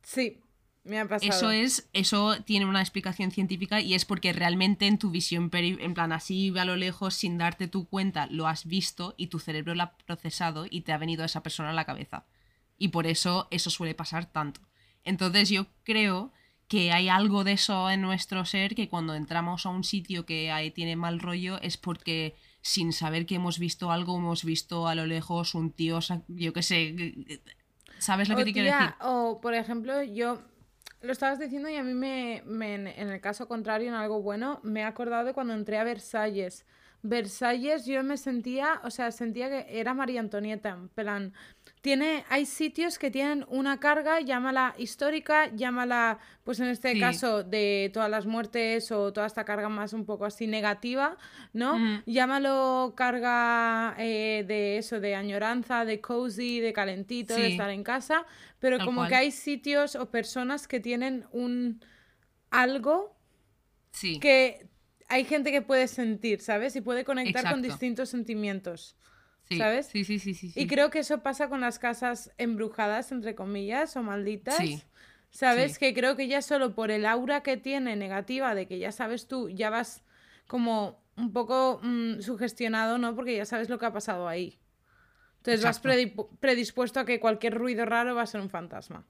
[0.02, 0.38] sí,
[0.86, 1.30] me ha pasado.
[1.36, 5.78] Eso es, eso tiene una explicación científica y es porque realmente en tu visión, peri-
[5.80, 9.38] en plan así a lo lejos, sin darte tu cuenta, lo has visto y tu
[9.38, 12.24] cerebro lo ha procesado y te ha venido esa persona a la cabeza.
[12.78, 14.60] Y por eso eso suele pasar tanto.
[15.04, 16.32] Entonces yo creo
[16.68, 20.50] que hay algo de eso en nuestro ser que cuando entramos a un sitio que
[20.50, 24.96] ahí tiene mal rollo es porque sin saber que hemos visto algo, hemos visto a
[24.96, 27.14] lo lejos un tío, yo qué sé,
[27.98, 28.94] ¿sabes lo que O, te quiero tía, decir?
[29.00, 30.40] O, por ejemplo, yo
[31.06, 34.60] lo estabas diciendo y a mí me, me- en el caso contrario, en algo bueno,
[34.62, 36.66] me he acordado de cuando entré a Versalles.
[37.02, 41.32] Versalles yo me sentía, o sea, sentía que era María Antonieta, en plan,
[41.86, 46.98] tiene, hay sitios que tienen una carga, llámala histórica, llámala, pues en este Sí.
[46.98, 51.16] caso, de todas las muertes o toda esta carga más un poco así negativa,
[51.52, 51.74] ¿no?
[51.76, 52.02] Ujú.
[52.06, 58.26] Llámalo carga eh, de eso, de añoranza, de cozy, de calentito, de estar en casa,
[58.58, 59.08] pero Tal como cual.
[59.08, 61.80] que hay sitios o personas que tienen un
[62.50, 63.14] algo
[63.92, 64.18] Sí.
[64.18, 64.66] que
[65.08, 66.74] hay gente que puede sentir, ¿sabes?
[66.74, 68.96] Y puede conectar con distintos sentimientos.
[69.48, 69.86] Sí, ¿sabes?
[69.86, 70.52] Sí, sí, sí, sí.
[70.54, 74.56] Y creo que eso pasa con las casas embrujadas, entre comillas, o malditas.
[74.56, 74.82] Sí,
[75.30, 75.74] ¿Sabes?
[75.74, 75.78] sí.
[75.78, 79.28] Que creo que ya solo por el aura que tiene negativa, de que ya sabes
[79.28, 80.02] tú, ya vas
[80.46, 83.14] como un poco mm, sugestionado, ¿no?
[83.14, 84.58] Porque ya sabes lo que ha pasado ahí.
[85.38, 86.30] Entonces vas Exacto.
[86.40, 89.06] predispuesto a que cualquier ruido raro va a ser un fantasma.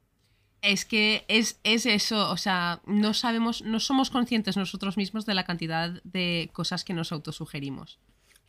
[0.61, 5.35] Es que es, es eso, o sea, no sabemos, no somos conscientes nosotros mismos de
[5.35, 8.01] la cantidad de cosas que nos autosugerimos.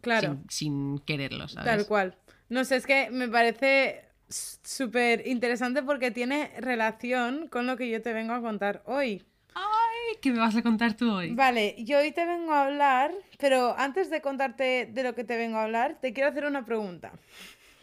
[0.01, 0.37] Claro.
[0.49, 1.65] Sin, sin quererlo, ¿sabes?
[1.65, 2.17] Tal cual.
[2.49, 8.01] No sé, es que me parece súper interesante porque tiene relación con lo que yo
[8.01, 9.23] te vengo a contar hoy.
[9.53, 11.33] Ay, ¿qué me vas a contar tú hoy?
[11.33, 15.35] Vale, yo hoy te vengo a hablar, pero antes de contarte de lo que te
[15.37, 17.11] vengo a hablar, te quiero hacer una pregunta.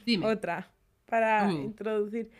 [0.07, 0.27] Dime.
[0.27, 0.71] Otra,
[1.07, 1.63] para Uh.
[1.63, 2.31] introducir.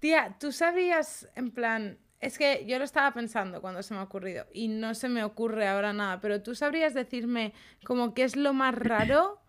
[0.00, 4.04] Tía, ¿tú sabías, en plan, es que yo lo estaba pensando cuando se me ha
[4.04, 7.52] ocurrido y no se me ocurre ahora nada, pero tú sabrías decirme
[7.84, 9.40] como qué es lo más raro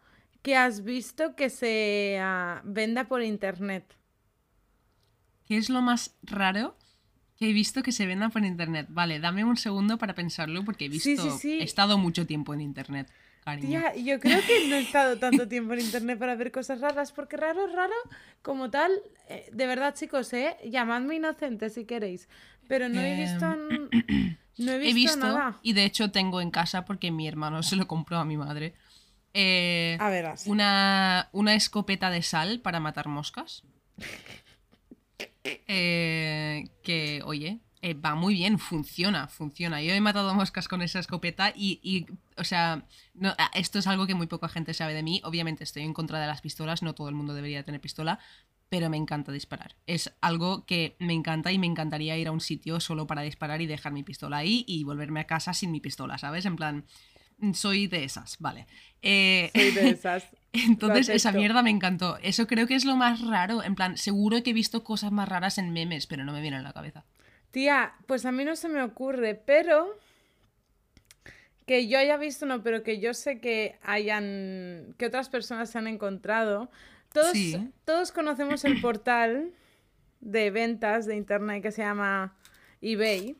[0.46, 3.98] que has visto que se ah, venda por internet?
[5.48, 6.78] ¿Qué es lo más raro
[7.36, 8.86] que he visto que se venda por internet?
[8.92, 11.10] Vale, dame un segundo para pensarlo porque he visto.
[11.10, 11.60] Sí, sí, sí.
[11.62, 13.12] He estado mucho tiempo en internet,
[13.46, 13.70] cariño.
[13.70, 17.14] Tía, yo creo que no he estado tanto tiempo en internet para ver cosas raras,
[17.14, 17.94] porque raro, raro,
[18.42, 18.92] como tal,
[19.30, 20.58] eh, de verdad, chicos, ¿eh?
[20.70, 22.28] Llamadme inocente si queréis,
[22.68, 25.60] pero no he visto, Em, n- no he visto, he visto, nada.
[25.62, 28.74] y de hecho tengo en casa porque mi hermano se lo compró a mi madre.
[29.34, 30.48] eh, A verás.
[30.48, 33.64] una, una escopeta de sal para matar moscas.
[35.68, 39.80] Eh, que, oye, eh, va muy bien, funciona, funciona.
[39.80, 42.84] Yo he matado moscas con esa escopeta y, y, o sea,
[43.14, 45.22] no, ah, esto es algo que muy poca gente sabe de mí.
[45.24, 48.18] Obviamente estoy en contra de las pistolas, no todo el mundo debería tener pistola,
[48.70, 49.76] pero me encanta disparar.
[49.86, 53.62] Es algo que me encanta y me encantaría ir a un sitio solo para disparar
[53.62, 56.48] y dejar mi pistola ahí y volverme a casa sin mi pistola, ¿sabes?
[56.48, 56.86] En plan,
[57.54, 58.66] soy de esas, vale.
[59.04, 60.28] Eh, Soy de esas.
[60.54, 62.18] entonces, esa mierda me encantó.
[62.24, 63.62] Eso creo que es lo más raro.
[63.62, 66.58] En plan, seguro que he visto cosas más raras en memes, pero no me viene
[66.58, 67.06] a la cabeza.
[67.56, 69.98] Tía, pues a mí no se me ocurre, pero
[71.66, 75.78] que yo haya visto, no, pero que yo sé que hayan, que otras personas se
[75.78, 76.70] han encontrado.
[77.14, 77.72] Todos, Sí.
[77.86, 79.54] todos conocemos el portal
[80.20, 82.36] de ventas de internet que se llama
[82.82, 83.38] eBay.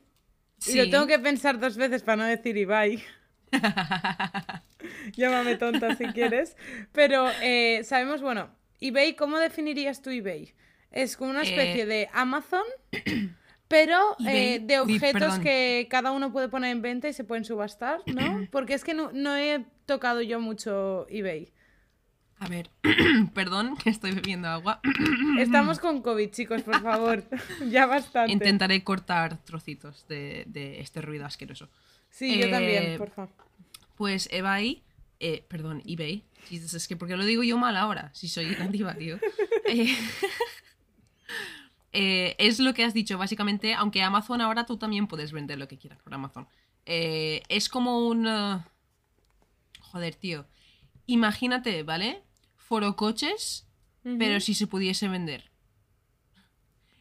[0.66, 0.90] Y lo Sí.
[0.92, 3.04] tengo que pensar dos veces para no decir eBay.
[5.18, 6.56] Llámame tonta si quieres.
[6.94, 8.50] Pero eh, sabemos, bueno,
[8.80, 10.54] eBay, ¿cómo definirías tú eBay?
[10.90, 12.64] Es como una especie Eh, de Amazon,
[13.68, 18.00] Pero eh, de objetos que cada uno puede poner en venta y se pueden subastar,
[18.06, 18.48] ¿no?
[18.52, 21.52] Porque es que no, no he tocado yo mucho eBay.
[22.38, 22.70] A ver,
[23.34, 24.82] perdón, que estoy bebiendo agua.
[25.40, 27.24] Estamos con COVID, chicos, por favor.
[27.70, 28.32] ya bastante.
[28.32, 31.70] Intentaré cortar trocitos de, de este ruido asqueroso.
[32.12, 33.34] Sí, yo Eh, también, por favor.
[33.96, 34.84] Pues eBay,
[35.20, 36.24] eh, perdón, eBay.
[36.48, 38.12] Jesus, es que ¿por qué lo digo yo mal ahora?
[38.14, 39.18] Si soy tan diva, tío.
[41.98, 45.68] Eh, es lo que has dicho, básicamente, aunque Amazon ahora tú también puedes vender lo
[45.70, 46.46] que quieras por Amazon.
[46.86, 48.28] Eh, es como un...
[48.28, 48.60] eh,
[49.80, 50.46] Joder, tío.
[51.06, 52.22] Imagínate, ¿vale?
[52.58, 53.66] Forocoches,
[54.20, 55.50] pero si se pudiese vender.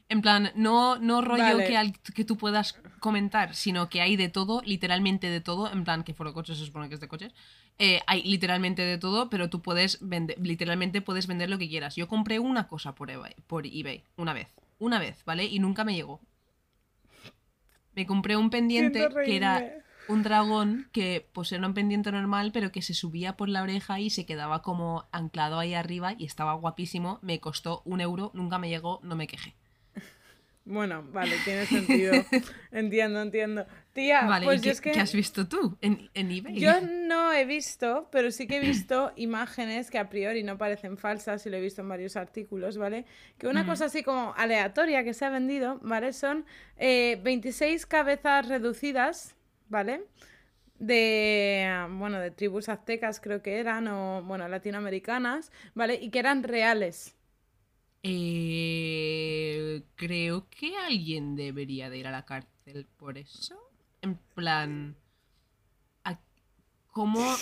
[0.08, 1.66] En plan, no, no rollo Vale.
[1.66, 5.72] que, al- que tú puedas comentar, sino que hay de todo, literalmente de todo.
[5.72, 7.32] En plan, que Forocoches se supone que es de coches.
[7.78, 11.96] Eh, hay literalmente de todo, pero tú puedes vender, literalmente puedes vender lo que quieras.
[11.96, 14.48] Yo compré una cosa por eBay, por eBay una vez,
[14.78, 15.44] una vez, ¿vale?
[15.44, 16.20] Y nunca me llegó.
[17.94, 22.72] Me compré un pendiente que era un dragón que pues era un pendiente normal, pero
[22.72, 26.54] que se subía por la oreja y se quedaba como anclado ahí arriba y estaba
[26.54, 27.18] guapísimo.
[27.22, 29.56] Me costó un euro, nunca me llegó, no me quejé.
[30.66, 32.14] Bueno, vale, tiene sentido.
[32.72, 33.66] entiendo, entiendo.
[33.92, 34.92] Tía, Vale, pues ¿y yo qué, es que...
[34.92, 36.58] qué has visto tú en, en eBay?
[36.58, 40.96] Yo no he visto, pero sí que he visto imágenes que a priori no parecen
[40.96, 43.04] falsas y lo he visto en varios artículos, ¿vale?
[43.36, 46.12] Que una cosa así como aleatoria que se ha vendido, ¿vale?
[46.14, 46.46] Son
[46.78, 49.36] eh, 26 cabezas reducidas,
[49.68, 50.00] ¿vale?
[50.78, 55.94] De, bueno, de tribus aztecas creo que eran, o, bueno, latinoamericanas, ¿vale?
[55.94, 57.14] Y que eran reales.
[58.06, 63.58] Eh, creo que alguien debería de ir a la cárcel por eso.
[64.02, 64.96] En plan...
[66.94, 67.34] ¿Cómo...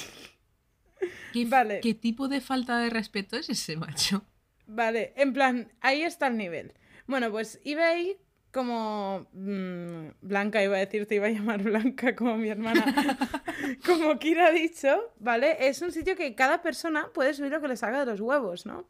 [1.35, 1.81] ¿Qué, Vale.
[1.81, 4.25] ¿Qué tipo de falta de respeto es ese macho?
[4.67, 6.73] Vale, en plan, ahí está el nivel.
[7.07, 8.17] Bueno, pues eBay,
[8.53, 12.85] como mm, Blanca iba a decir, te iba a llamar Blanca como mi hermana,
[13.87, 15.69] como Kira ha dicho, ¿vale?
[15.69, 18.67] Es un sitio que cada persona puede subir lo que le salga de los huevos,
[18.67, 18.87] ¿no?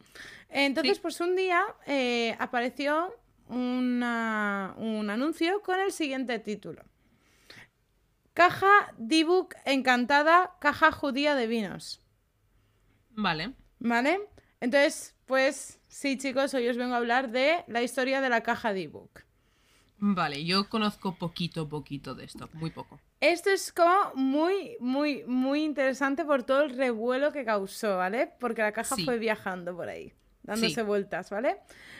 [0.49, 1.01] Entonces, Sí.
[1.01, 3.15] pues un día eh, apareció
[3.47, 6.83] una- un anuncio con el siguiente título.
[8.33, 12.01] Caja D-Book encantada, caja judía de vinos.
[13.11, 13.53] Vale.
[13.79, 14.19] ¿Vale?
[14.59, 18.73] Entonces, pues sí, chicos, hoy os vengo a hablar de la historia de la caja
[18.73, 19.21] de ebook.
[20.05, 22.99] Vale, yo conozco poquito, poquito de esto, muy poco.
[23.21, 28.29] Esto es como muy, muy, muy interesante por todo el revuelo que causó, ¿vale?
[28.37, 29.05] Porque la caja Sí.
[29.05, 30.85] fue viajando por ahí, dándose Sí.
[30.85, 31.55] vueltas, ¿vale?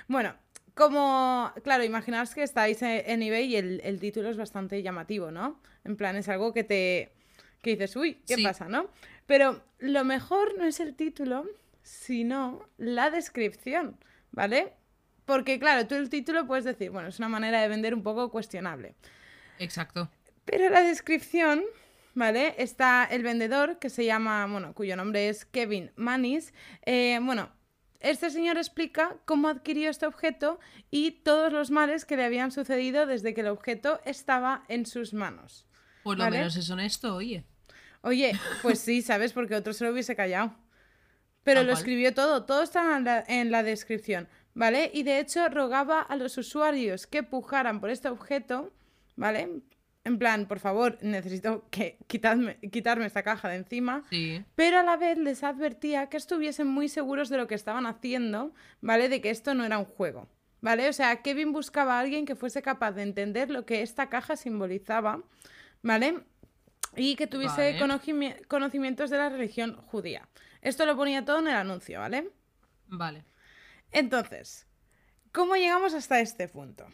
[0.10, 0.36] Bueno,
[0.74, 5.62] como, claro, imaginaos que estáis en eBay y el, el título es bastante llamativo, ¿no?
[5.86, 7.14] En plan, es algo que te,
[7.62, 8.44] que dices, uy, ¿qué Sí.
[8.44, 8.90] pasa, no?
[9.28, 11.46] Pero lo mejor no es el título,
[11.84, 13.98] sino la descripción,
[14.32, 14.74] ¿vale?
[15.26, 18.30] Porque, claro, tú el título puedes decir, bueno, es una manera de vender un poco
[18.30, 18.96] cuestionable.
[19.60, 20.10] Exacto.
[20.46, 21.64] Pero la descripción,
[22.14, 22.56] ¿vale?
[22.58, 26.54] Está el vendedor que se llama, bueno, cuyo nombre es Kevin Manis.
[26.86, 27.50] Eh, bueno,
[28.04, 30.60] este señor explica cómo adquirió este objeto
[30.92, 35.14] y todos los males que le habían sucedido desde que el objeto estaba en sus
[35.14, 35.66] manos.
[36.04, 36.40] Por lo ¿Vale?
[36.40, 37.46] menos es honesto, oye.
[38.02, 39.32] Oye, pues sí, ¿sabes?
[39.32, 40.54] Porque otro se lo hubiese callado.
[41.44, 41.78] Pero lo cual.
[41.78, 44.92] escribió todo, todo está en la, en la descripción, ¿vale?
[44.94, 48.72] Y de hecho rogaba a los usuarios que pujaran por este objeto,
[49.16, 49.62] ¿vale?
[50.06, 54.04] En plan, por favor, necesito que quitarme, quitarme esta caja de encima.
[54.10, 54.44] Sí.
[54.56, 58.54] Pero a la vez les advertía que estuviesen muy seguros de lo que estaban haciendo,
[58.82, 59.08] ¿vale?
[59.08, 60.28] De que esto no era un juego,
[60.60, 60.90] ¿vale?
[60.90, 64.36] O sea, Kevin buscaba a alguien que fuese capaz de entender lo que esta caja
[64.36, 65.24] simbolizaba,
[65.82, 66.26] ¿vale?
[66.98, 68.40] Y que tuviese Vale.
[68.48, 70.28] conocimientos de la religión judía.
[70.62, 72.30] Esto lo ponía todo en el anuncio, ¿vale?
[72.88, 73.24] Vale.
[73.94, 74.66] Entonces,
[75.32, 76.88] ¿cómo llegamos hasta este punto?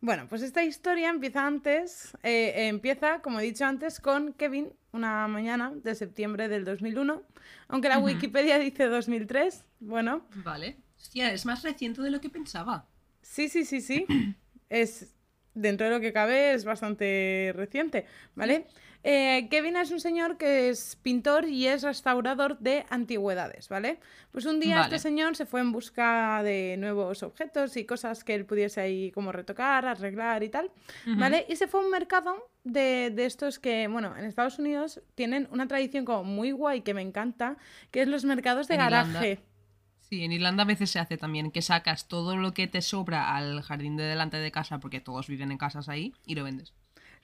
[0.00, 5.28] Bueno, pues esta historia empieza antes, eh, empieza, como he dicho antes, con Kevin, una
[5.28, 7.22] mañana de septiembre del 2001,
[7.68, 10.78] aunque la Wikipedia dice 2003, bueno, Vale.
[10.98, 12.88] Hostia, es más reciente de lo que pensaba.
[13.20, 14.06] sí, sí, sí, sí,
[14.70, 15.14] es,
[15.52, 18.66] dentro de lo que cabe, es bastante reciente, ¿vale?
[19.02, 24.00] Eh, Kevin es un señor que es pintor y es restaurador de antigüedades, ¿vale?
[24.32, 24.94] Pues un día Vale.
[24.96, 29.10] este señor se fue en busca de nuevos objetos y cosas que él pudiese ahí
[29.12, 30.70] como retocar, arreglar y tal,
[31.06, 31.46] ¿vale?
[31.48, 35.48] Y se fue a un mercado de, de estos que, bueno, en Estados Unidos tienen
[35.52, 37.56] una tradición como muy guay que me encanta,
[37.90, 39.20] que es los mercados de En Irlanda.
[39.20, 39.40] garaje.
[40.00, 43.34] Sí, en Irlanda a veces se hace también que sacas todo lo que te sobra
[43.36, 46.74] al jardín de delante de casa, porque todos viven en casas ahí, y lo vendes.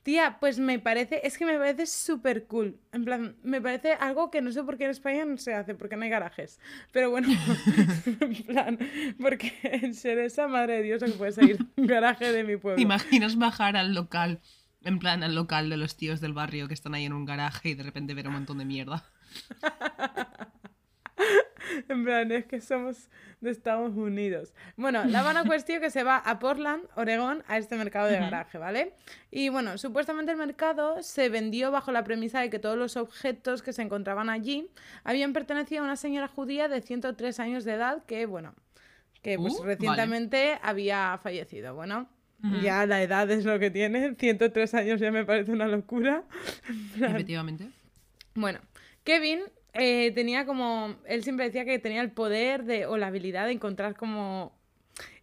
[0.03, 2.77] Tía, pues me parece, es que me parece súper cool.
[2.93, 5.77] En plan, me parece algo que no sé por qué en España no se hace,
[5.77, 6.59] porque no hay garajes.
[6.91, 7.29] Pero bueno,
[8.21, 8.79] en plan,
[9.21, 12.77] porque en ser esa madre de Dios, que puede salir un garaje de mi pueblo.
[12.77, 14.41] ¿Te imaginas bajar al local,
[14.83, 17.69] en plan al local de los tíos del barrio que están ahí en un garaje
[17.71, 19.05] y de repente ver un montón de mierda?
[21.89, 23.09] En plan, es que somos
[23.41, 24.53] de Estados Unidos.
[24.77, 28.59] Bueno, la buena cuestión que se va a Portland, Oregón, a este mercado de garaje,
[28.59, 28.95] ¿vale?
[29.31, 33.63] Y bueno, supuestamente el mercado se vendió bajo la premisa de que todos los objetos
[33.63, 34.69] que se encontraban allí
[35.05, 38.55] habían pertenecido a una señora judía de 103 años de edad que, bueno,
[39.23, 39.75] que pues Uh, vale.
[39.75, 41.75] recientemente había fallecido.
[41.75, 42.09] Bueno,
[42.61, 46.25] ya la edad es lo que tiene, 103 años ya me parece una locura.
[47.01, 47.69] Efectivamente.
[48.35, 48.59] Bueno,
[49.05, 49.41] Kevin
[49.75, 50.97] eh, tenía como.
[51.07, 54.53] Él siempre decía que tenía el poder de, o la habilidad de encontrar como.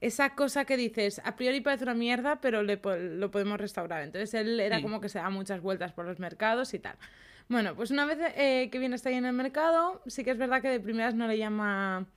[0.01, 4.01] Esa cosa que dices, a priori parece una mierda, pero le lo podemos restaurar.
[4.01, 4.81] Entonces él era Sí.
[4.83, 6.95] como que se da muchas vueltas por los mercados y tal.
[7.49, 10.61] Bueno, pues una vez eh, Kevin está ahí en el mercado, sí que es verdad
[10.61, 12.07] que de primeras no le llama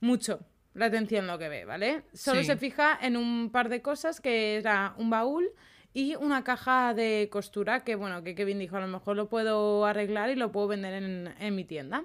[0.00, 0.40] mucho
[0.74, 2.02] la atención lo que ve, ¿vale?
[2.14, 2.46] Solo Sí.
[2.46, 5.48] se fija en un par de cosas que era un baúl
[5.94, 9.84] y una caja de costura que, bueno, que Kevin dijo, a lo mejor lo puedo
[9.84, 12.04] arreglar y lo puedo vender en, en mi tienda,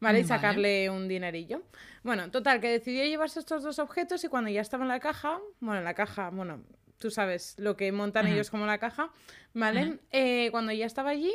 [0.00, 0.20] ¿vale?
[0.20, 0.28] Y Vale.
[0.28, 1.62] sacarle un dinerillo.
[2.02, 5.38] Bueno, total, que decidió llevarse estos dos objetos y cuando ya estaba en la caja,
[5.60, 6.62] bueno, en la caja, bueno,
[6.98, 9.10] tú sabes lo que montan ellos como la caja,
[9.54, 9.98] ¿vale?
[10.10, 11.32] Eh, cuando ya estaba allí,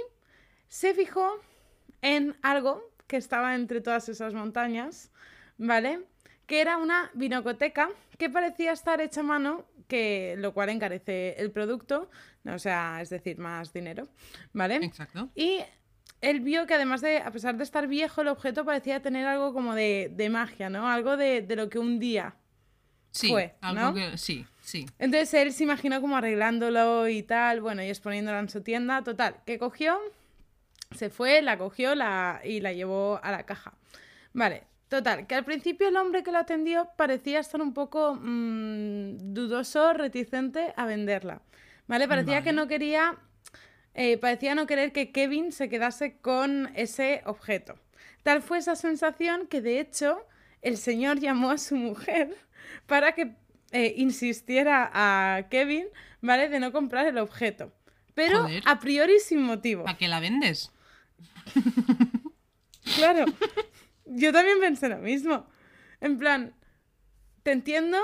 [0.68, 1.39] se fijó
[2.01, 5.12] en algo que estaba entre todas esas montañas,
[5.58, 6.01] ¿vale?
[6.45, 11.51] Que era una vinocoteca que parecía estar hecha a mano, que, lo cual encarece el
[11.51, 12.09] producto,
[12.45, 14.07] o sea, es decir, más dinero,
[14.53, 14.75] ¿vale?
[14.75, 15.29] Exacto.
[15.35, 15.59] Y
[16.21, 19.53] él vio que además de, a pesar de estar viejo, el objeto parecía tener algo
[19.53, 20.87] como de, de magia, ¿no?
[20.89, 22.35] Algo de, de lo que un día
[23.13, 23.93] Sí, fue, algo ¿no?
[23.93, 24.17] que.
[24.17, 24.87] Sí, sí.
[24.97, 29.03] entonces él se imaginó como arreglándolo y tal, bueno, y exponiéndolo en su tienda.
[29.03, 29.99] Total, que cogió,
[30.91, 33.73] se fue, la cogió la, y la llevó a la caja.
[34.33, 34.63] Vale,
[34.93, 39.91] total, que al principio el hombre que lo atendió parecía estar un poco mm, dudoso,
[39.93, 41.41] reticente a venderla.
[41.87, 43.17] Vale, parecía que no quería,
[43.95, 47.73] eh, parecía no querer que Kevin se quedase con ese objeto.
[48.21, 50.27] Tal fue esa sensación que de hecho
[50.61, 52.35] el señor llamó a su mujer
[52.85, 53.33] para que
[53.71, 55.87] eh, insistiera a Kevin,
[56.21, 56.49] ¿vale?
[56.49, 57.73] De no comprar el objeto.
[58.13, 58.61] Pero Joder.
[58.67, 59.85] a priori sin motivo.
[59.85, 60.71] ¿Para qué la vendes?
[62.95, 63.25] Claro.
[64.06, 65.47] Yo también pensé lo mismo.
[66.01, 66.54] En plan,
[67.43, 67.97] te entiendo,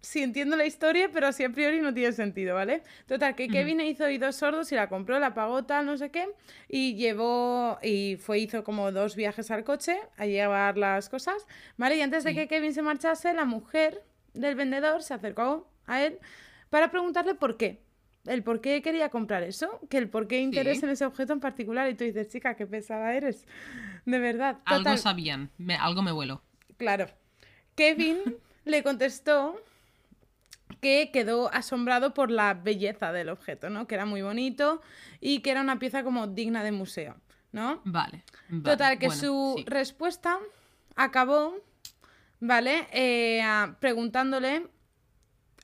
[0.00, 2.82] sí entiendo la historia, pero así a priori no tiene sentido, ¿vale?
[3.06, 6.28] Total, que Kevin hizo oídos sordos y la compró, la pagó tal, no sé qué,
[6.68, 11.96] y llevó, y fue, hizo como dos viajes al coche a llevar las cosas, ¿vale?
[11.96, 16.18] Y antes de que Kevin se marchase, la mujer del vendedor se acercó a él
[16.70, 17.83] para preguntarle por qué.
[18.26, 21.40] El por qué quería comprar eso, que el por qué interés en ese objeto en
[21.40, 21.90] particular.
[21.90, 23.46] Y tú dices, chica, qué pesada eres.
[24.06, 24.58] De verdad.
[24.64, 25.50] Algo sabían.
[25.58, 26.42] me- algo me vuelo.
[26.78, 27.06] Claro.
[27.74, 28.18] Kevin
[28.64, 29.60] le contestó
[30.80, 33.86] que quedó asombrado por la belleza del objeto, ¿no?
[33.86, 34.80] Que era muy bonito
[35.20, 37.16] y que era una pieza como digna de museo,
[37.52, 37.80] ¿no?
[37.84, 38.22] Vale.
[38.48, 39.64] vale, Total, que bueno, su sí.
[39.66, 40.38] respuesta
[40.96, 41.54] acabó,
[42.40, 42.86] ¿vale?
[42.92, 43.42] Eh,
[43.80, 44.66] preguntándole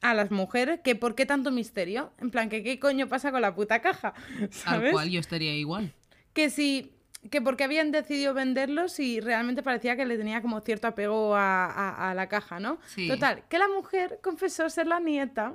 [0.03, 2.12] a las mujeres que por qué tanto misterio.
[2.18, 4.14] En plan, que qué coño pasa con la puta caja,
[4.51, 4.92] ¿sabes?
[4.92, 5.92] cual yo estaría igual.
[6.32, 6.92] que si
[7.30, 11.66] que porque habían decidido venderlos y realmente parecía que le tenía como cierto apego a,
[11.66, 12.78] a- a la caja, ¿no?
[12.86, 13.09] Sí.
[13.09, 15.53] Total, que la mujer confesó ser la nieta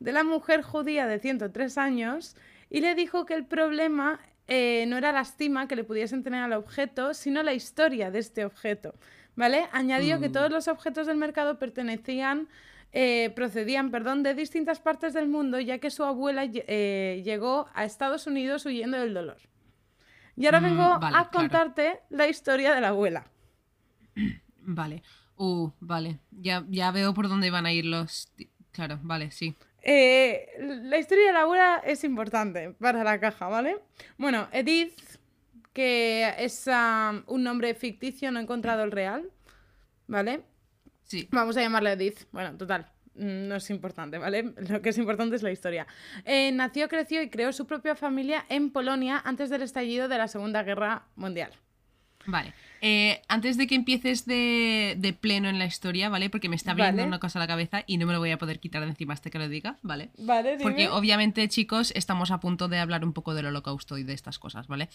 [0.00, 2.34] de la mujer judía de 103 años
[2.70, 4.18] y le dijo que el problema
[4.48, 8.18] eh, no era la estima que le pudiesen tener al objeto, sino la historia de
[8.18, 8.92] este objeto,
[9.36, 9.68] ¿vale?
[9.70, 10.32] Añadió que Mm.
[10.32, 12.48] todos los objetos del mercado pertenecían,
[12.92, 17.84] eh, procedían, perdón, de distintas partes del mundo, ya que su abuela eh, llegó a
[17.84, 19.38] Estados Unidos huyendo del dolor.
[20.36, 21.30] Y ahora Mm, vengo vale, a claro.
[21.30, 23.26] contarte la historia de la abuela.
[24.68, 25.02] Vale.
[25.36, 26.18] Uh, vale.
[26.30, 28.32] Ya, ya veo por dónde van a ir los.
[28.72, 29.54] Claro, vale, sí.
[29.82, 33.78] Eh, la historia de la abuela es importante para la caja, ¿vale?
[34.18, 34.98] Bueno, Edith,
[35.72, 36.68] que es
[37.26, 39.30] un nombre ficticio, no he encontrado el real,
[40.08, 40.42] ¿vale?
[41.06, 41.28] Sí.
[41.32, 42.20] Vamos a llamarla Edith.
[42.32, 42.86] Bueno, total.
[43.14, 44.52] mm, No es importante, ¿vale?
[44.68, 45.86] Lo que es importante es la historia.
[46.24, 50.28] Eh, nació, creció y creó su propia familia en Polonia antes del estallido de la
[50.28, 51.52] Segunda Guerra Mundial.
[52.28, 52.52] Vale.
[52.82, 56.28] Eh, antes de que empieces de, de pleno en la historia, ¿vale?
[56.28, 57.08] Porque me está viniendo Vale.
[57.08, 59.14] una cosa a la cabeza y no me lo voy a poder quitar de encima
[59.14, 60.10] hasta que lo diga, ¿vale?
[60.18, 64.12] Vale, Porque obviamente, chicos, estamos a punto de hablar un poco del holocausto y de
[64.12, 64.88] estas cosas, ¿vale?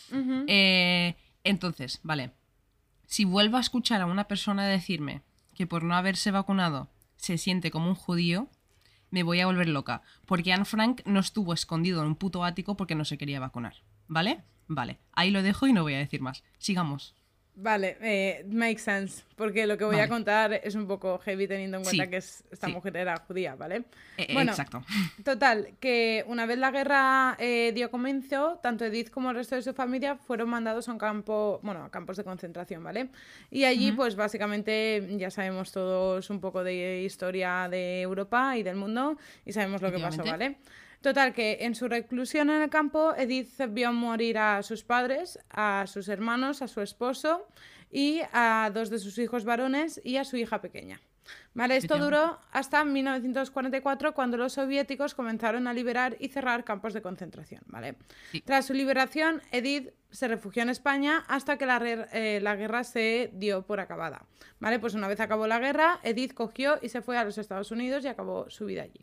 [0.47, 2.31] Eh, entonces, vale.
[3.07, 5.21] Si vuelvo a escuchar a una persona decirme
[5.55, 8.49] que por no haberse vacunado se siente como un judío,
[9.11, 10.01] me voy a volver loca.
[10.25, 13.75] Porque Anne Frank no estuvo escondido en un puto ático porque no se quería vacunar.
[14.07, 14.43] ¿Vale?
[14.67, 14.99] Vale.
[15.13, 16.43] Ahí lo dejo y no voy a decir más.
[16.57, 17.15] Sigamos.
[17.53, 20.05] Vale, eh, makes sense, porque lo que voy Vale.
[20.05, 22.73] a contar es un poco heavy teniendo en cuenta Sí, que es- esta sí.
[22.73, 23.83] mujer era judía, ¿vale?
[24.17, 24.81] Eh, eh, Bueno, Exacto.
[25.25, 29.61] Total, que una vez la guerra eh, dio comienzo, tanto Edith como el resto de
[29.63, 33.09] su familia fueron mandados a un campo, bueno, a campos de concentración, ¿vale?
[33.51, 38.77] Y allí, pues básicamente, ya sabemos todos un poco de historia de Europa y del
[38.77, 40.23] mundo y sabemos lo que pasó.
[40.23, 40.55] ¿vale?
[41.01, 45.85] Total, que en su reclusión en el campo, Edith vio morir a sus padres, a
[45.87, 47.47] sus hermanos, a su esposo
[47.89, 51.01] y a dos de sus hijos varones y a su hija pequeña.
[51.53, 57.01] Vale, esto duró hasta 1944 cuando los soviéticos comenzaron a liberar y cerrar campos de
[57.01, 57.95] concentración, ¿vale?
[58.31, 58.41] Sí.
[58.41, 63.31] Tras su liberación, Edith se refugió en España hasta que la, eh, la guerra se
[63.33, 64.25] dio por acabada,
[64.59, 64.79] ¿vale?
[64.79, 68.03] Pues una vez acabó la guerra, Edith cogió y se fue a los Estados Unidos
[68.05, 69.01] y acabó su vida allí.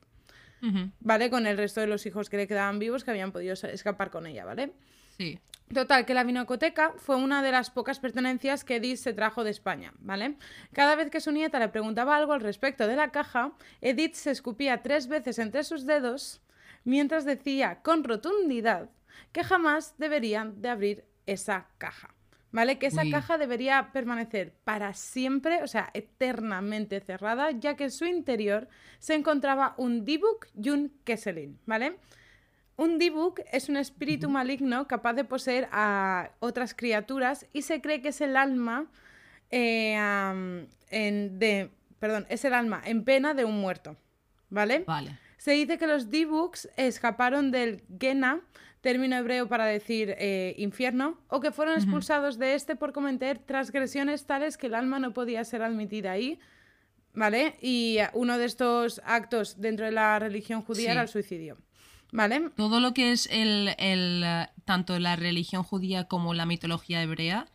[1.00, 1.30] ¿Vale?
[1.30, 4.26] Con el resto de los hijos que le quedaban vivos que habían podido escapar con
[4.26, 4.72] ella, ¿vale?
[5.16, 5.38] Sí.
[5.72, 9.50] Total, que la vinocoteca fue una de las pocas pertenencias que Edith se trajo de
[9.50, 10.36] España, ¿vale?
[10.72, 13.52] Cada vez que su nieta le preguntaba algo al respecto de la caja,
[13.82, 16.40] Edith se escupía tres veces entre sus dedos
[16.84, 18.88] mientras decía con rotundidad
[19.32, 22.14] que jamás deberían de abrir esa caja,
[22.52, 22.78] ¿vale?
[22.78, 23.10] Que esa Uy.
[23.10, 28.68] caja debería permanecer para siempre, o sea, eternamente cerrada, ya que en su interior
[28.98, 31.96] se encontraba un Dibuk y un Kesselin, ¿vale?
[32.76, 38.00] Un Dibuk es un espíritu maligno capaz de poseer a otras criaturas y se cree
[38.00, 38.86] que es el alma
[39.50, 39.94] eh,
[40.90, 43.96] en- de, perdón, es el alma en pena de un muerto,
[44.50, 44.84] ¿vale?
[44.86, 45.18] Vale.
[45.38, 48.40] Se dice que los Dibuks escaparon del Gena,
[48.80, 54.24] término hebreo para decir eh, infierno, o que fueron expulsados de este por cometer transgresiones
[54.26, 56.38] tales que el alma no podía ser admitida ahí,
[57.14, 57.56] ¿vale?
[57.60, 60.90] Y uno de estos actos dentro de la religión judía Sí.
[60.92, 61.58] era el suicidio,
[62.12, 62.50] ¿vale?
[62.56, 67.46] Todo lo que es el, el, eh, tanto la religión judía como la mitología hebrea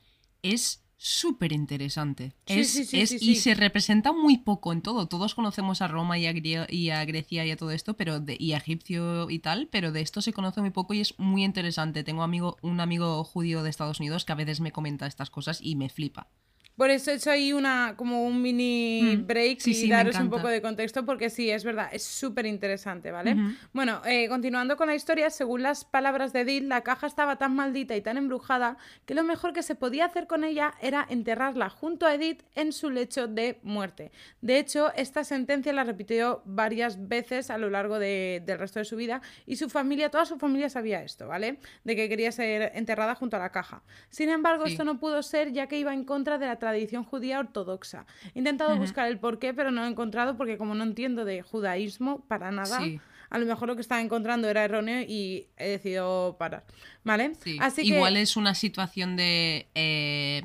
[0.42, 2.34] es súper interesante.
[2.46, 5.08] Sí, es, sí, sí, es- Y se representa muy poco en todo.
[5.08, 8.20] Todos conocemos a Roma y a, Grie- y a Grecia y a todo esto, pero
[8.22, 11.20] de, y a Egipcio y tal, pero de esto se conoce muy poco y es
[11.20, 12.04] muy interesante.
[12.04, 15.60] Tengo amigo, un amigo judío de Estados Unidos que a veces me comenta estas cosas
[15.62, 16.28] y me flipa.
[16.76, 20.20] Por eso he hecho ahí una, como un mini Mm, break sí, y sí, daros
[20.20, 23.36] un poco de contexto porque sí, es verdad, es súper interesante, ¿vale?
[23.74, 27.56] Bueno, eh, continuando con la historia, según las palabras de Edith, la caja estaba tan
[27.56, 31.70] maldita y tan embrujada que lo mejor que se podía hacer con ella era enterrarla
[31.70, 34.12] junto a Edith en su lecho de muerte.
[34.42, 38.86] De hecho, esta sentencia la repitió varias veces a lo largo de- del resto de
[38.86, 41.60] su vida y su familia, toda su familia sabía esto, ¿vale?
[41.84, 43.84] De que quería ser enterrada junto a la caja.
[44.10, 44.72] Sin embargo, Sí.
[44.72, 48.06] esto no pudo ser ya que iba en contra de la tradición judía ortodoxa.
[48.34, 51.42] He intentado buscar el porqué, pero no lo he encontrado porque como no entiendo de
[51.42, 53.00] judaísmo para nada, Sí.
[53.30, 56.64] a lo mejor lo que estaba encontrando era erróneo y he decidido parar.
[57.04, 57.34] ¿Vale?
[57.44, 57.58] Sí.
[57.60, 59.68] Así que Igual es una situación de...
[59.76, 60.44] eh,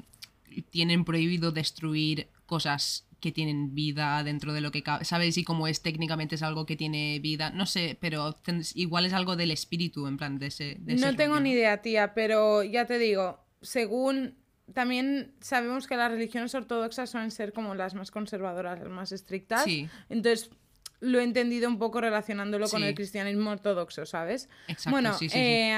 [0.71, 5.05] tienen prohibido destruir cosas que tienen vida dentro de lo que cabe.
[5.05, 5.37] ¿Sabes?
[5.39, 7.51] Y como es técnicamente es algo que tiene vida.
[7.51, 8.37] No sé, pero
[8.75, 10.77] igual es algo del espíritu, en plan, de ese...
[10.81, 14.35] de ese no tengo ni idea, tía, pero ya te digo, según
[14.75, 19.65] también sabemos que las religiones ortodoxas suelen ser como las más conservadoras, las más estrictas.
[19.65, 19.89] Sí.
[20.09, 20.51] Entonces
[21.01, 24.49] lo he entendido un poco relacionándolo con el cristianismo ortodoxo, ¿sabes?
[24.67, 25.77] Exacto, bueno, sí, eh,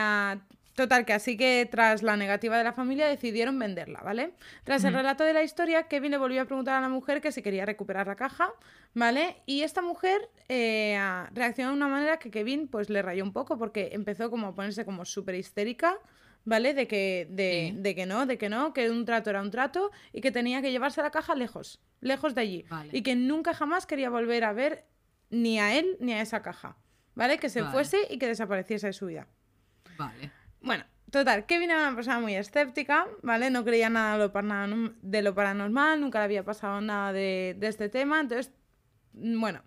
[0.75, 4.33] total, que así que tras la negativa de la familia decidieron venderla, ¿vale?
[4.65, 7.33] Tras el relato de la historia, Kevin le volvió a preguntar a la mujer que
[7.33, 8.51] si quería recuperar la caja,
[8.95, 9.37] ¿vale?
[9.45, 10.99] Y esta mujer eh,
[11.33, 14.55] reaccionó de una manera que Kevin pues le rayó un poco porque empezó como a
[14.55, 15.99] ponerse como súper histérica.
[16.45, 16.73] ¿Vale?
[16.75, 17.77] De que, de, Sí.
[17.81, 20.63] de que no, de que no, que un trato era un trato y que tenía
[20.63, 22.65] que llevarse la caja lejos, lejos de allí.
[22.69, 22.91] Vale.
[22.97, 24.87] Y que nunca jamás quería volver a ver
[25.29, 26.77] ni a él ni a esa caja.
[27.15, 27.39] ¿Vale?
[27.39, 27.73] Que se Vale.
[27.73, 29.27] fuese y que desapareciese de su vida.
[29.99, 30.31] Vale.
[30.63, 33.51] Bueno, total, Kevin era una persona muy escéptica, ¿vale?
[33.51, 38.21] No creía nada de lo, paranormal, nunca le había pasado nada de, de este tema,
[38.21, 38.53] entonces,
[39.13, 39.63] bueno,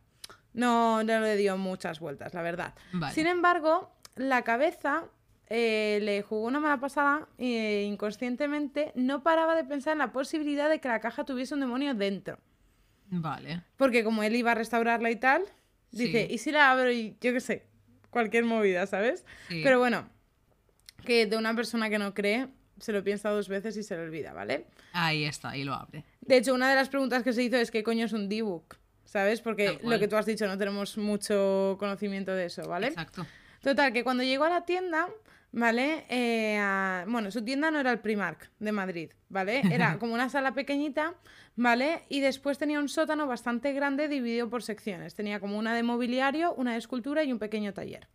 [0.54, 2.74] no, no le dio muchas vueltas, la verdad.
[3.12, 5.06] Sin embargo, la cabeza
[5.50, 10.70] eh, le jugó una mala pasada e inconscientemente no paraba de pensar en la posibilidad
[10.70, 12.40] de que la caja tuviese un demonio dentro.
[13.10, 13.64] Vale.
[13.78, 15.44] Porque como él iba a restaurarla y tal,
[15.92, 16.28] dice.
[16.30, 17.66] ¿y si la abro y yo qué sé?
[18.10, 19.26] Cualquier movida, ¿sabes?
[19.50, 19.62] Sí.
[19.64, 20.08] Pero bueno,
[21.06, 22.48] que de una persona que no cree,
[22.80, 24.66] se lo piensa dos veces y se le olvida, ¿vale?
[24.94, 26.04] Ahí está, ahí lo abre.
[26.22, 28.78] De hecho, una de las preguntas que se hizo es ¿qué coño es un D-Book?
[29.06, 29.42] ¿Sabes?
[29.42, 32.88] Porque lo que tú has dicho, no tenemos mucho conocimiento de eso, ¿vale?
[32.88, 33.26] Exacto.
[33.62, 35.08] Total, que cuando llegó a la tienda,
[35.54, 36.06] ¿vale?
[36.10, 39.62] Eh, a- bueno, su tienda no era el Primark de Madrid, ¿vale?
[39.72, 41.14] Era como una sala pequeñita,
[41.56, 42.04] ¿vale?
[42.10, 45.16] Y después tenía un sótano bastante grande dividido por secciones.
[45.16, 48.08] Tenía como una de mobiliario, una de escultura y un pequeño taller.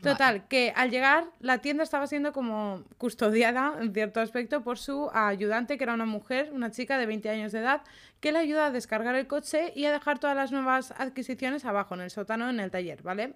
[0.00, 5.10] Total, que al llegar la tienda estaba siendo como custodiada en cierto aspecto por su
[5.12, 7.82] ayudante, que era una mujer, una chica de 20 años de edad,
[8.20, 11.94] que le ayuda a descargar el coche y a dejar todas las nuevas adquisiciones abajo
[11.96, 13.34] en el sótano, en el taller, ¿vale?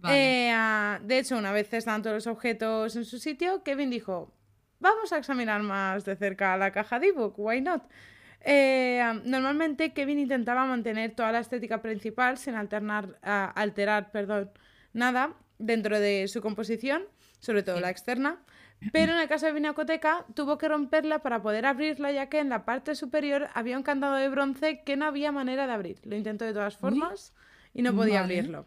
[0.00, 0.50] Vale.
[0.50, 4.34] Eh, de hecho, una vez estaban todos los objetos en su sitio, Kevin dijo,
[4.78, 7.82] vamos a examinar más de cerca la caja de ebook, why not?
[8.42, 14.50] Eh, normalmente Kevin intentaba mantener toda la estética principal sin alternar, alterar perdón,
[14.94, 17.02] nada dentro de su composición,
[17.38, 18.40] sobre todo la externa,
[18.92, 22.48] pero en el caso de Vinacoteca tuvo que romperla para poder abrirla ya que en
[22.48, 26.00] la parte superior había un candado de bronce que no había manera de abrir.
[26.04, 27.34] Lo intentó de todas formas
[27.74, 28.38] y no podía Vale.
[28.38, 28.66] abrirlo.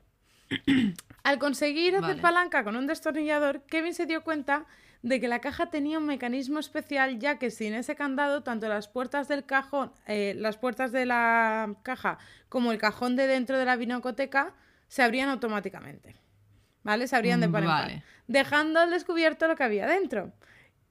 [1.23, 2.21] Al conseguir hacer Vale.
[2.21, 4.65] palanca con un destornillador, Kevin se dio cuenta
[5.03, 8.87] de que la caja tenía un mecanismo especial, ya que sin ese candado, tanto las
[8.87, 12.17] puertas del cajón, eh, las puertas de la caja
[12.49, 14.53] como el cajón de dentro de la vinocoteca
[14.87, 16.15] se abrían automáticamente.
[16.83, 17.07] ¿Vale?
[17.07, 18.03] Se abrían de par en par, Vale.
[18.27, 20.33] dejando al descubierto lo que había dentro.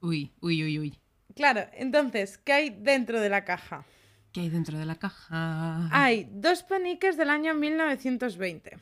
[0.00, 0.98] Uy, uy, uy, uy.
[1.36, 3.84] Claro, entonces, ¿qué hay dentro de la caja?
[4.32, 5.88] ¿Qué hay dentro de la caja?
[5.92, 8.78] Hay dos peniques del año 1920.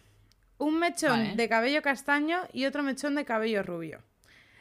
[0.60, 1.36] Un mechón Vale.
[1.36, 4.02] de cabello castaño y otro mechón de cabello rubio.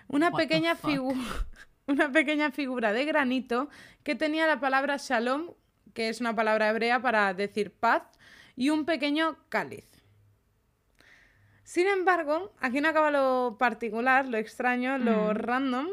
[0.08, 0.78] Una What pequeña,
[1.88, 3.70] una pequeña figura de granito
[4.04, 5.52] que tenía la palabra shalom,
[5.94, 8.04] que es una palabra hebrea para decir paz,
[8.56, 9.86] y un pequeño cáliz.
[11.64, 15.88] Sin embargo, aquí no acaba lo particular, lo extraño, lo random.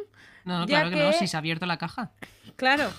[0.44, 1.02] No, no, ya claro que...
[1.02, 2.12] no, si se ha abierto la caja.
[2.56, 2.90] Claro.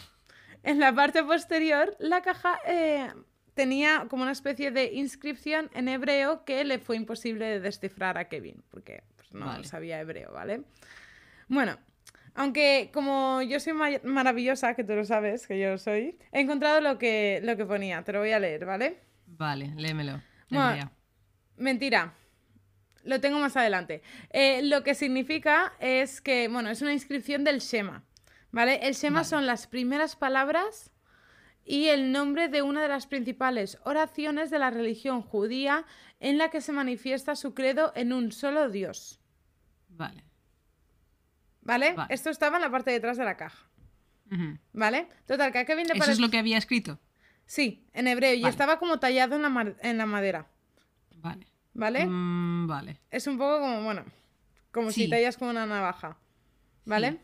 [0.61, 3.11] En la parte posterior, la caja eh,
[3.57, 8.29] tenía como una especie de inscripción en hebreo que le fue imposible de descifrar a
[8.29, 9.65] Kevin, porque pues, no Vale.
[9.65, 10.61] sabía hebreo, ¿vale?
[11.49, 11.77] Bueno,
[12.35, 16.39] aunque como yo soy ma- maravillosa, que tú lo sabes, que yo lo soy, he
[16.39, 18.99] encontrado lo que, lo que ponía, te lo voy a leer, ¿vale?
[19.25, 20.21] Vale, léemelo.
[20.49, 20.89] Bueno.
[21.57, 22.13] Mentira.
[23.03, 24.01] Lo tengo más adelante.
[24.29, 28.03] Eh, lo que significa es que, bueno, es una inscripción del Shema.
[28.51, 28.79] ¿Vale?
[28.87, 29.27] El Shema Vale.
[29.29, 30.91] son las primeras palabras
[31.67, 35.85] y el nombre de una de las principales oraciones de la religión judía
[36.19, 39.19] en la que se manifiesta su credo en un solo Dios.
[39.89, 40.23] Vale.
[41.61, 41.93] ¿Vale?
[41.93, 42.13] Vale.
[42.13, 43.67] Esto estaba en la parte de detrás de la caja.
[44.73, 45.07] ¿Vale?
[45.25, 46.99] Total, que a Kevin le ¿Eso es lo que había escrito?
[47.45, 48.33] Sí, en hebreo.
[48.35, 50.47] Y estaba como tallado en la, ma- en la madera.
[51.15, 51.47] Vale.
[51.73, 52.05] ¿Vale?
[52.05, 52.99] Mm, vale.
[53.11, 54.03] Es un poco como, bueno,
[54.71, 56.17] como si tallas con una navaja.
[56.85, 57.19] ¿Vale?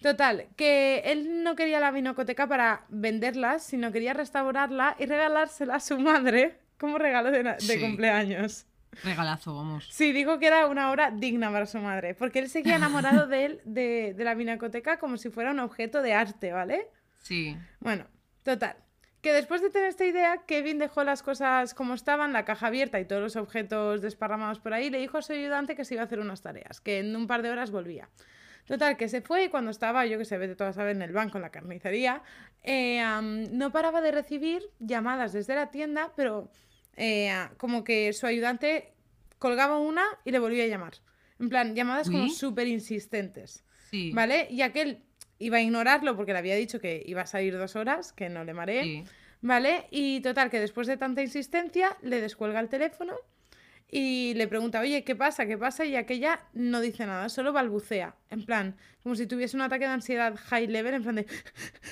[0.00, 5.80] Total, que él no quería la vinocoteca para venderlas, sino quería restaurarla y regalársela a
[5.80, 7.80] su madre como regalo de, na- de Sí.
[7.80, 8.66] cumpleaños.
[9.04, 9.86] Regalazo, vamos.
[9.92, 13.44] Sí, dijo que era una obra digna para su madre, porque él seguía enamorado de
[13.44, 16.88] él, de, de la vinacoteca, como si fuera un objeto de arte, ¿vale?
[17.18, 17.56] Sí.
[17.80, 18.06] Bueno,
[18.42, 18.76] total.
[19.20, 22.98] Que después de tener esta idea, Kevin dejó las cosas como estaban, la caja abierta
[22.98, 26.02] y todos los objetos desparramados por ahí, le dijo a su ayudante que se iba
[26.02, 28.08] a hacer unas tareas, que en un par de horas volvía.
[28.70, 31.10] Total, que se fue y cuando estaba, yo que sé, vete todas ver en el
[31.10, 32.22] banco, en la carnicería,
[32.62, 33.02] eh,
[33.50, 36.52] no paraba de recibir llamadas desde la tienda, pero
[36.96, 38.92] eh, como que su ayudante
[39.40, 40.92] colgaba una y le volvía a llamar.
[41.40, 43.64] En plan, llamadas como súper insistentes.
[43.90, 44.12] Sí.
[44.12, 44.46] ¿Vale?
[44.48, 45.02] Y aquel
[45.40, 48.44] iba a ignorarlo porque le había dicho que iba a salir dos horas, que no
[48.44, 48.84] le mareé.
[48.84, 49.04] Sí.
[49.40, 49.88] ¿Vale?
[49.90, 53.16] Y total, que después de tanta insistencia, le descuelga el teléfono
[53.90, 55.46] y le pregunta, oye, ¿qué pasa?
[55.46, 55.84] ¿Qué pasa?
[55.84, 58.14] Y aquella no dice nada, solo balbucea.
[58.30, 61.26] En plan, como si tuviese un ataque de ansiedad high level, en plan de.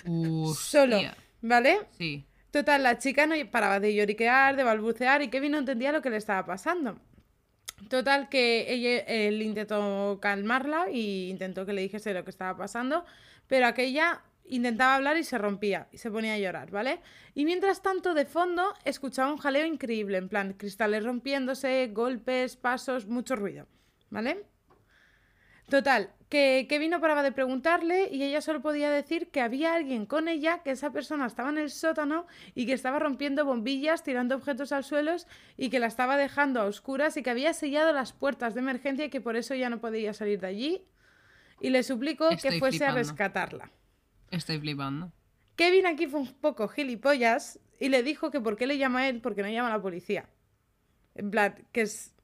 [0.54, 1.00] Solo.
[1.40, 1.80] ¿Vale?
[1.96, 2.24] Sí.
[2.50, 6.10] Total, la chica no paraba de lloriquear, de balbucear y Kevin no entendía lo que
[6.10, 6.98] le estaba pasando.
[7.88, 13.04] Total, que ella, él intentó calmarla y intentó que le dijese lo que estaba pasando,
[13.46, 17.00] pero aquella intentaba hablar y se rompía y se ponía a llorar, ¿vale?
[17.34, 23.06] Y mientras tanto, de fondo, escuchaba un jaleo increíble, en plan, cristales rompiéndose, golpes, pasos,
[23.06, 23.66] mucho ruido,
[24.10, 24.44] ¿vale?
[25.68, 30.06] Total, que Kevin no paraba de preguntarle y ella solo podía decir que había alguien
[30.06, 34.34] con ella, que esa persona estaba en el sótano y que estaba rompiendo bombillas, tirando
[34.34, 35.14] objetos al suelo
[35.56, 39.06] y que la estaba dejando a oscuras y que había sellado las puertas de emergencia
[39.06, 40.82] y que por eso ya no podía salir de allí.
[41.60, 43.70] Y le suplicó que fuese a rescatarla.
[44.30, 45.12] Estoy flipando.
[45.56, 49.08] Kevin aquí fue un poco gilipollas y le dijo que por qué le llama a
[49.08, 50.28] él, porque no llama a la policía.
[51.14, 52.14] En plan, que es...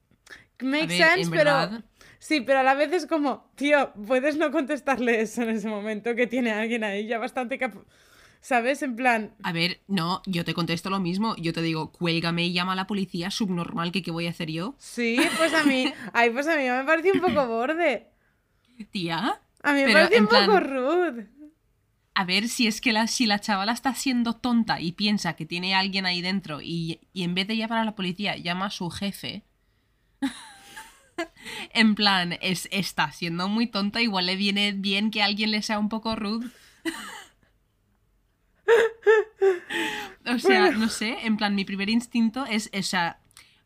[0.61, 1.43] Makes ver, sense, en pero...
[1.51, 1.83] verdad-
[2.19, 6.15] Sí, pero a la vez es como, tío, puedes no contestarle eso en ese momento
[6.15, 7.75] que tiene alguien ahí ya bastante cap...
[8.41, 8.83] ¿Sabes?
[8.83, 11.35] En plan, A ver, no, yo te contesto lo mismo.
[11.37, 14.51] Yo te digo, cuélgame y llama a la policía, subnormal, que qué voy a hacer
[14.51, 14.75] yo.
[14.77, 18.07] sí, pues a mí, ay, pues a mí me pareció un poco borde.
[18.91, 19.41] Tía.
[19.63, 21.27] A mí me Pero, parece un poco plan- rude.
[22.17, 25.45] A ver si es que la, si la chavala está siendo tonta y piensa que
[25.45, 28.89] tiene alguien ahí dentro y, en vez de llamar a la policía llama a su
[28.89, 29.43] jefe.
[31.73, 35.77] en plan, es, está siendo muy tonta, igual le viene bien que alguien le sea
[35.77, 36.47] un poco rude.
[40.25, 43.15] o sea, no sé, en plan, mi primer instinto es, o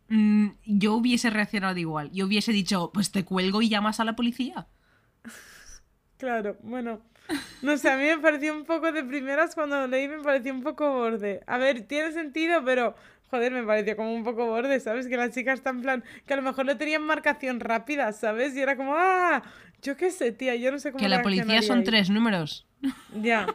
[0.07, 2.09] mm, yo hubiese reaccionado igual.
[2.11, 4.65] Yo hubiese dicho, pues te cuelgo y llamas a la policía.
[6.17, 7.07] Claro, bueno.
[7.61, 10.53] No sé, a mí me pareció un poco de primeras cuando lo leí, me pareció
[10.53, 11.41] un poco borde.
[11.45, 12.95] A ver, tiene sentido, pero
[13.29, 15.07] joder, me pareció como un poco borde, ¿sabes?
[15.07, 18.55] Que la chica está en plan, que a lo mejor no tenían marcación rápida, ¿sabes?
[18.55, 19.43] Y era como, ah,
[19.81, 21.85] yo qué sé, tía, yo no sé cómo Que la policía son reaccionaría ahí".
[21.85, 22.65] tres números.
[23.21, 23.47] Ya.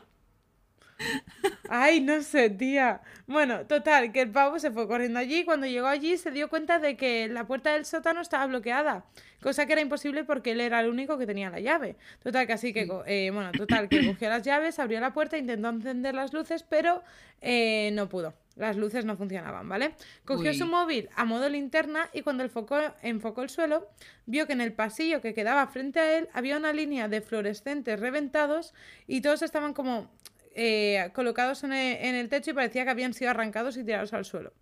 [1.69, 3.01] Ay, no sé, tía.
[3.27, 5.45] Bueno, total, que el pavo se fue corriendo allí.
[5.45, 9.05] Cuando llegó allí se dio cuenta de que la puerta del sótano estaba bloqueada.
[9.43, 11.97] Cosa que era imposible porque él era el único que tenía la llave.
[12.23, 15.37] Total, que así que, co- eh, bueno, total, que cogió las llaves, abrió la puerta,
[15.37, 17.03] intentó encender las luces, pero
[17.43, 18.35] eh, no pudo.
[18.57, 19.95] Las luces no funcionaban, ¿vale?
[20.25, 20.57] Cogió Uy.
[20.57, 23.89] su móvil a modo linterna y cuando enfocó el suelo,
[24.27, 27.99] vio que en el pasillo que quedaba frente a él había una línea de fluorescentes
[27.99, 28.73] reventados
[29.09, 30.09] y todos estaban como
[30.55, 34.13] eh, colocados en el, en el techo y parecía que habían sido arrancados y tirados
[34.13, 34.53] al suelo.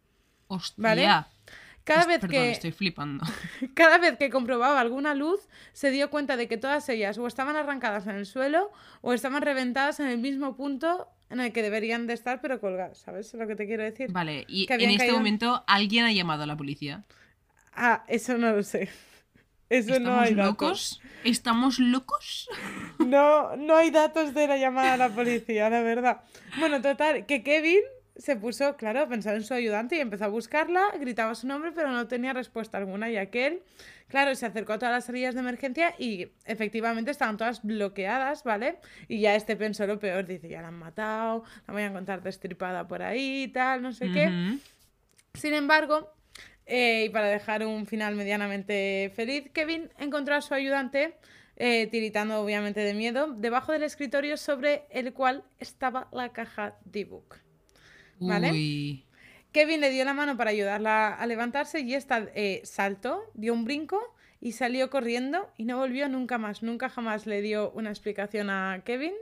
[0.49, 0.83] Hostia.
[0.83, 1.09] ¿Vale?
[1.85, 3.25] Cada vez perdón, que estoy flipando.
[3.75, 7.57] cada vez que comprobaba alguna luz, se dio cuenta de que todas ellas o estaban
[7.57, 8.71] arrancadas en el suelo
[9.01, 12.99] o estaban reventadas en el mismo punto en el que deberían de estar, pero colgadas.
[12.99, 14.13] ¿Sabes lo que te quiero decir?
[14.13, 17.05] Vale, y en este caído momento alguien ha llamado a la policía.
[17.75, 18.89] Ah, eso no lo sé.
[19.73, 20.51] Eso no ¿Estamos hay datos.
[20.53, 21.01] locos?
[21.25, 22.49] ¿Estamos locos?
[22.99, 26.21] No, no hay datos de la llamada a la policía, la verdad.
[26.59, 27.81] Bueno, total, que Kevin
[28.15, 31.73] se puso, claro, a pensar en su ayudante y empezó a buscarla, gritaba su nombre,
[31.73, 33.63] pero no tenía respuesta alguna, y aquel,
[34.09, 38.79] claro, se acercó a todas las salidas de emergencia y efectivamente estaban todas bloqueadas, ¿vale?
[39.09, 42.23] Y ya este pensó lo peor, dice, ya la han matado, la voy a encontrar
[42.23, 44.59] destripada por ahí y tal, no sé qué.
[45.33, 46.13] Sin embargo,
[46.67, 51.17] eh, y para dejar un final medianamente feliz, Kevin encontró a su ayudante,
[51.57, 57.37] eh, tiritando obviamente de miedo, debajo del escritorio sobre el cual estaba la caja D-Book.
[58.21, 58.53] ¿Vale?
[58.53, 59.05] Uy.
[59.53, 63.65] Kevin le dio la mano para ayudarla a levantarse y esta eh, saltó, dio un
[63.65, 64.01] brinco
[64.41, 66.63] y salió corriendo y no volvió nunca más.
[66.63, 69.13] Nunca jamás le dio una explicación a Kevin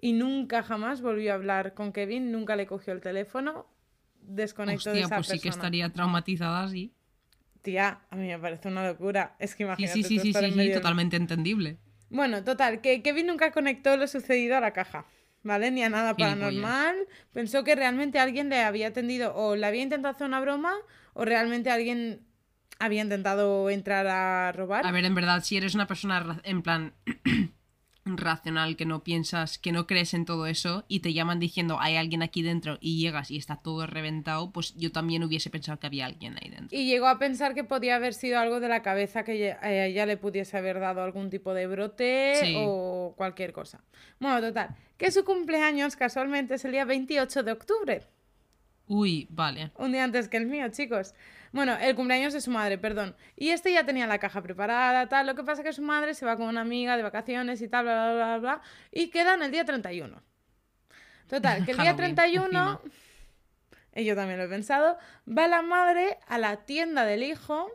[0.00, 3.66] y nunca jamás volvió a hablar con Kevin, nunca le cogió el teléfono,
[4.26, 6.92] desconectó de Hostia, esa pues sí que estaría traumatizada así.
[7.62, 9.34] Tía, a mí me parece una locura.
[9.38, 11.78] Es que imagínate sí, sí, sí, sí, sí, totalmente entendible.
[12.10, 15.06] Bueno, total, que Kevin nunca conectó lo sucedido a la caja,
[15.42, 15.70] ¿vale?
[15.70, 16.96] Ni a nada paranormal.
[17.32, 20.74] Pensó que realmente alguien le había atendido o le había intentado hacer una broma
[21.14, 22.20] o realmente alguien
[22.78, 24.86] había intentado entrar a robar.
[24.86, 26.94] A ver, en verdad, si eres una persona en plan
[28.06, 31.96] racional, que no piensas, que no crees en todo eso, y te llaman diciendo hay
[31.96, 35.88] alguien aquí dentro y llegas y está todo reventado, pues yo también hubiese pensado que
[35.88, 36.78] había alguien ahí dentro.
[36.78, 40.06] Y llegó a pensar que podía haber sido algo de la cabeza que a ella
[40.06, 42.54] le pudiese haber dado algún tipo de brote Sí.
[42.56, 43.82] o cualquier cosa.
[44.20, 48.02] Bueno, total, que su cumpleaños casualmente es el día 28 de octubre.
[48.88, 49.72] Uy, vale.
[49.78, 51.12] Un día antes que el mío, chicos.
[51.56, 53.16] Bueno, el cumpleaños de su madre, perdón.
[53.34, 55.26] Y este ya tenía la caja preparada, tal.
[55.26, 57.68] Lo que pasa es que su madre se va con una amiga de vacaciones y
[57.68, 58.60] tal, bla, bla, bla, bla.
[58.92, 60.22] Y quedan el día 31.
[61.30, 62.80] Total, que el día Halloween, 31,
[63.94, 67.72] y yo también lo he pensado, va la madre a la tienda del hijo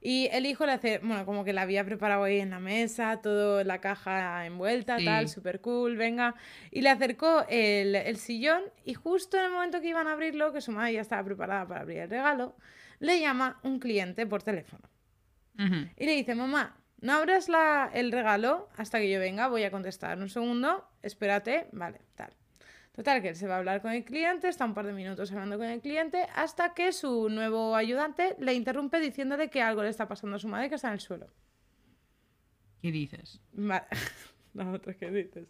[0.00, 3.20] y el hijo le hace, bueno, como que la había preparado ahí en la mesa,
[3.20, 5.06] todo la caja envuelta, Sí.
[5.06, 6.36] tal, súper cool, venga.
[6.70, 10.52] Y le acercó el, el sillón y justo en el momento que iban a abrirlo,
[10.52, 12.54] que su madre ya estaba preparada para abrir el regalo,
[13.04, 14.88] le llama un cliente por teléfono.
[15.96, 19.70] Y le dice, mamá, no abras la, el regalo hasta que yo venga, voy a
[19.70, 20.18] contestar.
[20.18, 22.32] Un segundo, espérate, vale, tal.
[22.92, 25.30] Total, que él se va a hablar con el cliente, está un par de minutos
[25.32, 29.90] hablando con el cliente, hasta que su nuevo ayudante le interrumpe diciéndole que algo le
[29.90, 31.26] está pasando a su madre que está en el suelo.
[32.80, 33.40] ¿Qué dices?
[33.52, 33.86] Vale.
[34.54, 35.48] La otra que dices.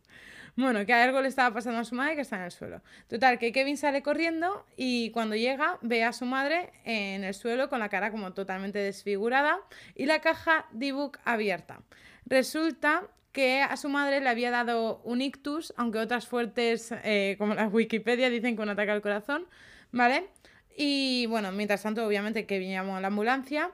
[0.56, 2.80] Bueno, que algo le estaba pasando a su madre que está en el suelo.
[3.08, 7.68] Total, que Kevin sale corriendo y cuando llega ve a su madre en el suelo
[7.68, 9.58] con la cara como totalmente desfigurada
[9.94, 11.82] y la caja D-Book abierta.
[12.24, 17.54] Resulta que a su madre le había dado un ictus, aunque otras fuertes, eh, como
[17.54, 19.46] la Wikipedia, dicen que un ataque al corazón,
[19.90, 20.28] ¿vale?
[20.76, 23.72] Y bueno, mientras tanto, obviamente, Kevin llamó a la ambulancia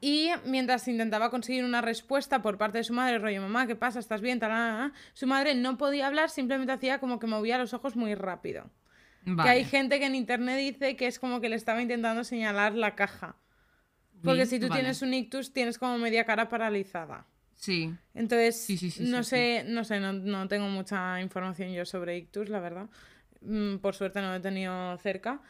[0.00, 3.98] y mientras intentaba conseguir una respuesta por parte de su madre, rollo, mamá, ¿qué pasa?
[3.98, 4.38] ¿Estás bien?
[4.38, 8.70] Tal", Su madre no podía hablar, simplemente hacía como que movía los ojos muy rápido.
[9.26, 9.42] Vale.
[9.42, 12.74] Que hay gente que en internet dice que es como que le estaba intentando señalar
[12.74, 13.36] la caja.
[14.22, 14.80] Porque si tú vale.
[14.80, 17.26] tienes un ictus, tienes como media cara paralizada.
[17.54, 17.94] Sí.
[18.14, 22.16] Entonces, Sí, sí, sí, no sé, no sé, no, no tengo mucha información yo sobre
[22.18, 22.88] ictus, la verdad.
[23.40, 25.40] Mm, Por suerte no lo he tenido cerca.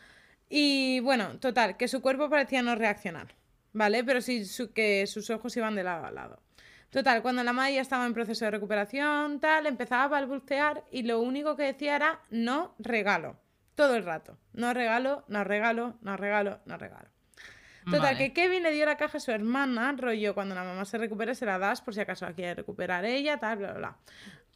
[0.49, 3.35] Y bueno, total, que su cuerpo parecía no reaccionar,
[3.75, 4.03] ¿vale?
[4.05, 6.41] Pero sí su- que sus ojos iban de lado a lado.
[6.89, 11.03] Total, cuando la madre ya estaba en proceso de recuperación, tal, empezaba a balbucear y
[11.03, 13.37] lo único que decía era no regalo.
[13.75, 14.39] Todo el rato.
[14.53, 17.09] No regalo, no regalo, no regalo, no regalo.
[17.85, 18.17] Total, Vale.
[18.19, 21.35] que Kevin le dio la caja a su hermana, rollo, cuando la mamá se recupere
[21.35, 23.97] se la das por si acaso la quiere recuperar ella, tal, bla, bla, bla.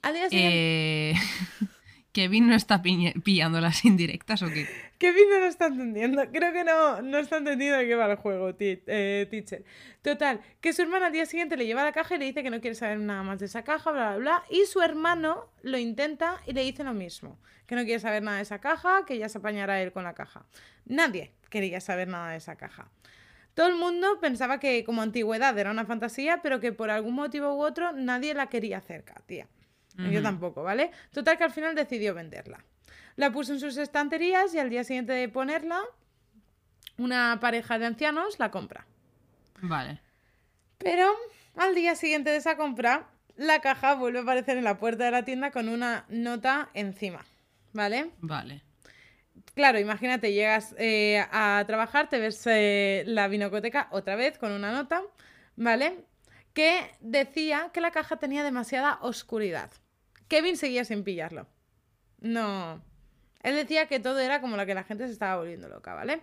[0.01, 1.15] Al día siguiente, Eh,
[2.13, 4.67] Kevin no está pillando las indirectas o qué?
[4.99, 6.23] Kevin no lo está entendiendo.
[6.33, 9.65] Creo que no, no está entendiendo de qué va el juego, eh, teacher.
[10.03, 12.51] Total, que su hermana al día siguiente le lleva la caja y le dice que
[12.51, 14.43] no quiere saber nada más de esa caja, bla, bla, bla.
[14.51, 17.39] Y su hermano lo intenta y le dice lo mismo.
[17.67, 20.15] Que no quiere saber nada de esa caja, que ya se apañará él con la
[20.15, 20.47] caja.
[20.87, 22.91] Nadie quería saber nada de esa caja.
[23.55, 27.55] Todo el mundo pensaba que como antigüedad era una fantasía, pero que por algún motivo
[27.55, 29.49] u otro nadie la quería cerca, tía.
[29.99, 30.93] Yo tampoco, ¿vale?
[31.13, 32.65] Total que al final decidió venderla.
[33.17, 35.81] La puso en sus estanterías y al día siguiente de ponerla,
[36.99, 38.87] una pareja de ancianos la compra.
[39.61, 40.01] Vale.
[40.79, 41.11] Pero
[41.57, 45.11] al día siguiente de esa compra, la caja vuelve a aparecer en la puerta de
[45.11, 47.25] la tienda con una nota encima,
[47.73, 48.11] ¿vale?
[48.21, 48.63] Vale.
[49.55, 54.71] Claro, imagínate, llegas eh, a trabajar, te ves eh, la vinocoteca otra vez con una
[54.71, 55.03] nota,
[55.57, 56.05] ¿vale?
[56.53, 59.71] Que decía que la caja tenía demasiada oscuridad.
[60.29, 61.47] Kevin seguía sin pillarlo.
[62.21, 62.83] No.
[63.43, 66.23] Él decía que todo era como la que la gente se estaba volviendo loca, ¿vale?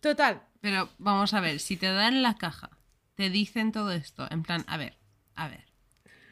[0.00, 2.70] Total, Pero vamos a ver, si te dan la caja,
[3.16, 4.96] te dicen todo esto, en plan, a ver,
[5.34, 5.64] a ver.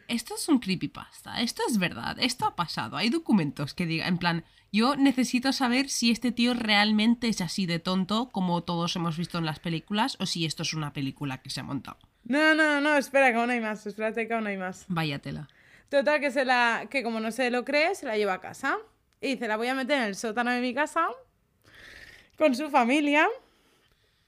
[0.07, 4.19] Esto es un creepypasta, esto es verdad, esto ha pasado, hay documentos que digan, en
[4.19, 9.17] plan, yo necesito saber si este tío realmente es así de tonto como todos hemos
[9.17, 11.99] visto en las películas o si esto es una película que se ha montado.
[12.25, 13.87] No, no, no, espera, que aún hay más.
[13.87, 14.85] Espérate que aún hay más.
[14.89, 15.49] Vaya tela.
[15.89, 16.87] Total, que se la.
[16.91, 18.79] que como no se lo cree, se la lleva a casa.
[19.21, 21.09] Y dice, la voy a meter en el sótano de mi casa.
[22.39, 23.27] Con su familia.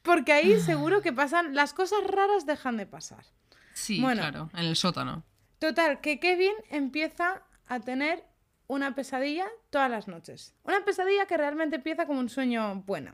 [0.03, 1.55] Porque ahí seguro que pasan.
[1.55, 3.25] Las cosas raras dejan de pasar.
[3.75, 4.23] Sí, Bueno.
[4.23, 5.25] claro, en el sótano.
[5.59, 8.25] Total, que Kevin empieza a tener
[8.69, 10.55] una pesadilla todas las noches.
[10.65, 13.13] Una pesadilla que realmente empieza como un sueño bueno.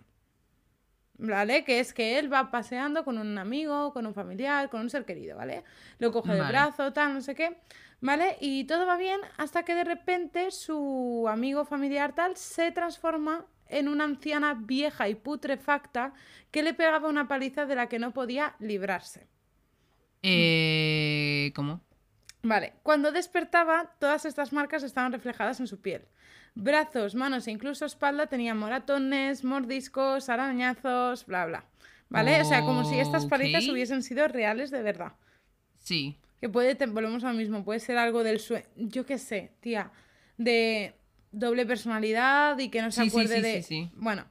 [1.16, 1.65] ¿Vale?
[1.65, 5.05] Que es que él va paseando con un amigo, con un familiar, con un ser
[5.05, 5.62] querido, ¿vale?
[5.99, 6.53] Lo coge del Vale.
[6.53, 7.57] brazo, tal, no sé qué,
[8.05, 8.36] ¿vale?
[8.39, 13.89] Y todo va bien hasta que de repente su amigo familiar tal se transforma en
[13.89, 16.12] una anciana vieja y putrefacta
[16.51, 19.26] que le pegaba una paliza de la que no podía librarse.
[20.22, 21.81] Eh, ¿Cómo?
[22.43, 26.02] Vale, cuando despertaba, todas estas marcas estaban reflejadas en su piel.
[26.55, 31.64] Brazos, manos e incluso espalda tenían moratones, mordiscos, arañazos, bla, bla.
[32.10, 32.43] ¿Vale?
[32.43, 35.12] O sea, como si estas palizas hubiesen sido reales de verdad.
[35.78, 36.18] Sí.
[36.45, 39.91] Que puede, volvemos a lo mismo, puede ser algo del sueño, yo qué sé, tía,
[40.37, 40.93] de
[41.33, 43.62] doble personalidad y que no se Sí, acuerde sí, de...
[43.62, 43.91] sí, sí.
[43.95, 44.27] Bueno,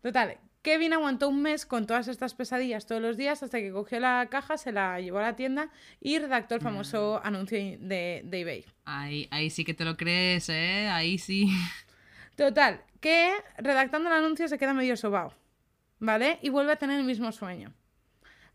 [0.00, 4.00] total, Kevin aguantó un mes con todas estas pesadillas todos los días hasta que cogió
[4.00, 5.70] la caja, se la llevó a la tienda
[6.00, 8.64] y redactó el famoso anuncio de, de eBay.
[8.86, 10.88] Ahí, ahí sí que te lo crees, ¿eh?
[10.88, 11.50] Ahí sí.
[12.34, 15.34] Total, que redactando el anuncio se queda medio sobao,
[15.98, 16.38] ¿vale?
[16.40, 17.74] Y vuelve a tener el mismo sueño.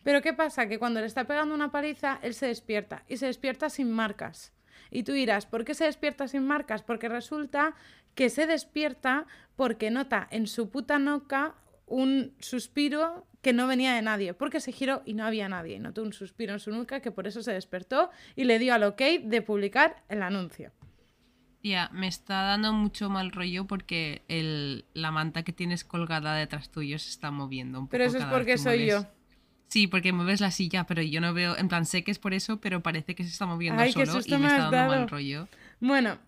[0.04, 0.68] Pero ¿qué pasa?
[0.68, 4.54] Que cuando le está pegando una paliza, él se despierta y se despierta sin marcas.
[4.92, 6.84] Y tú dirás, ¿por qué se despierta sin marcas?
[6.84, 7.74] Porque resulta
[8.16, 9.26] que se despierta
[9.56, 11.56] porque nota en su puta noca
[11.86, 15.76] un suspiro que no venía de nadie, porque se giró y no había nadie.
[15.76, 18.74] Y notó un suspiro en su nuca que por eso se despertó y le dio
[18.74, 20.72] al ok de publicar el anuncio.
[21.62, 26.70] Ya, me está dando mucho mal rollo porque el, la manta que tienes colgada detrás
[26.70, 27.92] tuyo se está moviendo un poco.
[27.92, 29.06] Pero eso es porque que soy yo.
[29.74, 32.36] Sí, porque mueves la silla, pero yo no veo, en plan sé que es por
[32.36, 34.90] eso, pero parece que se está moviendo Ay, solo y me está dando dado.
[34.90, 35.48] mal rollo.
[35.80, 36.20] Bueno,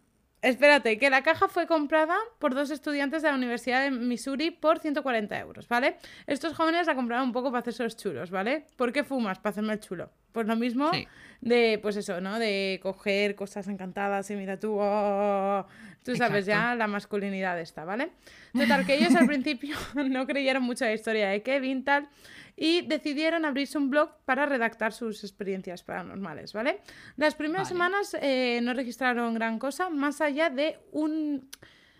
[0.41, 4.79] espérate, que la caja fue comprada por dos estudiantes de la Universidad de Missouri por
[4.79, 5.97] 140 euros, ¿vale?
[6.25, 8.65] Estos jóvenes la compraron un poco para hacerse los chulos, ¿vale?
[8.77, 9.37] ¿Por qué fumas?
[9.37, 10.09] Para hacerme el chulo.
[10.31, 11.07] Pues lo mismo Sí.
[11.41, 12.39] de, pues eso, ¿no?
[12.39, 15.67] De coger cosas encantadas y mira tú, oh,
[16.03, 16.69] tú sabes Exacto.
[16.71, 18.09] ya la masculinidad esta, ¿vale?
[18.53, 22.09] Total, que ellos al principio no creyeron mucho la historia de Kevin, tal,
[22.57, 26.81] y decidieron abrirse un blog para redactar sus experiencias paranormales, ¿vale?
[27.17, 27.75] Las primeras Vale.
[27.75, 31.49] semanas eh, no registraron gran cosa, más allá de un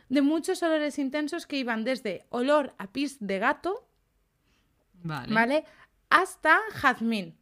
[0.07, 3.87] de muchos olores intensos que iban desde olor a pis de gato,
[5.03, 5.33] Vale.
[5.33, 5.65] ¿vale?
[6.09, 7.35] Hasta jazmín.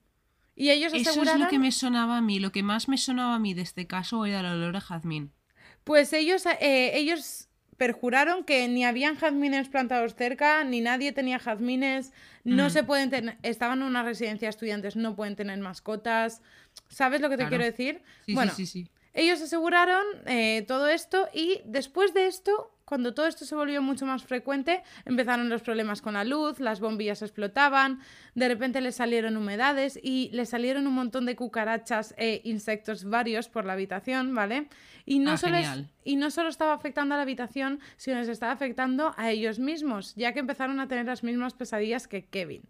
[0.55, 2.39] Y ellos Eso es lo que me sonaba a mí.
[2.39, 5.33] Lo que más me sonaba a mí de este caso era el olor a jazmín.
[5.83, 12.11] Pues ellos, eh, ellos perjuraron que ni habían jazmines plantados cerca, ni nadie tenía jazmines,
[12.43, 16.41] no se pueden tener, estaban en una residencia de estudiantes, no pueden tener mascotas.
[16.89, 17.49] ¿Sabes lo que te Claro.
[17.49, 18.01] quiero decir?
[18.25, 18.91] Sí, bueno, sí, sí, sí.
[19.13, 24.05] ellos aseguraron eh, todo esto y después de esto, cuando todo esto se volvió mucho
[24.05, 28.01] más frecuente, empezaron los problemas con la luz, las bombillas explotaban,
[28.35, 33.47] de repente les salieron humedades y les salieron un montón de cucarachas e insectos varios
[33.49, 34.67] por la habitación, ¿vale?
[35.05, 35.65] Y no, Ah, solo es-
[36.03, 40.13] y no solo estaba afectando a la habitación, sino les estaba afectando a ellos mismos,
[40.15, 42.63] ya que empezaron a tener las mismas pesadillas que Kevin.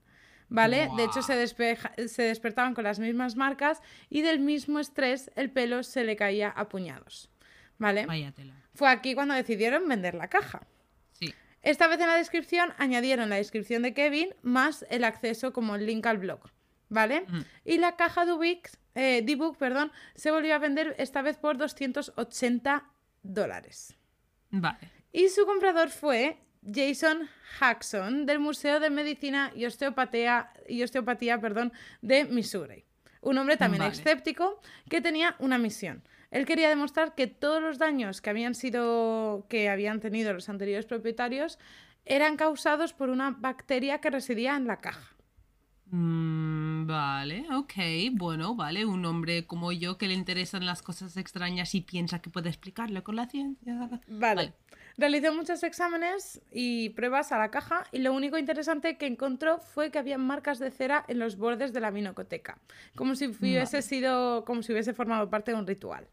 [0.49, 0.89] ¿Vale?
[0.97, 3.81] De hecho, se, despeja- se despertaban con las mismas marcas
[4.11, 7.31] y del mismo estrés el pelo se le caía a puñados.
[7.83, 8.05] ¿Vale?
[8.05, 8.55] Vaya tela.
[8.73, 10.65] Fue aquí cuando decidieron vender la caja.
[11.11, 11.33] Sí.
[11.61, 15.85] Esta vez en la descripción añadieron la descripción de Kevin más el acceso como el
[15.85, 16.41] link al blog.
[16.89, 17.25] ¿Vale?
[17.65, 21.57] Y la caja de Ubix- eh, D-Book perdón, se volvió a vender esta vez por
[21.57, 22.85] 280
[23.23, 23.95] dólares.
[24.51, 24.89] Vale.
[25.11, 26.37] Y su comprador fue
[26.71, 27.27] Jason
[27.59, 32.85] Jackson del Museo de Medicina y Osteopatía, y Osteopatía perdón, de Missouri.
[33.21, 33.93] Un hombre también Vale.
[33.93, 36.03] escéptico que tenía una misión.
[36.33, 40.87] Él quería demostrar que todos los daños que habían sido que habían tenido los anteriores
[40.87, 41.59] propietarios
[42.05, 45.15] eran causados por una bacteria que residía en la caja.
[45.91, 47.73] Mm, vale, ok,
[48.13, 52.31] bueno, vale, un hombre como yo que le interesan las cosas extrañas y piensa que
[52.31, 54.01] puede explicarlo con la ciencia.
[54.07, 54.53] Vale.
[54.97, 59.89] Realizó muchos exámenes y pruebas a la caja y lo único interesante que encontró fue
[59.89, 62.59] que había marcas de cera en los bordes de la vinocoteca,
[62.95, 66.07] como si hubiese sido, como si hubiese formado parte de un ritual.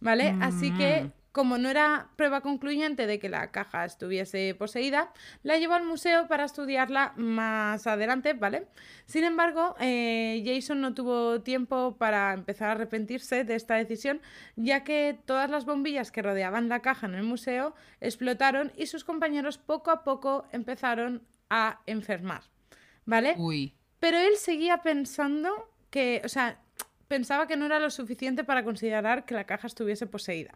[0.00, 0.34] ¿Vale?
[0.42, 5.74] Así que, como no era prueba concluyente de que la caja estuviese poseída, la llevó
[5.74, 8.68] al museo para estudiarla más adelante, ¿vale?
[9.04, 14.22] Sin embargo, eh, Jason no tuvo tiempo para empezar a arrepentirse de esta decisión,
[14.56, 19.04] ya que todas las bombillas que rodeaban la caja en el museo explotaron y sus
[19.04, 22.44] compañeros poco a poco empezaron a enfermar,
[23.04, 23.34] ¿vale?
[23.36, 26.62] Uy, Pero él seguía pensando que, o sea,
[27.08, 30.54] pensaba que no era lo suficiente para considerar que la caja estuviese poseída.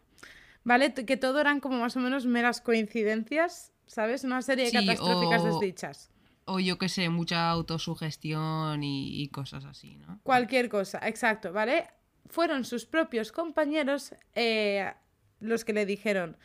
[0.63, 0.93] ¿Vale?
[0.93, 4.23] Que todo eran como más o menos meras coincidencias, ¿sabes?
[4.23, 6.11] Una serie de Sí, catastróficas o- desdichas.
[6.45, 10.19] o yo que sé, mucha autosugestión y, y cosas así, ¿no?
[10.23, 11.87] Cualquier cosa, exacto, ¿vale?
[12.27, 14.91] Fueron sus propios compañeros eh,
[15.39, 16.37] los que le dijeron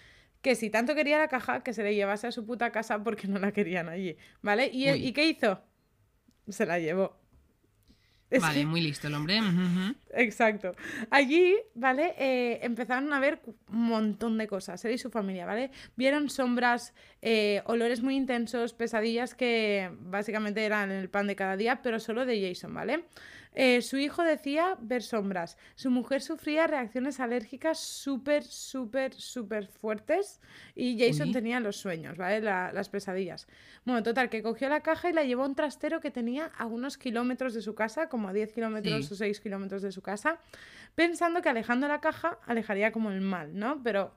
[0.43, 3.27] que si tanto quería la caja, que se le llevase a su puta casa porque
[3.29, 4.71] no la querían allí, ¿vale?
[4.73, 4.89] ¿Y.
[4.91, 5.61] ¿y qué hizo?
[6.49, 7.19] Se la llevó.
[8.41, 9.41] Vale, muy listo el hombre.
[10.15, 10.75] Exacto.
[11.11, 12.15] Allí, ¿vale?
[12.19, 15.71] Eh, empezaron a ver un montón de cosas, él y su familia, ¿vale?
[15.95, 16.93] Vieron sombras,
[17.23, 22.27] eh, olores muy intensos, pesadillas que básicamente eran el pan de cada día, pero solo
[22.27, 23.05] de Jason, ¿vale?
[23.59, 25.57] Eh, su hijo decía ver sombras.
[25.77, 30.41] Su mujer sufría reacciones alérgicas súper, súper, súper fuertes.
[30.75, 32.43] Y Jason tenía los sueños, ¿vale?
[32.43, 33.47] La- las pesadillas.
[33.87, 36.67] Bueno, total, que cogió la caja y la llevó a un trastero que tenía a
[36.67, 39.15] unos kilómetros de su casa, como a 10 kilómetros Sí.
[39.15, 40.39] o 6 kilómetros de su casa,
[40.95, 43.83] pensando que alejando la caja alejaría como el mal, ¿no?
[43.83, 44.13] Pero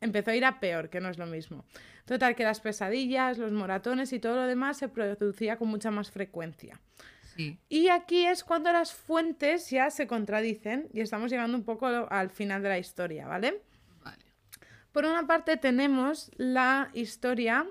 [0.00, 1.64] empezó a ir a peor, que no es lo mismo.
[2.04, 6.12] Total, que las pesadillas, los moratones y todo lo demás se producía con mucha más
[6.12, 6.80] frecuencia.
[7.36, 7.58] Sí.
[7.68, 12.30] Y aquí es cuando las fuentes ya se contradicen y estamos llegando un poco al
[12.30, 13.62] final de la historia, ¿vale?
[14.04, 14.24] Vale.
[14.92, 17.66] Por una parte tenemos la historia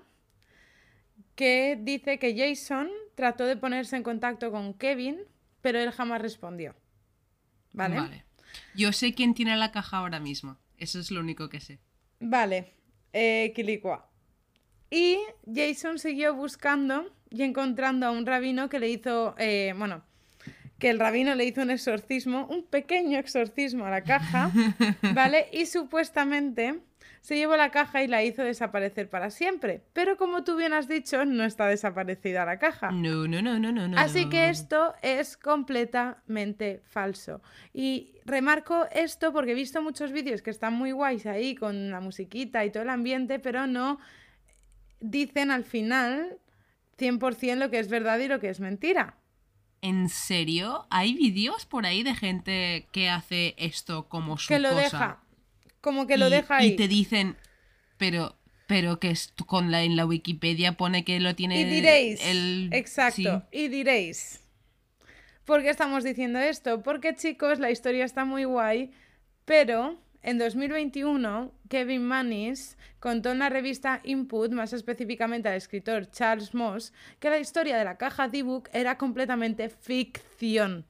[1.36, 5.20] que dice que Jason trató de ponerse en contacto con Kevin,
[5.62, 6.76] pero él jamás respondió.
[7.74, 7.96] ¿Vale?
[7.96, 8.26] Vale.
[8.76, 10.58] Yo sé quién tiene la caja ahora mismo.
[10.78, 11.80] Eso es lo único que sé.
[12.20, 12.74] Vale,
[13.14, 13.54] eh.
[14.90, 15.20] Y
[15.54, 20.04] Jason siguió buscando y encontrando a un rabino que le hizo, eh, bueno,
[20.78, 24.52] que el rabino le hizo un exorcismo, un pequeño exorcismo a la caja,
[25.14, 25.48] ¿vale?
[25.52, 26.82] Y supuestamente
[27.22, 29.84] se llevó la caja y la hizo desaparecer para siempre.
[29.94, 32.92] Pero como tú bien has dicho, no está desaparecida la caja.
[32.92, 33.88] No, no, no, no, no.
[33.88, 37.42] no, Así que esto es completamente falso.
[37.74, 42.02] Y remarco esto porque he visto muchos vídeos que están muy guays ahí con la
[42.02, 44.00] musiquita y todo el ambiente, pero no
[45.00, 46.40] dicen al final
[46.98, 49.18] 100% lo que es verdad y lo que es mentira.
[49.82, 50.86] ¿En serio?
[50.92, 54.82] ¿Hay vídeos por ahí de gente que hace esto como su Que lo cosa?
[54.82, 55.24] deja.
[55.82, 56.68] Como que lo Y- deja ahí.
[56.68, 57.36] Y te dicen,
[57.98, 58.38] pero,
[58.68, 62.70] pero que es- con la, en la Wikipedia pone que lo tiene Y diréis, el...
[62.72, 63.16] exacto,
[63.52, 63.58] sí.
[63.58, 64.42] y diréis,
[65.46, 66.84] ¿por qué estamos diciendo esto?
[66.84, 68.92] Porque chicos, la historia está muy guay,
[69.46, 76.54] pero en 2021 Kevin Manis contó en la revista Input, más específicamente al escritor Charles
[76.54, 76.92] Moss,
[77.22, 80.86] que la historia de la caja D-Book era completamente ficción.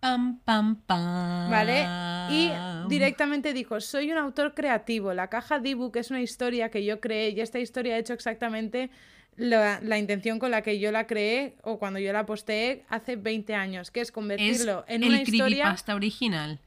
[0.00, 1.50] Pam, pam, pam.
[1.50, 1.86] ¿Vale?
[2.30, 2.50] Y
[2.88, 5.12] directamente dijo, soy un autor creativo.
[5.12, 8.90] La caja D-Book es una historia que yo creé y esta historia ha hecho exactamente
[9.36, 13.16] la, la intención con la que yo la creé o cuando yo la posteé hace
[13.16, 15.64] 20 años, que es Es convertirlo en el una historia...
[15.64, 16.58] creepypasta original.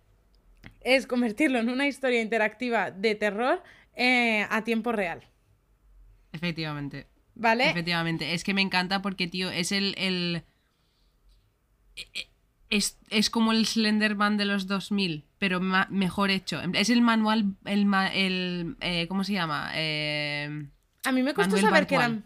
[0.85, 3.63] Es convertirlo en una historia interactiva de terror
[3.95, 5.21] eh, a tiempo real.
[6.31, 7.07] Efectivamente.
[7.33, 7.69] ¿Vale?
[7.69, 8.33] Efectivamente.
[8.35, 9.95] Es que me encanta porque, tío, es el.
[9.97, 10.43] el-
[11.95, 12.29] e- e-
[12.69, 16.61] Es, es como el Slenderman de los 2000, pero mejor hecho.
[16.73, 17.55] Es el manual.
[17.65, 19.71] El, el, eh, ¿Cómo se llama?
[19.75, 20.65] Eh,
[21.03, 22.25] A mí me costó Manuel saber que eran.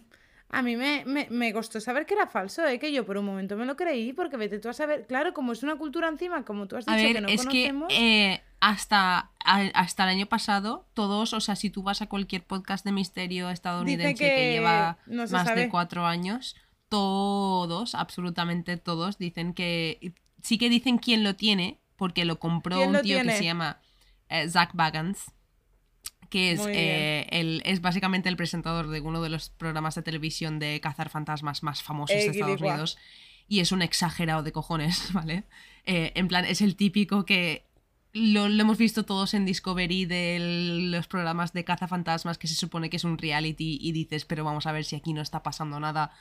[0.52, 2.80] A mí me, me, me costó saber que era falso, ¿eh?
[2.80, 5.06] que yo por un momento me lo creí, porque vete tú a saber.
[5.06, 7.46] Claro, como es una cultura encima, como tú has dicho A ver, que no es
[7.46, 7.88] conocemos.
[7.90, 12.08] que eh, hasta, a- hasta el año pasado, todos, o sea, si tú vas a
[12.08, 16.56] cualquier podcast de misterio estadounidense que, que lleva no más de cuatro años,
[16.90, 20.14] todos, absolutamente todos, dicen que.
[20.42, 23.44] Sí que dicen quién lo tiene, porque lo compró ¿Quién un lo tío que se
[23.44, 23.78] llama
[24.30, 25.32] eh, Zach Bagans.
[26.30, 30.60] Que es, eh, el, es básicamente el presentador de uno de los programas de televisión
[30.60, 32.62] de cazar fantasmas más famosos Eh, de Estados.
[32.62, 32.98] Unidos
[33.48, 35.44] y es un exagerado de cojones, ¿vale?
[35.86, 37.69] Eh, en plan, es el típico que
[38.14, 42.90] lo, lo hemos visto todos en Discovery de los programas de cazafantasmas que se supone
[42.90, 45.80] que es un reality y dices, pero vamos a ver si aquí no está pasando
[45.80, 46.12] nada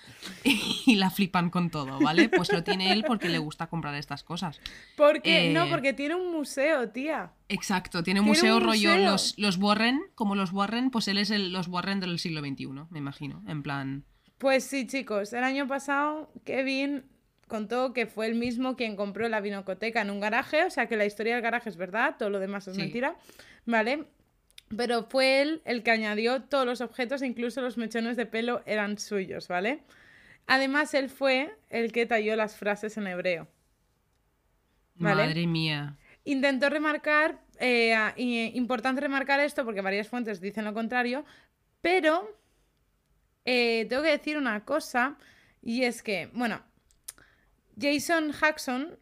[0.86, 2.28] y la flipan con todo, ¿vale?
[2.28, 4.60] Pues lo tiene él porque le gusta comprar estas cosas.
[4.96, 7.32] Porque, no, eh, porque tiene un museo, tía.
[7.48, 9.10] Exacto, tiene un Tiene museo un rollo museo.
[9.10, 12.68] Los, los Warren, como los Warren, pues él es el, los Warren del siglo XXI,
[12.90, 14.04] me imagino, en plan...
[14.36, 17.04] Pues sí, chicos, el año pasado Kevin
[17.48, 20.96] contó que fue el mismo quien compró la vinocoteca en un garaje, o sea que
[20.96, 22.82] la historia del garaje es verdad, todo lo demás es Sí.
[22.82, 23.16] mentira,
[23.66, 24.04] ¿vale?
[24.76, 28.98] Pero fue él el que añadió todos los objetos, incluso los mechones de pelo eran
[28.98, 29.82] suyos, ¿vale?
[30.46, 33.48] Además, él fue el que talló las frases en hebreo.
[34.94, 35.22] ¿Vale?
[35.26, 35.96] Madre mía.
[36.24, 41.24] Intentó remarcar, eh, y- importante remarcar esto porque varias fuentes dicen lo contrario,
[41.80, 42.36] pero
[43.44, 45.16] eh, tengo que decir una cosa,
[45.62, 46.60] y es que, bueno,
[47.80, 48.32] Jason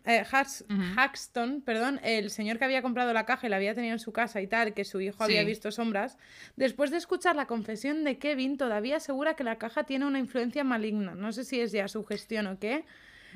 [0.04, 0.64] eh, Hax-.
[0.96, 4.12] Haxton, perdón, el señor que había comprado la caja y la había tenido en su
[4.12, 6.18] casa y tal, que su hijo había visto sombras,
[6.56, 10.64] después de escuchar la confesión de Kevin, todavía asegura que la caja tiene una influencia
[10.64, 11.14] maligna.
[11.14, 12.84] No sé si es ya su gestión o qué.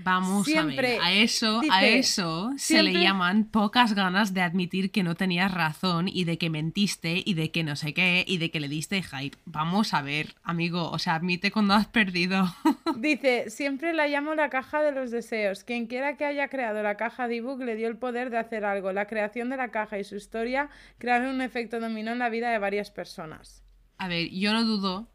[0.02, 4.90] Vamos Siempre a ver, a eso, a eso se le llaman pocas ganas de admitir
[4.90, 8.38] que no tenías razón y de que mentiste y de que no sé qué y
[8.38, 9.36] de que le diste hype.
[9.44, 12.46] Vamos a ver, amigo, o sea, admite cuando has perdido.
[12.96, 15.64] Dice, siempre la llamo la caja de los deseos.
[15.64, 18.64] Quien quiera que haya creado la caja de ebook le dio el poder de hacer
[18.64, 18.92] algo.
[18.92, 22.50] La creación de la caja y su historia crearon un efecto dominó en la vida
[22.50, 23.62] de varias personas.
[23.98, 25.08] A ver, yo no dudo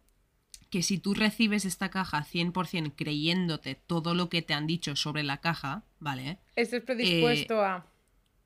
[0.76, 5.23] que si tú recibes esta caja 100% creyéndote todo lo que te han dicho sobre
[5.23, 6.39] la caja, ¿vale?
[6.57, 7.85] Estés predispuesto Eh, a...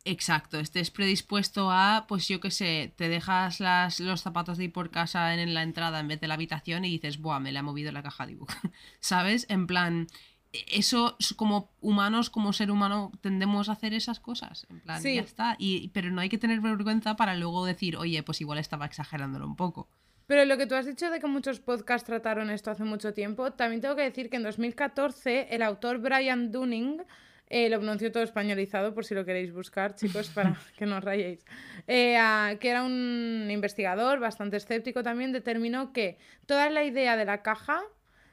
[0.06, 4.72] Exacto, estés predispuesto a, pues yo qué sé, te dejas las, los zapatos de ir
[4.72, 7.52] por casa en, en la entrada en vez de la habitación y dices, buah, me
[7.52, 8.52] la ha movido la caja de ebook.
[9.00, 9.48] ¿Sabes?
[9.50, 10.06] En plan,
[10.52, 14.68] eso es como humanos, como ser humano, tendemos a hacer esas cosas.
[14.70, 15.16] En plan, Sí.
[15.16, 15.56] ya está.
[15.58, 19.48] Y, pero no hay que tener vergüenza para luego decir, oye, pues igual estaba exagerándolo
[19.48, 19.90] un poco.
[20.30, 23.52] Pero lo que tú has dicho de que muchos podcasts trataron esto hace mucho tiempo,
[23.54, 27.02] también tengo que decir que en 2014 el autor Brian Dunning,
[27.48, 31.04] eh, lo pronunció todo españolizado por si lo queréis buscar, chicos, para que no os
[31.04, 31.44] rayéis,
[31.88, 32.16] eh,
[32.60, 37.82] que era un investigador bastante escéptico también, determinó que toda la idea de la caja,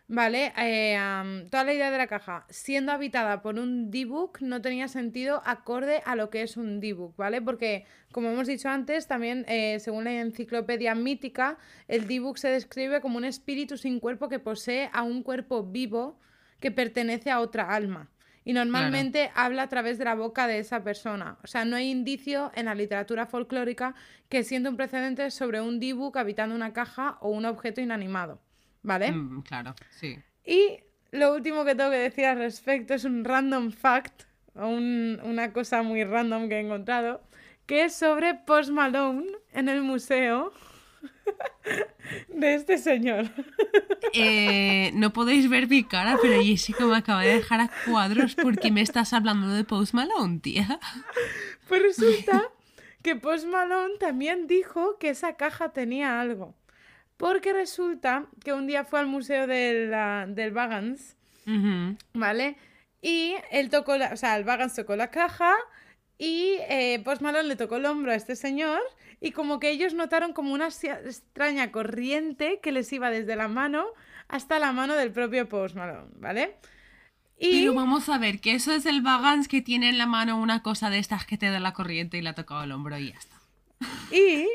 [0.08, 0.52] ¿vale?
[0.56, 5.42] Eh, toda la idea de la caja siendo habitada por un D-Book no tenía sentido
[5.44, 7.42] acorde a lo que es un D-Book, ¿vale?
[7.42, 11.58] Porque, como hemos dicho antes, también eh, según la enciclopedia mítica,
[11.88, 16.18] el D-Book se describe como un espíritu sin cuerpo que posee a un cuerpo vivo
[16.60, 18.10] que pertenece a otra alma.
[18.44, 21.36] Y normalmente habla a través de la boca de esa persona.
[21.42, 23.96] O sea, no hay indicio en la literatura folclórica
[24.28, 28.45] que siente un precedente sobre un D-Book habitando una caja o un objeto inanimado.
[28.86, 29.10] ¿Vale?
[29.10, 30.16] Mm, claro, sí.
[30.44, 30.78] Y
[31.10, 34.22] lo último que tengo que decir al respecto es un random fact,
[34.54, 37.20] o un- una cosa muy random que he encontrado,
[37.66, 40.52] que es sobre Post Malone en el museo
[42.28, 43.26] de este señor.
[44.12, 48.70] Eh, no podéis ver mi cara, pero Jessica me acaba de dejar a cuadros porque
[48.70, 50.78] me estás hablando de Post Malone, tía.
[51.68, 52.42] Pues resulta
[53.02, 56.54] que Post Malone también dijo que esa caja tenía algo.
[57.16, 61.16] Porque resulta que un día fue al museo del, ah, del Vagans
[61.46, 61.96] Ujú.
[62.14, 62.56] ¿vale?
[63.00, 65.54] Y él tocó, la, o sea, el Vagans tocó la caja
[66.18, 68.80] y eh, Post Malone le tocó el hombro a este señor
[69.20, 73.86] y como que ellos notaron como una extraña corriente que les iba desde la mano
[74.28, 76.56] hasta la mano del propio Post Malone, ¿vale?
[77.38, 80.38] Y Pero vamos a ver, que eso es el Vagans que tiene en la mano
[80.38, 82.98] una cosa de estas que te da la corriente y le ha tocado el hombro
[82.98, 83.36] y ya está.
[84.10, 84.48] Y.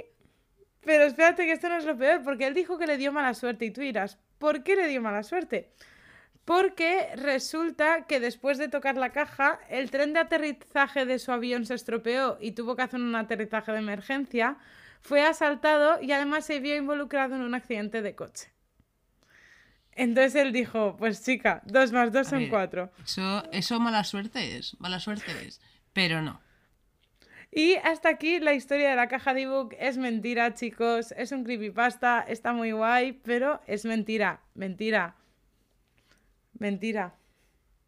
[0.83, 3.33] Pero espérate que esto no es lo peor, porque él dijo que le dio mala
[3.33, 3.65] suerte.
[3.65, 5.71] Y tú dirás, ¿por qué le dio mala suerte?
[6.45, 11.65] Porque resulta que después de tocar la caja, el tren de aterrizaje de su avión
[11.65, 14.57] se estropeó y tuvo que hacer un aterrizaje de emergencia.
[15.01, 18.51] Fue asaltado y además se vio involucrado en un accidente de coche.
[19.93, 22.91] Entonces él dijo, pues chica, dos más dos A son ver, cuatro.
[23.03, 25.61] Eso, eso mala suerte es, mala suerte es.
[25.93, 26.41] Pero no.
[27.52, 29.73] Y hasta aquí la historia de la caja de ebook.
[29.78, 31.14] Es mentira, chicos.
[31.18, 32.22] Es un creepypasta.
[32.22, 34.41] Está muy guay, pero es mentira.
[34.56, 35.15] Mentira.
[36.57, 37.15] Mentira.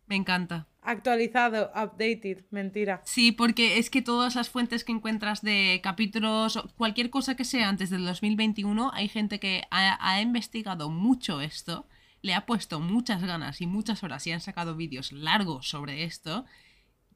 [0.07, 0.67] Me encanta.
[0.81, 2.43] Actualizado, updated.
[2.51, 3.01] Mentira.
[3.05, 7.45] Sí, porque es que todas las fuentes que encuentras de capítulos, o cualquier cosa que
[7.45, 11.87] sea antes del 2021, hay gente que ha, ha investigado mucho esto,
[12.21, 16.45] le ha puesto muchas ganas y muchas horas y han sacado vídeos largos sobre esto,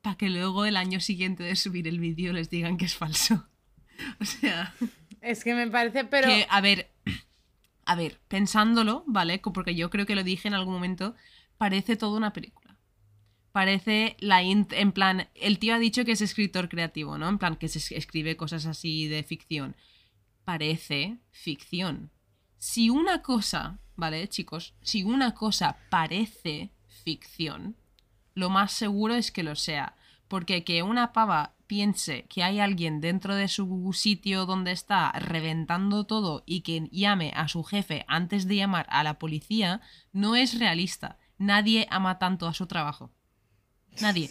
[0.02, 3.48] para que luego el año siguiente de subir el vídeo les digan que es falso.
[4.22, 4.76] O sea,
[5.22, 6.28] Es que me parece, pero.
[6.28, 6.92] que, a ver,
[7.86, 9.40] a ver, pensándolo, ¿vale?
[9.40, 11.16] Porque yo creo que lo dije en algún momento,
[11.58, 12.78] parece toda una película.
[13.52, 17.28] Parece la int- en plan, el tío ha dicho que es escritor creativo, ¿no?
[17.28, 19.76] En plan, que se es- escribe cosas así de ficción.
[20.46, 22.12] Parece ficción.
[22.60, 24.76] Si una cosa, ¿vale, chicos?
[24.82, 26.70] Si una cosa parece
[27.04, 27.76] ficción,
[28.38, 29.96] lo más seguro es que lo sea.
[30.28, 36.06] Porque que una pava piense que hay alguien dentro de su sitio donde está reventando
[36.06, 39.82] todo y que llame a su jefe antes de llamar a la policía,
[40.14, 41.18] no es realista.
[41.38, 43.10] Nadie ama tanto a su trabajo.
[44.02, 44.30] Nadie.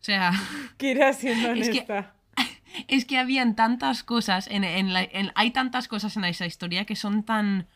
[0.00, 0.32] O sea,
[0.76, 2.14] Kira siendo Es que- honesta.
[2.88, 6.84] es que habían tantas cosas, en, en la- en- hay tantas cosas en esa historia
[6.84, 7.66] que son tan,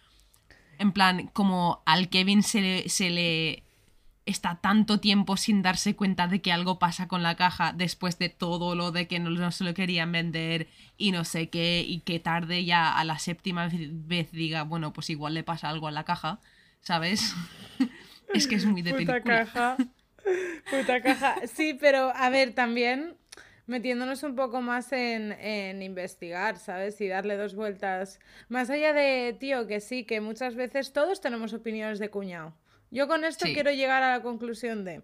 [0.78, 3.64] en plan, como al Kevin se le, se le
[4.30, 8.28] está tanto tiempo sin darse cuenta de que algo pasa con la caja después de
[8.28, 12.00] todo lo de que no, no se lo querían vender y no sé qué, y
[12.00, 15.90] que tarde ya a la séptima vez diga, bueno, pues igual le pasa algo a
[15.90, 16.40] la caja,
[16.80, 17.34] ¿sabes?
[18.34, 19.44] es que es muy de Puta película.
[19.44, 19.76] caja.
[20.70, 21.36] Puta caja.
[21.46, 23.16] Sí, pero a ver, también
[23.66, 27.00] metiéndonos un poco más en, en investigar, ¿sabes?
[27.00, 28.18] Y darle dos vueltas.
[28.48, 32.52] Más allá de, tío, que sí, que muchas veces todos tenemos opiniones de cuñado.
[32.90, 33.54] Yo con esto Sí.
[33.54, 35.02] quiero llegar a la conclusión de,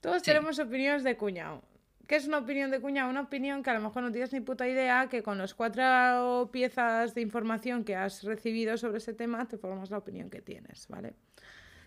[0.00, 0.26] todos Sí.
[0.26, 1.62] tenemos opiniones de cuñado.
[2.06, 3.10] ¿Qué es una opinión de cuñado?
[3.10, 6.48] Una opinión que a lo mejor no tienes ni puta idea, que con las cuatro
[6.52, 10.86] piezas de información que has recibido sobre ese tema te formas la opinión que tienes,
[10.88, 11.14] ¿vale?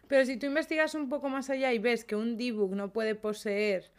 [0.10, 3.16] Pero si tú investigas un poco más allá y ves que un debug no puede
[3.16, 3.91] poseer,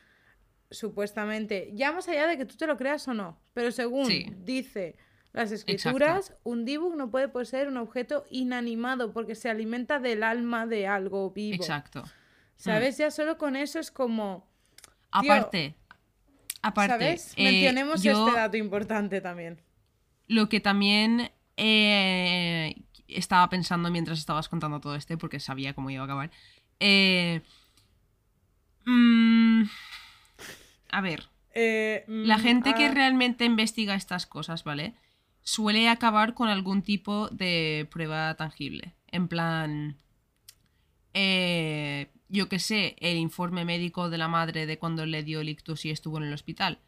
[0.70, 4.26] supuestamente, ya más allá de que tú te lo creas o no, pero según Sí.
[4.44, 4.96] dice
[5.32, 10.66] las escrituras, un debug no puede poseer un objeto inanimado porque se alimenta del alma
[10.66, 11.54] de algo vivo.
[11.62, 12.04] Exacto.
[12.56, 12.98] ¿Sabes?
[12.98, 14.46] Ya solo con eso es como,
[15.20, 15.74] Tío, Aparte,
[16.62, 17.34] aparte, ¿sabes?
[17.36, 19.60] eh, Mencionemos yo- este dato importante también.
[20.28, 22.74] Lo que también eh,
[23.08, 26.30] estaba pensando mientras estabas contando todo este, porque sabía cómo iba a acabar.
[26.80, 27.42] eh,
[28.86, 29.62] mm,
[30.90, 34.94] a ver, Eh, la mm, gente que realmente investiga estas cosas, ¿vale?
[35.42, 38.94] Suele acabar con algún tipo de prueba tangible.
[39.08, 39.98] En plan,
[41.14, 45.48] eh, yo qué sé, el informe médico de la madre de cuando le dio el
[45.48, 46.80] ictus y estuvo en el hospital.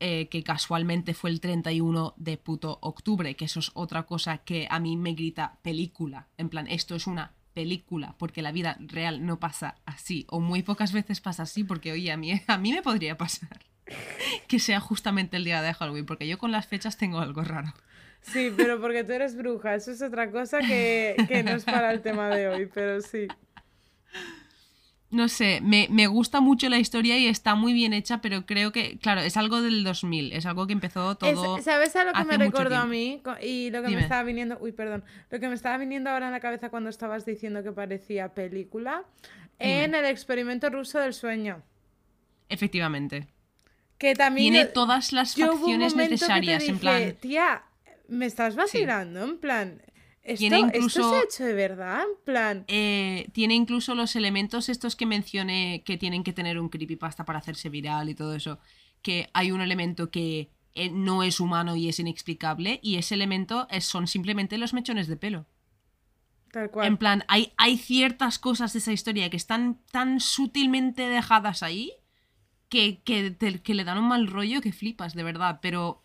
[0.00, 4.68] eh, que casualmente fue el 31 de puto octubre, que eso es otra cosa que
[4.70, 6.28] a mí me grita película.
[6.38, 10.62] En plan, esto es una película, porque la vida real no pasa así, o muy
[10.64, 13.60] pocas veces pasa así, porque oye, a mí, a mí me podría pasar
[14.48, 17.72] que sea justamente el día de Halloween, porque yo con las fechas tengo algo raro.
[18.22, 21.90] Sí, pero porque tú eres bruja, eso es otra cosa que, que no es para
[21.92, 23.26] el tema de hoy, pero sí.
[25.10, 28.72] No sé, me, me gusta mucho la historia y está muy bien hecha, pero creo
[28.72, 31.58] que, claro, es algo del 2000, es algo que empezó todo...
[31.58, 33.20] Es- ¿Sabes a lo que me recordó a mí?
[33.42, 33.96] Y lo que Dime.
[33.96, 34.56] me estaba viniendo.
[34.58, 35.04] Uy, perdón.
[35.28, 39.04] Lo que me estaba viniendo ahora en la cabeza cuando estabas diciendo que parecía película.
[39.60, 39.84] Dime.
[39.84, 41.62] En el experimento ruso del sueño.
[42.48, 43.28] Efectivamente.
[43.98, 44.54] Que también.
[44.54, 47.14] Tiene todas las facciones necesarias, en plan...
[47.20, 47.62] Tía,
[48.08, 49.82] me estás vacilando, en plan.
[50.22, 52.02] ¿Esto, Tiene ¿Esto se ha hecho de verdad?
[52.02, 52.64] En plan.
[52.68, 57.40] Eh, tiene incluso los elementos estos que mencioné que tienen que tener un creepypasta para
[57.40, 58.60] hacerse viral y todo eso.
[59.02, 63.66] Que hay un elemento que eh, no es humano y es inexplicable y ese elemento
[63.68, 65.46] es- son simplemente los mechones de pelo.
[66.52, 66.86] Tal cual.
[66.86, 71.92] En plan, hay, hay ciertas cosas de esa historia que están tan sutilmente dejadas ahí
[72.68, 75.58] que, que, te- que le dan un mal rollo que flipas, de verdad.
[75.62, 76.01] Pero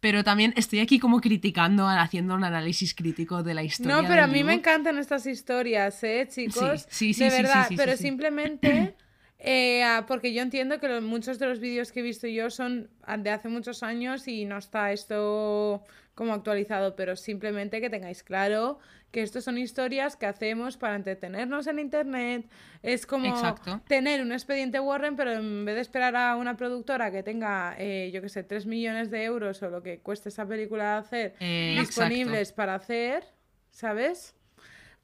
[0.00, 3.96] Pero también estoy aquí como criticando, haciendo un análisis crítico de la historia.
[3.96, 6.86] No, pero a mí me encantan estas historias, ¿eh, chicos?
[6.88, 8.94] Sí, sí, sí, de sí, verdad, sí, sí, pero simplemente
[9.40, 12.90] eh, ah, porque yo entiendo que muchos de los vídeos que he visto yo son
[13.18, 15.82] de hace muchos años y no está esto
[16.18, 18.80] como actualizado, pero simplemente que tengáis claro
[19.12, 22.44] que esto son historias que hacemos para entretenernos en internet.
[22.82, 23.80] Es como Exacto.
[23.86, 28.10] tener un expediente Warren, pero en vez de esperar a una productora que tenga, eh,
[28.12, 31.76] yo qué sé, 3 millones de euros o lo que cueste esa película hacer Eh,
[31.78, 33.22] disponibles para hacer,
[33.70, 34.34] ¿sabes?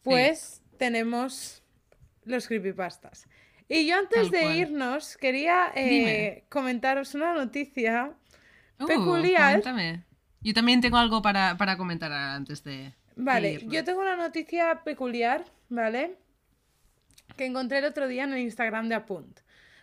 [0.02, 1.62] Pues tenemos
[2.24, 3.28] los creepypastas.
[3.68, 4.56] Y yo antes Tal de cual.
[4.56, 8.12] irnos quería eh, comentaros una noticia
[8.80, 9.62] Uh, peculiar.
[9.62, 10.02] coméntame.
[10.44, 12.92] Yo también tengo algo para, para comentar antes de.
[13.16, 16.16] Vale, yo tengo una noticia peculiar, ¿vale?
[17.36, 19.40] Que encontré el otro día en el Instagram de Apunt.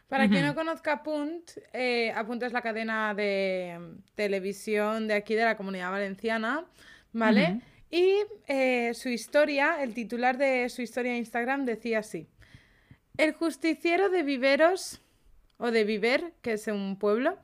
[0.07, 5.35] Para quien no conozca Apunt, eh, Apunt es la cadena de mm, televisión de aquí
[5.35, 6.65] de la comunidad valenciana,
[7.13, 7.61] ¿vale?
[7.89, 8.17] Y
[8.47, 12.27] eh, su historia, el titular de su historia en Instagram decía así.
[13.17, 15.01] El justiciero de Viveros,
[15.57, 17.37] o de Viver, que es un pueblo,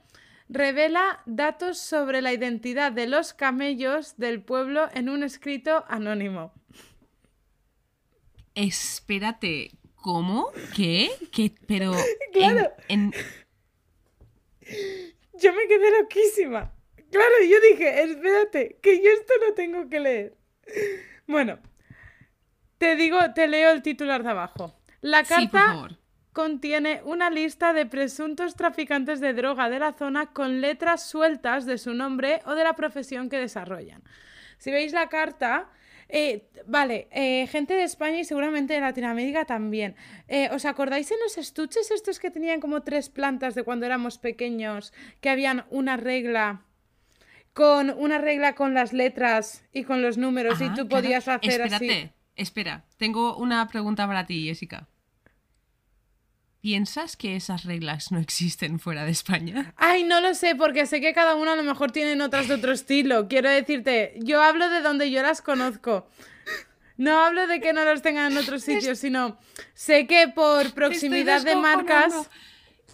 [0.49, 6.53] revela datos sobre la identidad de los camellos del pueblo en un escrito anónimo.
[8.55, 10.51] Espérate, ¿cómo?
[10.75, 11.09] ¿Qué?
[11.31, 11.53] ¿Qué?
[11.67, 11.91] Pero.
[12.33, 12.71] Claro.
[12.87, 13.13] en-
[15.33, 16.71] Yo me quedé loquísima.
[17.09, 20.37] Claro, yo dije, espérate, que yo esto lo tengo que leer.
[21.25, 21.57] Bueno,
[22.77, 24.79] te digo, te leo el titular de abajo.
[25.01, 25.97] La Sí, por carta favor.
[26.37, 31.79] Contiene una lista de presuntos traficantes de droga de la zona con letras sueltas de
[31.79, 34.03] su nombre o de la profesión que desarrollan.
[34.59, 35.71] Si veis la carta,
[36.09, 39.95] eh, vale, eh, gente de España y seguramente de Latinoamérica también.
[40.27, 44.19] Eh, ¿Os acordáis en los estuches estos que tenían como tres plantas de cuando éramos
[44.19, 46.61] pequeños, que habían una regla?
[47.53, 51.01] Con una regla con las letras y con los números y Ajá, tú claro.
[51.01, 52.11] podías hacer Espérate, así.
[52.35, 52.85] espera.
[52.97, 54.87] Tengo una pregunta para ti, Jessica.
[56.61, 59.73] ¿Piensas que esas reglas no existen fuera de España?
[59.77, 62.55] Ay, no lo sé, porque sé que cada uno a lo mejor tienen otras de
[62.55, 63.27] otro estilo.
[63.27, 66.07] Quiero decirte, yo hablo de donde yo las conozco.
[66.97, 69.37] No hablo de que no los tengan en otros sitios, sino
[69.75, 72.29] sé que por proximidad de marcas.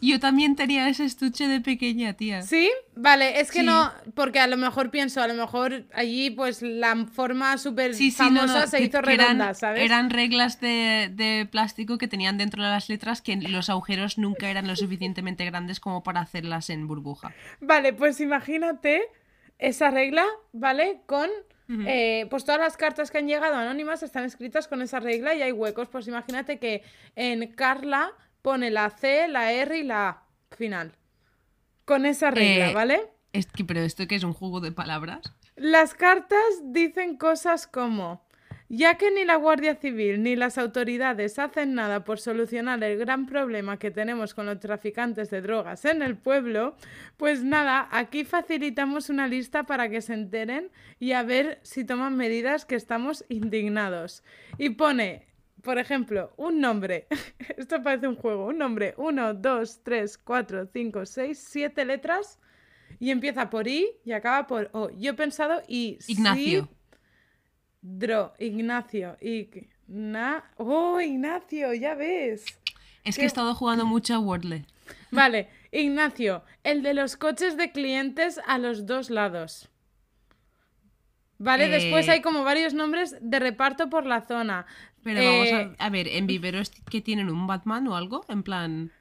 [0.09, 2.41] Yo también tenía ese estuche de pequeña, tía.
[2.41, 2.69] ¿Sí?
[2.95, 3.65] Vale, es que Sí.
[3.65, 8.11] no, porque a lo mejor pienso, a lo mejor allí pues la forma súper Sí,
[8.11, 9.81] sí, no, famosa no, se que- hizo que eran- redonda, ¿sabes?
[9.81, 14.49] Eran reglas de, de plástico que tenían dentro de las letras que los agujeros nunca
[14.49, 17.33] eran lo suficientemente grandes como para hacerlas en burbuja.
[17.61, 19.01] Vale, pues imagínate
[19.59, 21.01] esa regla, ¿vale?
[21.05, 21.29] Con.
[21.87, 25.41] eh, pues todas las cartas que han llegado anónimas están escritas con esa regla y
[25.41, 25.87] hay huecos.
[25.87, 26.83] Pues imagínate que
[27.15, 28.11] en Carla
[28.43, 30.23] pone la C, la R y la A
[30.55, 30.91] final.
[31.85, 33.01] Con esa regla, Eh, ¿vale?
[33.31, 35.33] Es que, pero esto que es un juego de palabras.
[35.55, 38.25] Las cartas dicen cosas como,
[38.69, 43.25] ya que ni la Guardia Civil ni las autoridades hacen nada por solucionar el gran
[43.25, 46.75] problema que tenemos con los traficantes de drogas en el pueblo,
[47.17, 52.15] pues nada, aquí facilitamos una lista para que se enteren y a ver si toman
[52.17, 54.23] medidas que estamos indignados.
[54.57, 55.27] Y pone,
[55.63, 57.07] por ejemplo, un nombre,
[57.57, 62.39] esto parece un juego, un nombre, 1, 2, 3, 4, 5, 6, 7 letras.
[62.99, 64.89] Y empieza por I y acaba por O.
[64.91, 66.69] Yo he pensado y Ignacio.
[67.81, 70.51] Dro, Ignacio, Igna...
[70.57, 71.73] ¡Oh, Ignacio!
[71.73, 72.45] Ya ves.
[73.03, 74.65] Es que he estado jugando mucho a Wordle.
[75.11, 79.69] Vale, Ignacio, el de los coches de clientes a los dos lados.
[81.39, 84.65] Vale, después Eh, hay como varios nombres de reparto por la zona.
[85.03, 88.25] Pero Eh, vamos a, a ver, ¿en viveros que tienen un Batman o algo?
[88.29, 88.91] En plan.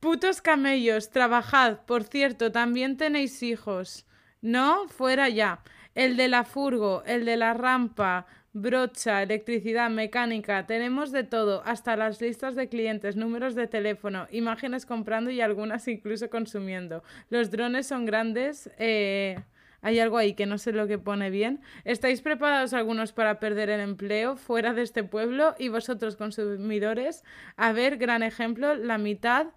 [0.00, 1.78] Putos camellos, trabajad.
[1.86, 4.06] Por cierto, también tenéis hijos.
[4.42, 5.62] No, fuera ya.
[5.94, 10.66] El de la furgo, el de la rampa, brocha, electricidad, mecánica.
[10.66, 15.88] Tenemos de todo, hasta las listas de clientes, números de teléfono, imágenes comprando y algunas
[15.88, 17.02] incluso consumiendo.
[17.30, 18.70] Los drones son grandes.
[18.78, 19.38] eh,
[19.84, 21.60] Hay algo ahí que no sé lo que pone bien.
[21.84, 25.54] ¿Estáis preparados algunos para perder el empleo fuera de este pueblo?
[25.58, 27.22] Y vosotros, consumidores,
[27.56, 29.48] a ver, gran ejemplo, la mitad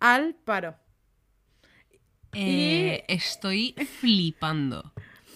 [0.00, 0.76] al paro.
[2.32, 4.92] eh, Estoy flipando.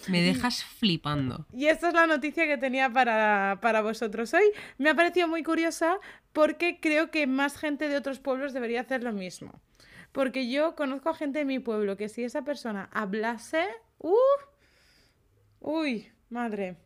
[0.07, 1.47] Me dejas flipando.
[1.53, 4.45] Y esta es la noticia que tenía para, para vosotros hoy.
[4.79, 5.99] Me ha parecido muy curiosa
[6.33, 9.61] porque creo que más gente de otros pueblos debería hacer lo mismo.
[10.13, 13.65] Porque yo conozco a gente de mi pueblo que si esa persona hablase...
[13.99, 14.15] ¡Uh!
[15.61, 16.09] ¡Uy!
[16.31, 16.77] Madre.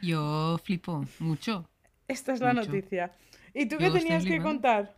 [0.00, 1.68] Yo flipo mucho.
[2.08, 2.66] Esta es la Mucho.
[2.66, 3.12] noticia.
[3.54, 4.96] ¿Y tú qué tenías que contar?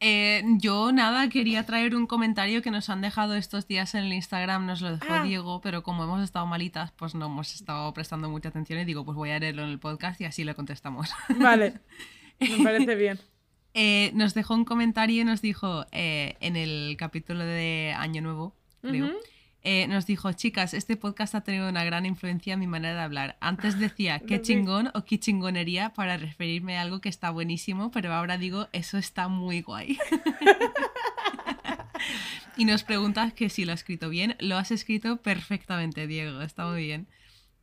[0.00, 4.12] Eh, yo nada, quería traer un comentario que nos han dejado estos días en el
[4.12, 5.22] Instagram, nos lo dejó Ah.
[5.24, 9.04] Diego, pero como hemos estado malitas, pues no hemos estado prestando mucha atención y digo,
[9.04, 11.10] pues voy a leerlo en el podcast y así le contestamos.
[11.40, 11.74] Vale,
[12.38, 13.18] me parece bien.
[13.74, 18.54] Eh, nos dejó un comentario y nos dijo eh, en el capítulo de Año Nuevo,
[18.82, 19.10] creo.
[19.62, 23.00] Eh, nos dijo, chicas, este podcast ha tenido una gran influencia en mi manera de
[23.00, 23.36] hablar.
[23.40, 28.12] Antes decía qué chingón o qué chingonería para referirme a algo que está buenísimo, pero
[28.12, 29.98] ahora digo, eso está muy guay.
[32.56, 34.36] y nos preguntas que si lo ha escrito bien.
[34.38, 37.06] Lo has escrito perfectamente, Diego, está muy bien.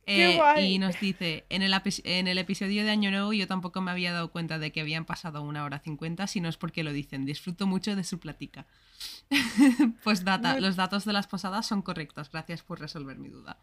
[0.06, 1.74] ¡Qué Eh, y nos dice, en el,
[2.04, 5.04] en el episodio de Año Nuevo yo tampoco me había dado cuenta de que habían
[5.04, 7.26] pasado una hora cincuenta, si no es porque lo dicen.
[7.26, 8.66] Disfruto mucho de su plática.
[10.04, 12.30] pues data, los datos de las posadas son correctos.
[12.30, 13.58] Gracias por resolver mi duda.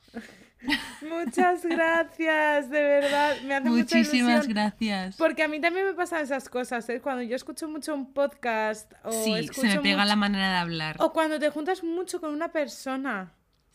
[1.02, 3.42] Muchas gracias, de verdad.
[3.44, 5.16] Me hace Muchísimas gracias.
[5.16, 7.00] Porque a mí también me pasan esas cosas, ¿eh?
[7.00, 10.50] Cuando yo escucho mucho un podcast o Sí, escucho se me pega mucho- la manera
[10.52, 10.98] de hablar.
[11.00, 13.32] O cuando te juntas mucho con una persona.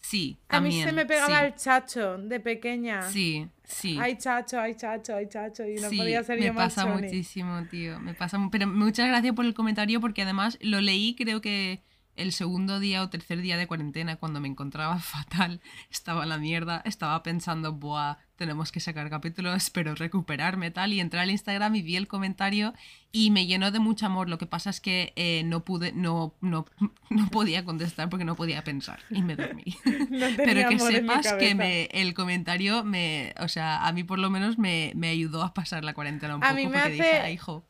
[0.09, 0.89] Sí, A mí también.
[0.89, 1.45] se me pegaba sí.
[1.45, 3.03] el chacho de pequeña.
[3.11, 3.99] Sí, sí.
[4.01, 5.67] Ay, chacho, ay, chacho, ay, chacho.
[5.67, 8.01] Y no Sí, podía ser me yo más pasa muchísimo, tío.
[8.01, 11.83] Me pasa, pero muchas gracias por el comentario porque además lo leí creo que
[12.19, 16.39] el segundo día o tercer día de cuarentena cuando me encontraba fatal, estaba en la
[16.39, 21.75] mierda, estaba pensando, buah, tenemos que sacar capítulos, espero recuperarme tal y entré al Instagram
[21.75, 22.73] y vi el comentario
[23.11, 24.29] y me llenó de mucho amor.
[24.29, 26.67] Lo que pasa es que eh, no pude, no, no,
[27.11, 29.65] no podía contestar porque no podía pensar y me dormí.
[30.11, 34.31] No Pero que sepas que me, el comentario me, o sea, a mí por lo
[34.31, 36.93] menos me, me ayudó a pasar la cuarentena un A poco mí me porque hace-
[36.93, 37.65] dije, "Ay, hijo,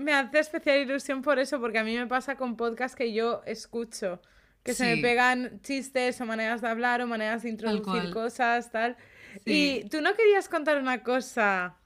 [0.00, 3.42] Me hace especial ilusión por eso, porque a mí me pasa con podcasts que yo
[3.46, 4.20] escucho.
[4.62, 8.96] Que se me pegan chistes o maneras de hablar o maneras de introducir cosas, tal.
[9.44, 9.82] Sí.
[9.84, 11.76] Y tú no querías contar una cosa.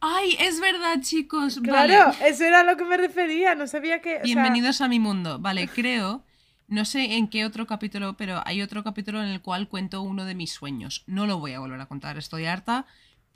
[0.00, 1.60] Ay, es verdad, chicos.
[1.62, 2.28] Claro, Vale.
[2.28, 3.54] eso era a lo que me refería.
[3.54, 4.16] No sabía que.
[4.16, 5.38] o sea, Bienvenidos a mi mundo.
[5.38, 6.24] Vale, creo,
[6.68, 10.24] no sé en qué otro capítulo, pero hay otro capítulo en el cual cuento uno
[10.24, 11.04] de mis sueños.
[11.06, 12.86] No lo voy a volver a contar, estoy harta.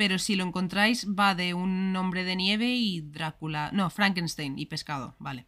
[0.01, 3.69] Pero si lo encontráis, va de un hombre de nieve y Drácula.
[3.75, 5.45] No, Frankenstein y pescado, vale.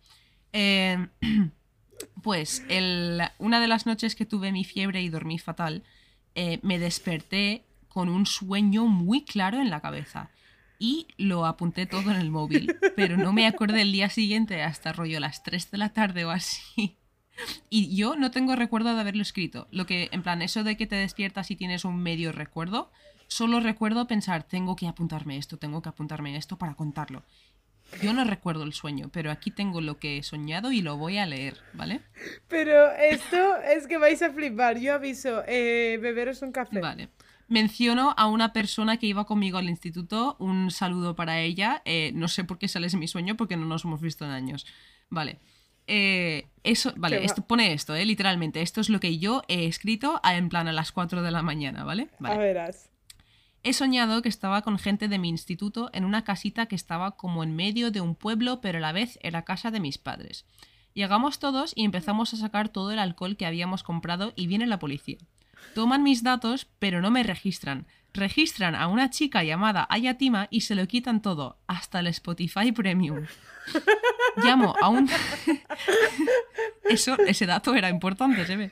[0.53, 1.07] Eh,
[2.23, 5.85] pues el- una de las noches que tuve mi fiebre y dormí fatal,
[6.35, 10.29] eh, me desperté con un sueño muy claro en la cabeza.
[10.79, 14.93] Y lo apunté todo en el móvil, pero no me acordé el día siguiente hasta
[14.93, 16.99] rollo las 3 de la tarde o así.
[17.71, 19.67] Y yo no tengo recuerdo de haberlo escrito.
[19.71, 22.93] Lo que, en plan, eso de que te despiertas y tienes un medio recuerdo,
[23.33, 27.23] solo recuerdo pensar, tengo que apuntarme esto, tengo que apuntarme esto para contarlo.
[28.03, 31.19] Yo no recuerdo el sueño, pero aquí tengo lo que he soñado y lo voy
[31.19, 32.01] a leer, ¿vale?
[32.49, 34.79] Pero esto es que vais a flipar.
[34.79, 36.81] Yo aviso, eh, beberos un café.
[36.81, 37.11] Vale.
[37.49, 41.83] Menciono a una persona que iba conmigo al instituto, un saludo para ella.
[41.85, 44.31] eh, no sé por qué sales en mi sueño, porque no nos hemos visto en
[44.31, 44.65] años.
[45.11, 45.39] Vale.
[45.87, 48.63] Eh, eso, vale, va- esto, pone esto, eh, literalmente.
[48.63, 51.43] Esto es lo que yo he escrito a- en plan a las 4 de la
[51.43, 52.09] mañana, ¿vale?
[52.21, 52.35] Vale.
[52.37, 52.89] A verás.
[53.65, 57.45] He soñado que estaba con gente de mi instituto en una casita que estaba como
[57.45, 60.45] en medio de un pueblo, pero a la vez era casa de mis padres.
[60.95, 64.81] Llegamos todos y empezamos a sacar todo el alcohol que habíamos comprado y viene la
[64.81, 65.19] policía.
[65.75, 67.87] Toman mis datos, pero no me registran.
[68.13, 73.27] Registran a una chica llamada Ayatima y se lo quitan todo, hasta el Spotify Premium.
[74.37, 75.09] Llamo a un...
[76.85, 78.71] Eso, ese dato era importante, se ve.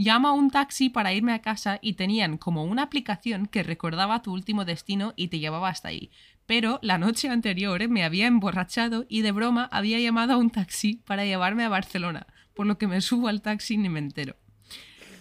[0.00, 4.22] Llamo a un taxi para irme a casa y tenían como una aplicación que recordaba
[4.22, 6.12] tu último destino y te llevaba hasta ahí.
[6.46, 11.02] Pero la noche anterior me había emborrachado y de broma había llamado a un taxi
[11.04, 14.36] para llevarme a Barcelona, por lo que me subo al taxi ni me entero.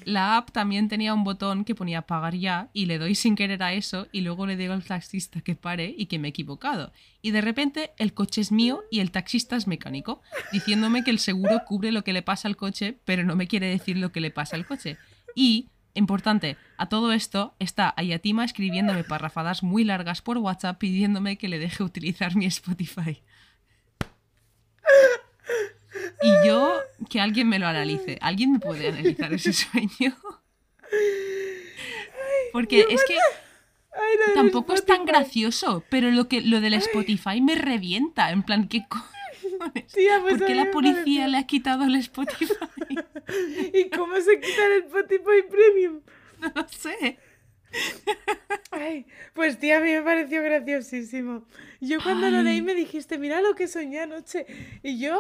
[0.08, 3.62] La app también tenía un botón que ponía pagar ya y le doy sin querer
[3.62, 6.94] a eso y luego le digo al taxista que pare y que me he equivocado.
[7.22, 10.22] Y de repente el coche es mío y el taxista es mecánico,
[10.54, 13.68] diciéndome que el seguro cubre lo que le pasa al coche, pero no me quiere
[13.68, 14.98] decir lo que le pasa al coche.
[15.36, 21.50] Y, importante, a todo esto está Ayatima escribiéndome parrafadas muy largas por WhatsApp pidiéndome que
[21.50, 23.22] le deje utilizar mi Spotify.
[26.22, 26.74] Y yo,
[27.10, 28.18] que alguien me lo analice.
[28.22, 30.16] ¿Alguien me puede analizar ese sueño?
[32.52, 33.16] Porque es que
[34.34, 38.32] tampoco es tan gracioso, pero lo, que, lo del Spotify me revienta.
[38.32, 38.86] En plan, ¿qué?
[39.94, 42.54] Tía, pues ¿Por qué la policía pareció- le ha quitado el Spotify?
[43.74, 46.02] ¿Y cómo se quita el Spotify Premium?
[46.40, 47.18] No lo sé.
[48.70, 51.46] Ay, pues tía, a mí me pareció graciosísimo.
[51.82, 54.46] Yo cuando lo leí me dijiste, mira lo que soñé anoche.
[54.84, 55.20] Y yo,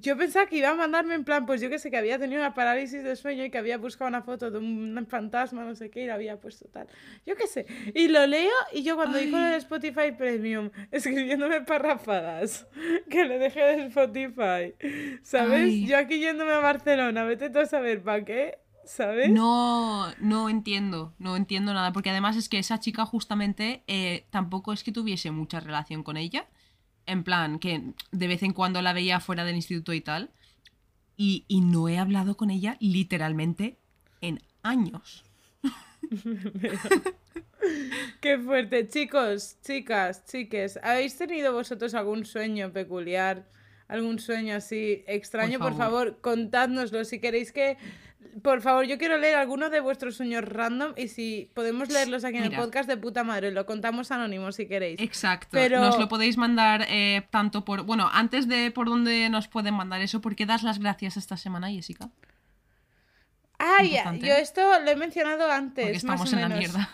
[0.00, 2.40] yo pensaba que iba a mandarme en plan, pues yo que sé, que había tenido
[2.40, 5.90] una parálisis de sueño y que había buscado una foto de un fantasma, no sé
[5.90, 6.88] qué, y la había puesto tal.
[7.24, 7.66] Yo qué sé.
[7.94, 12.66] Y lo leo y yo cuando dijo lo de Spotify Premium, escribiéndome parrafadas,
[13.10, 14.74] que le dejé de Spotify,
[15.22, 15.62] ¿sabes?
[15.62, 15.86] Ay.
[15.86, 19.30] Yo aquí yéndome a Barcelona, vete tú a saber para qué, ¿sabes?
[19.30, 24.72] No, no entiendo, no entiendo nada, porque además es que esa chica justamente eh, tampoco
[24.72, 26.46] es que tuviese mucha relación con ella,
[27.06, 30.30] en plan que de vez en cuando la veía fuera del instituto y tal,
[31.16, 33.78] y, y no he hablado con ella literalmente
[34.20, 35.24] en años.
[38.20, 38.88] Qué fuerte.
[38.88, 43.46] Chicos, chicas, chiques, ¿habéis tenido vosotros algún sueño peculiar?
[43.88, 45.58] ¿Algún sueño así extraño?
[45.58, 46.20] Por Por favor, favor.
[46.20, 47.04] contádnoslo.
[47.04, 47.76] Si queréis que...
[48.42, 52.36] Por favor, yo quiero leer algunos de vuestros sueños random y si podemos leerlos aquí
[52.36, 55.00] en el podcast de puta madre, lo contamos anónimo si queréis.
[55.00, 55.48] Exacto.
[55.52, 57.84] Pero- Nos lo podéis mandar eh, tanto por...
[57.84, 61.36] Bueno, antes de por dónde nos pueden mandar eso, ¿por qué das las gracias esta
[61.36, 62.10] semana, Jessica?
[63.58, 65.84] Ah, ya, yo esto lo he mencionado antes.
[65.86, 66.58] Porque más estamos o en la menos.
[66.74, 66.90] mierda.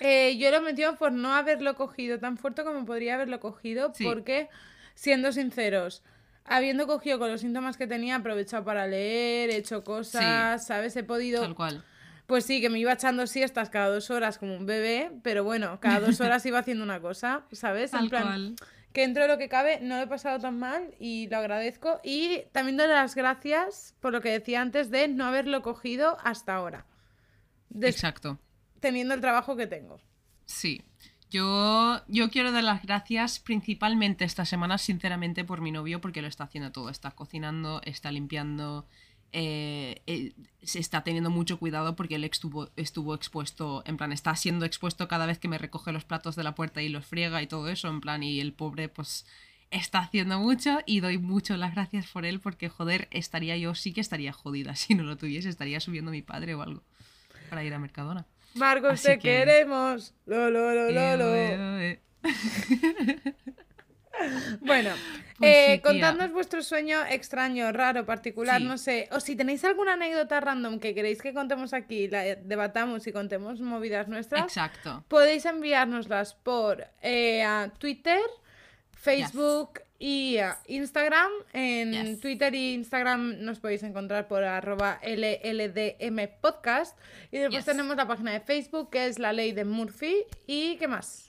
[0.00, 4.04] Eh, yo lo metí por no haberlo cogido tan fuerte como podría haberlo cogido, Sí.
[4.04, 4.48] porque,
[4.94, 6.02] siendo sinceros,
[6.50, 10.96] habiendo cogido con los síntomas que tenía, he aprovechado para leer, he hecho cosas, ¿sabes?
[10.96, 11.42] He podido...
[11.42, 11.84] Tal cual.
[12.26, 15.80] Pues sí, que me iba echando siestas cada dos horas como un bebé, pero bueno,
[15.80, 17.94] cada dos horas iba haciendo una cosa, ¿sabes?
[17.94, 18.56] En Tal plan, cual.
[18.92, 22.00] que dentro de lo que cabe no lo he pasado tan mal y lo agradezco.
[22.04, 26.54] Y también doy las gracias por lo que decía antes de no haberlo cogido hasta
[26.54, 26.84] ahora.
[27.70, 28.38] Des- Exacto.
[28.80, 29.98] teniendo el trabajo que tengo.
[30.44, 30.82] Sí.
[31.30, 36.28] Yo, yo quiero dar las gracias principalmente esta semana, sinceramente, por mi novio, porque lo
[36.28, 36.88] está haciendo todo.
[36.88, 38.86] Está cocinando, está limpiando,
[39.32, 40.32] eh, eh,
[40.62, 45.06] se está teniendo mucho cuidado porque él estuvo, estuvo expuesto, en plan, está siendo expuesto
[45.06, 47.68] cada vez que me recoge los platos de la puerta y los friega y todo
[47.68, 49.26] eso, en plan, y el pobre, pues,
[49.70, 53.92] está haciendo mucho y doy mucho las gracias por él porque, joder, estaría yo, sí
[53.92, 56.82] que estaría jodida si no lo tuviese, estaría subiendo mi padre o algo
[57.50, 58.26] para ir a Mercadona.
[58.54, 60.14] Marcos, Así te que- queremos.
[60.26, 61.34] Lo, lo, lo, lo, lo.
[61.34, 63.34] Eh, eh,
[64.60, 64.90] Bueno,
[65.38, 68.64] Pues eh, sí, contadnos vuestro sueño extraño, raro, particular, Sí.
[68.64, 69.08] no sé.
[69.12, 73.60] O si tenéis alguna anécdota random que queréis que contemos aquí, la debatamos y contemos
[73.60, 75.04] movidas nuestras, Exacto.
[75.06, 78.18] podéis enviárnoslas por eh, a Twitter,
[78.96, 81.30] Facebook y a Instagram.
[81.52, 82.20] En Yes.
[82.20, 86.96] Twitter e Instagram nos podéis encontrar por arroba LLDM podcast.
[87.32, 87.66] Y después Yes.
[87.66, 90.14] tenemos la página de Facebook que es la ley de Murphy.
[90.46, 91.24] ¿Y qué más?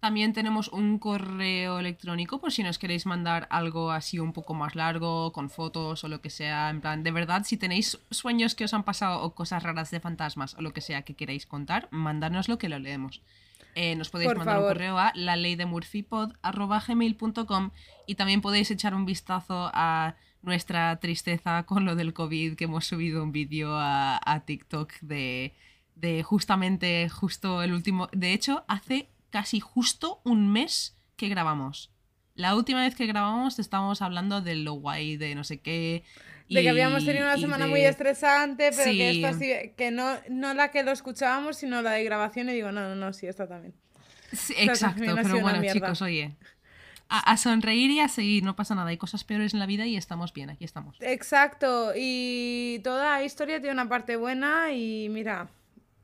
[0.00, 4.74] También tenemos un correo electrónico por si nos queréis mandar algo así un poco más
[4.74, 6.70] largo, con fotos o lo que sea.
[6.70, 10.00] En plan, de verdad, si tenéis sueños que os han pasado o cosas raras de
[10.00, 13.20] fantasmas o lo que sea que queráis contar, mandárnoslo que lo leemos.
[13.74, 14.70] Eh, nos podéis Por mandar favor.
[14.70, 15.66] un correo a la ley de
[18.06, 22.86] y también podéis echar un vistazo a nuestra tristeza con lo del COVID, que hemos
[22.86, 25.54] subido un vídeo a, a TikTok de,
[25.94, 31.90] de justamente, justo el último, de hecho, hace casi justo un mes que grabamos.
[32.34, 36.04] La última vez que grabamos estábamos hablando de lo guay, de no sé qué.
[36.54, 39.24] De que habíamos tenido una semana de- muy estresante, pero que Sí.
[39.24, 42.48] esta sí, que no, no la que lo escuchábamos, sino la de grabación.
[42.48, 43.72] Y digo, no, no, no, sí, esta también.
[44.32, 46.36] Sí, Esta exacto, también pero bueno, chicos, oye.
[47.08, 48.90] A, a sonreír y a seguir, no pasa nada.
[48.90, 50.96] Hay cosas peores en la vida y estamos bien, aquí estamos.
[51.00, 55.48] Exacto, y toda historia tiene una parte buena y mira,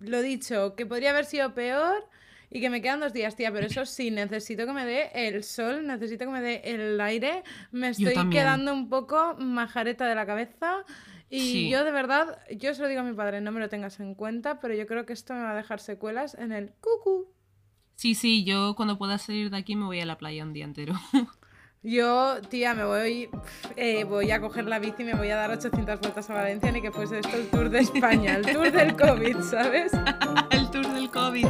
[0.00, 2.08] lo dicho, que podría haber sido peor
[2.50, 5.42] y que me quedan dos días, tía, pero eso sí, necesito que me dé el
[5.42, 7.42] sol, necesito que me dé el aire,
[7.72, 10.84] me estoy quedando un poco majareta de la cabeza
[11.28, 11.68] y Sí.
[11.70, 14.14] yo de verdad, yo se lo digo a mi padre, no me lo tengas en
[14.14, 17.28] cuenta, pero yo creo que esto me va a dejar secuelas en el cucu.
[17.96, 20.64] Sí, sí, yo cuando pueda salir de aquí me voy a la playa un día
[20.64, 20.94] entero.
[21.86, 23.30] Yo, tía, me voy,
[23.76, 26.72] eh, voy a coger la bici y me voy a dar 800 vueltas a Valencia,
[26.72, 29.92] ni que fuese esto el tour de España, el tour del COVID, ¿sabes?
[30.50, 31.46] El tour del COVID.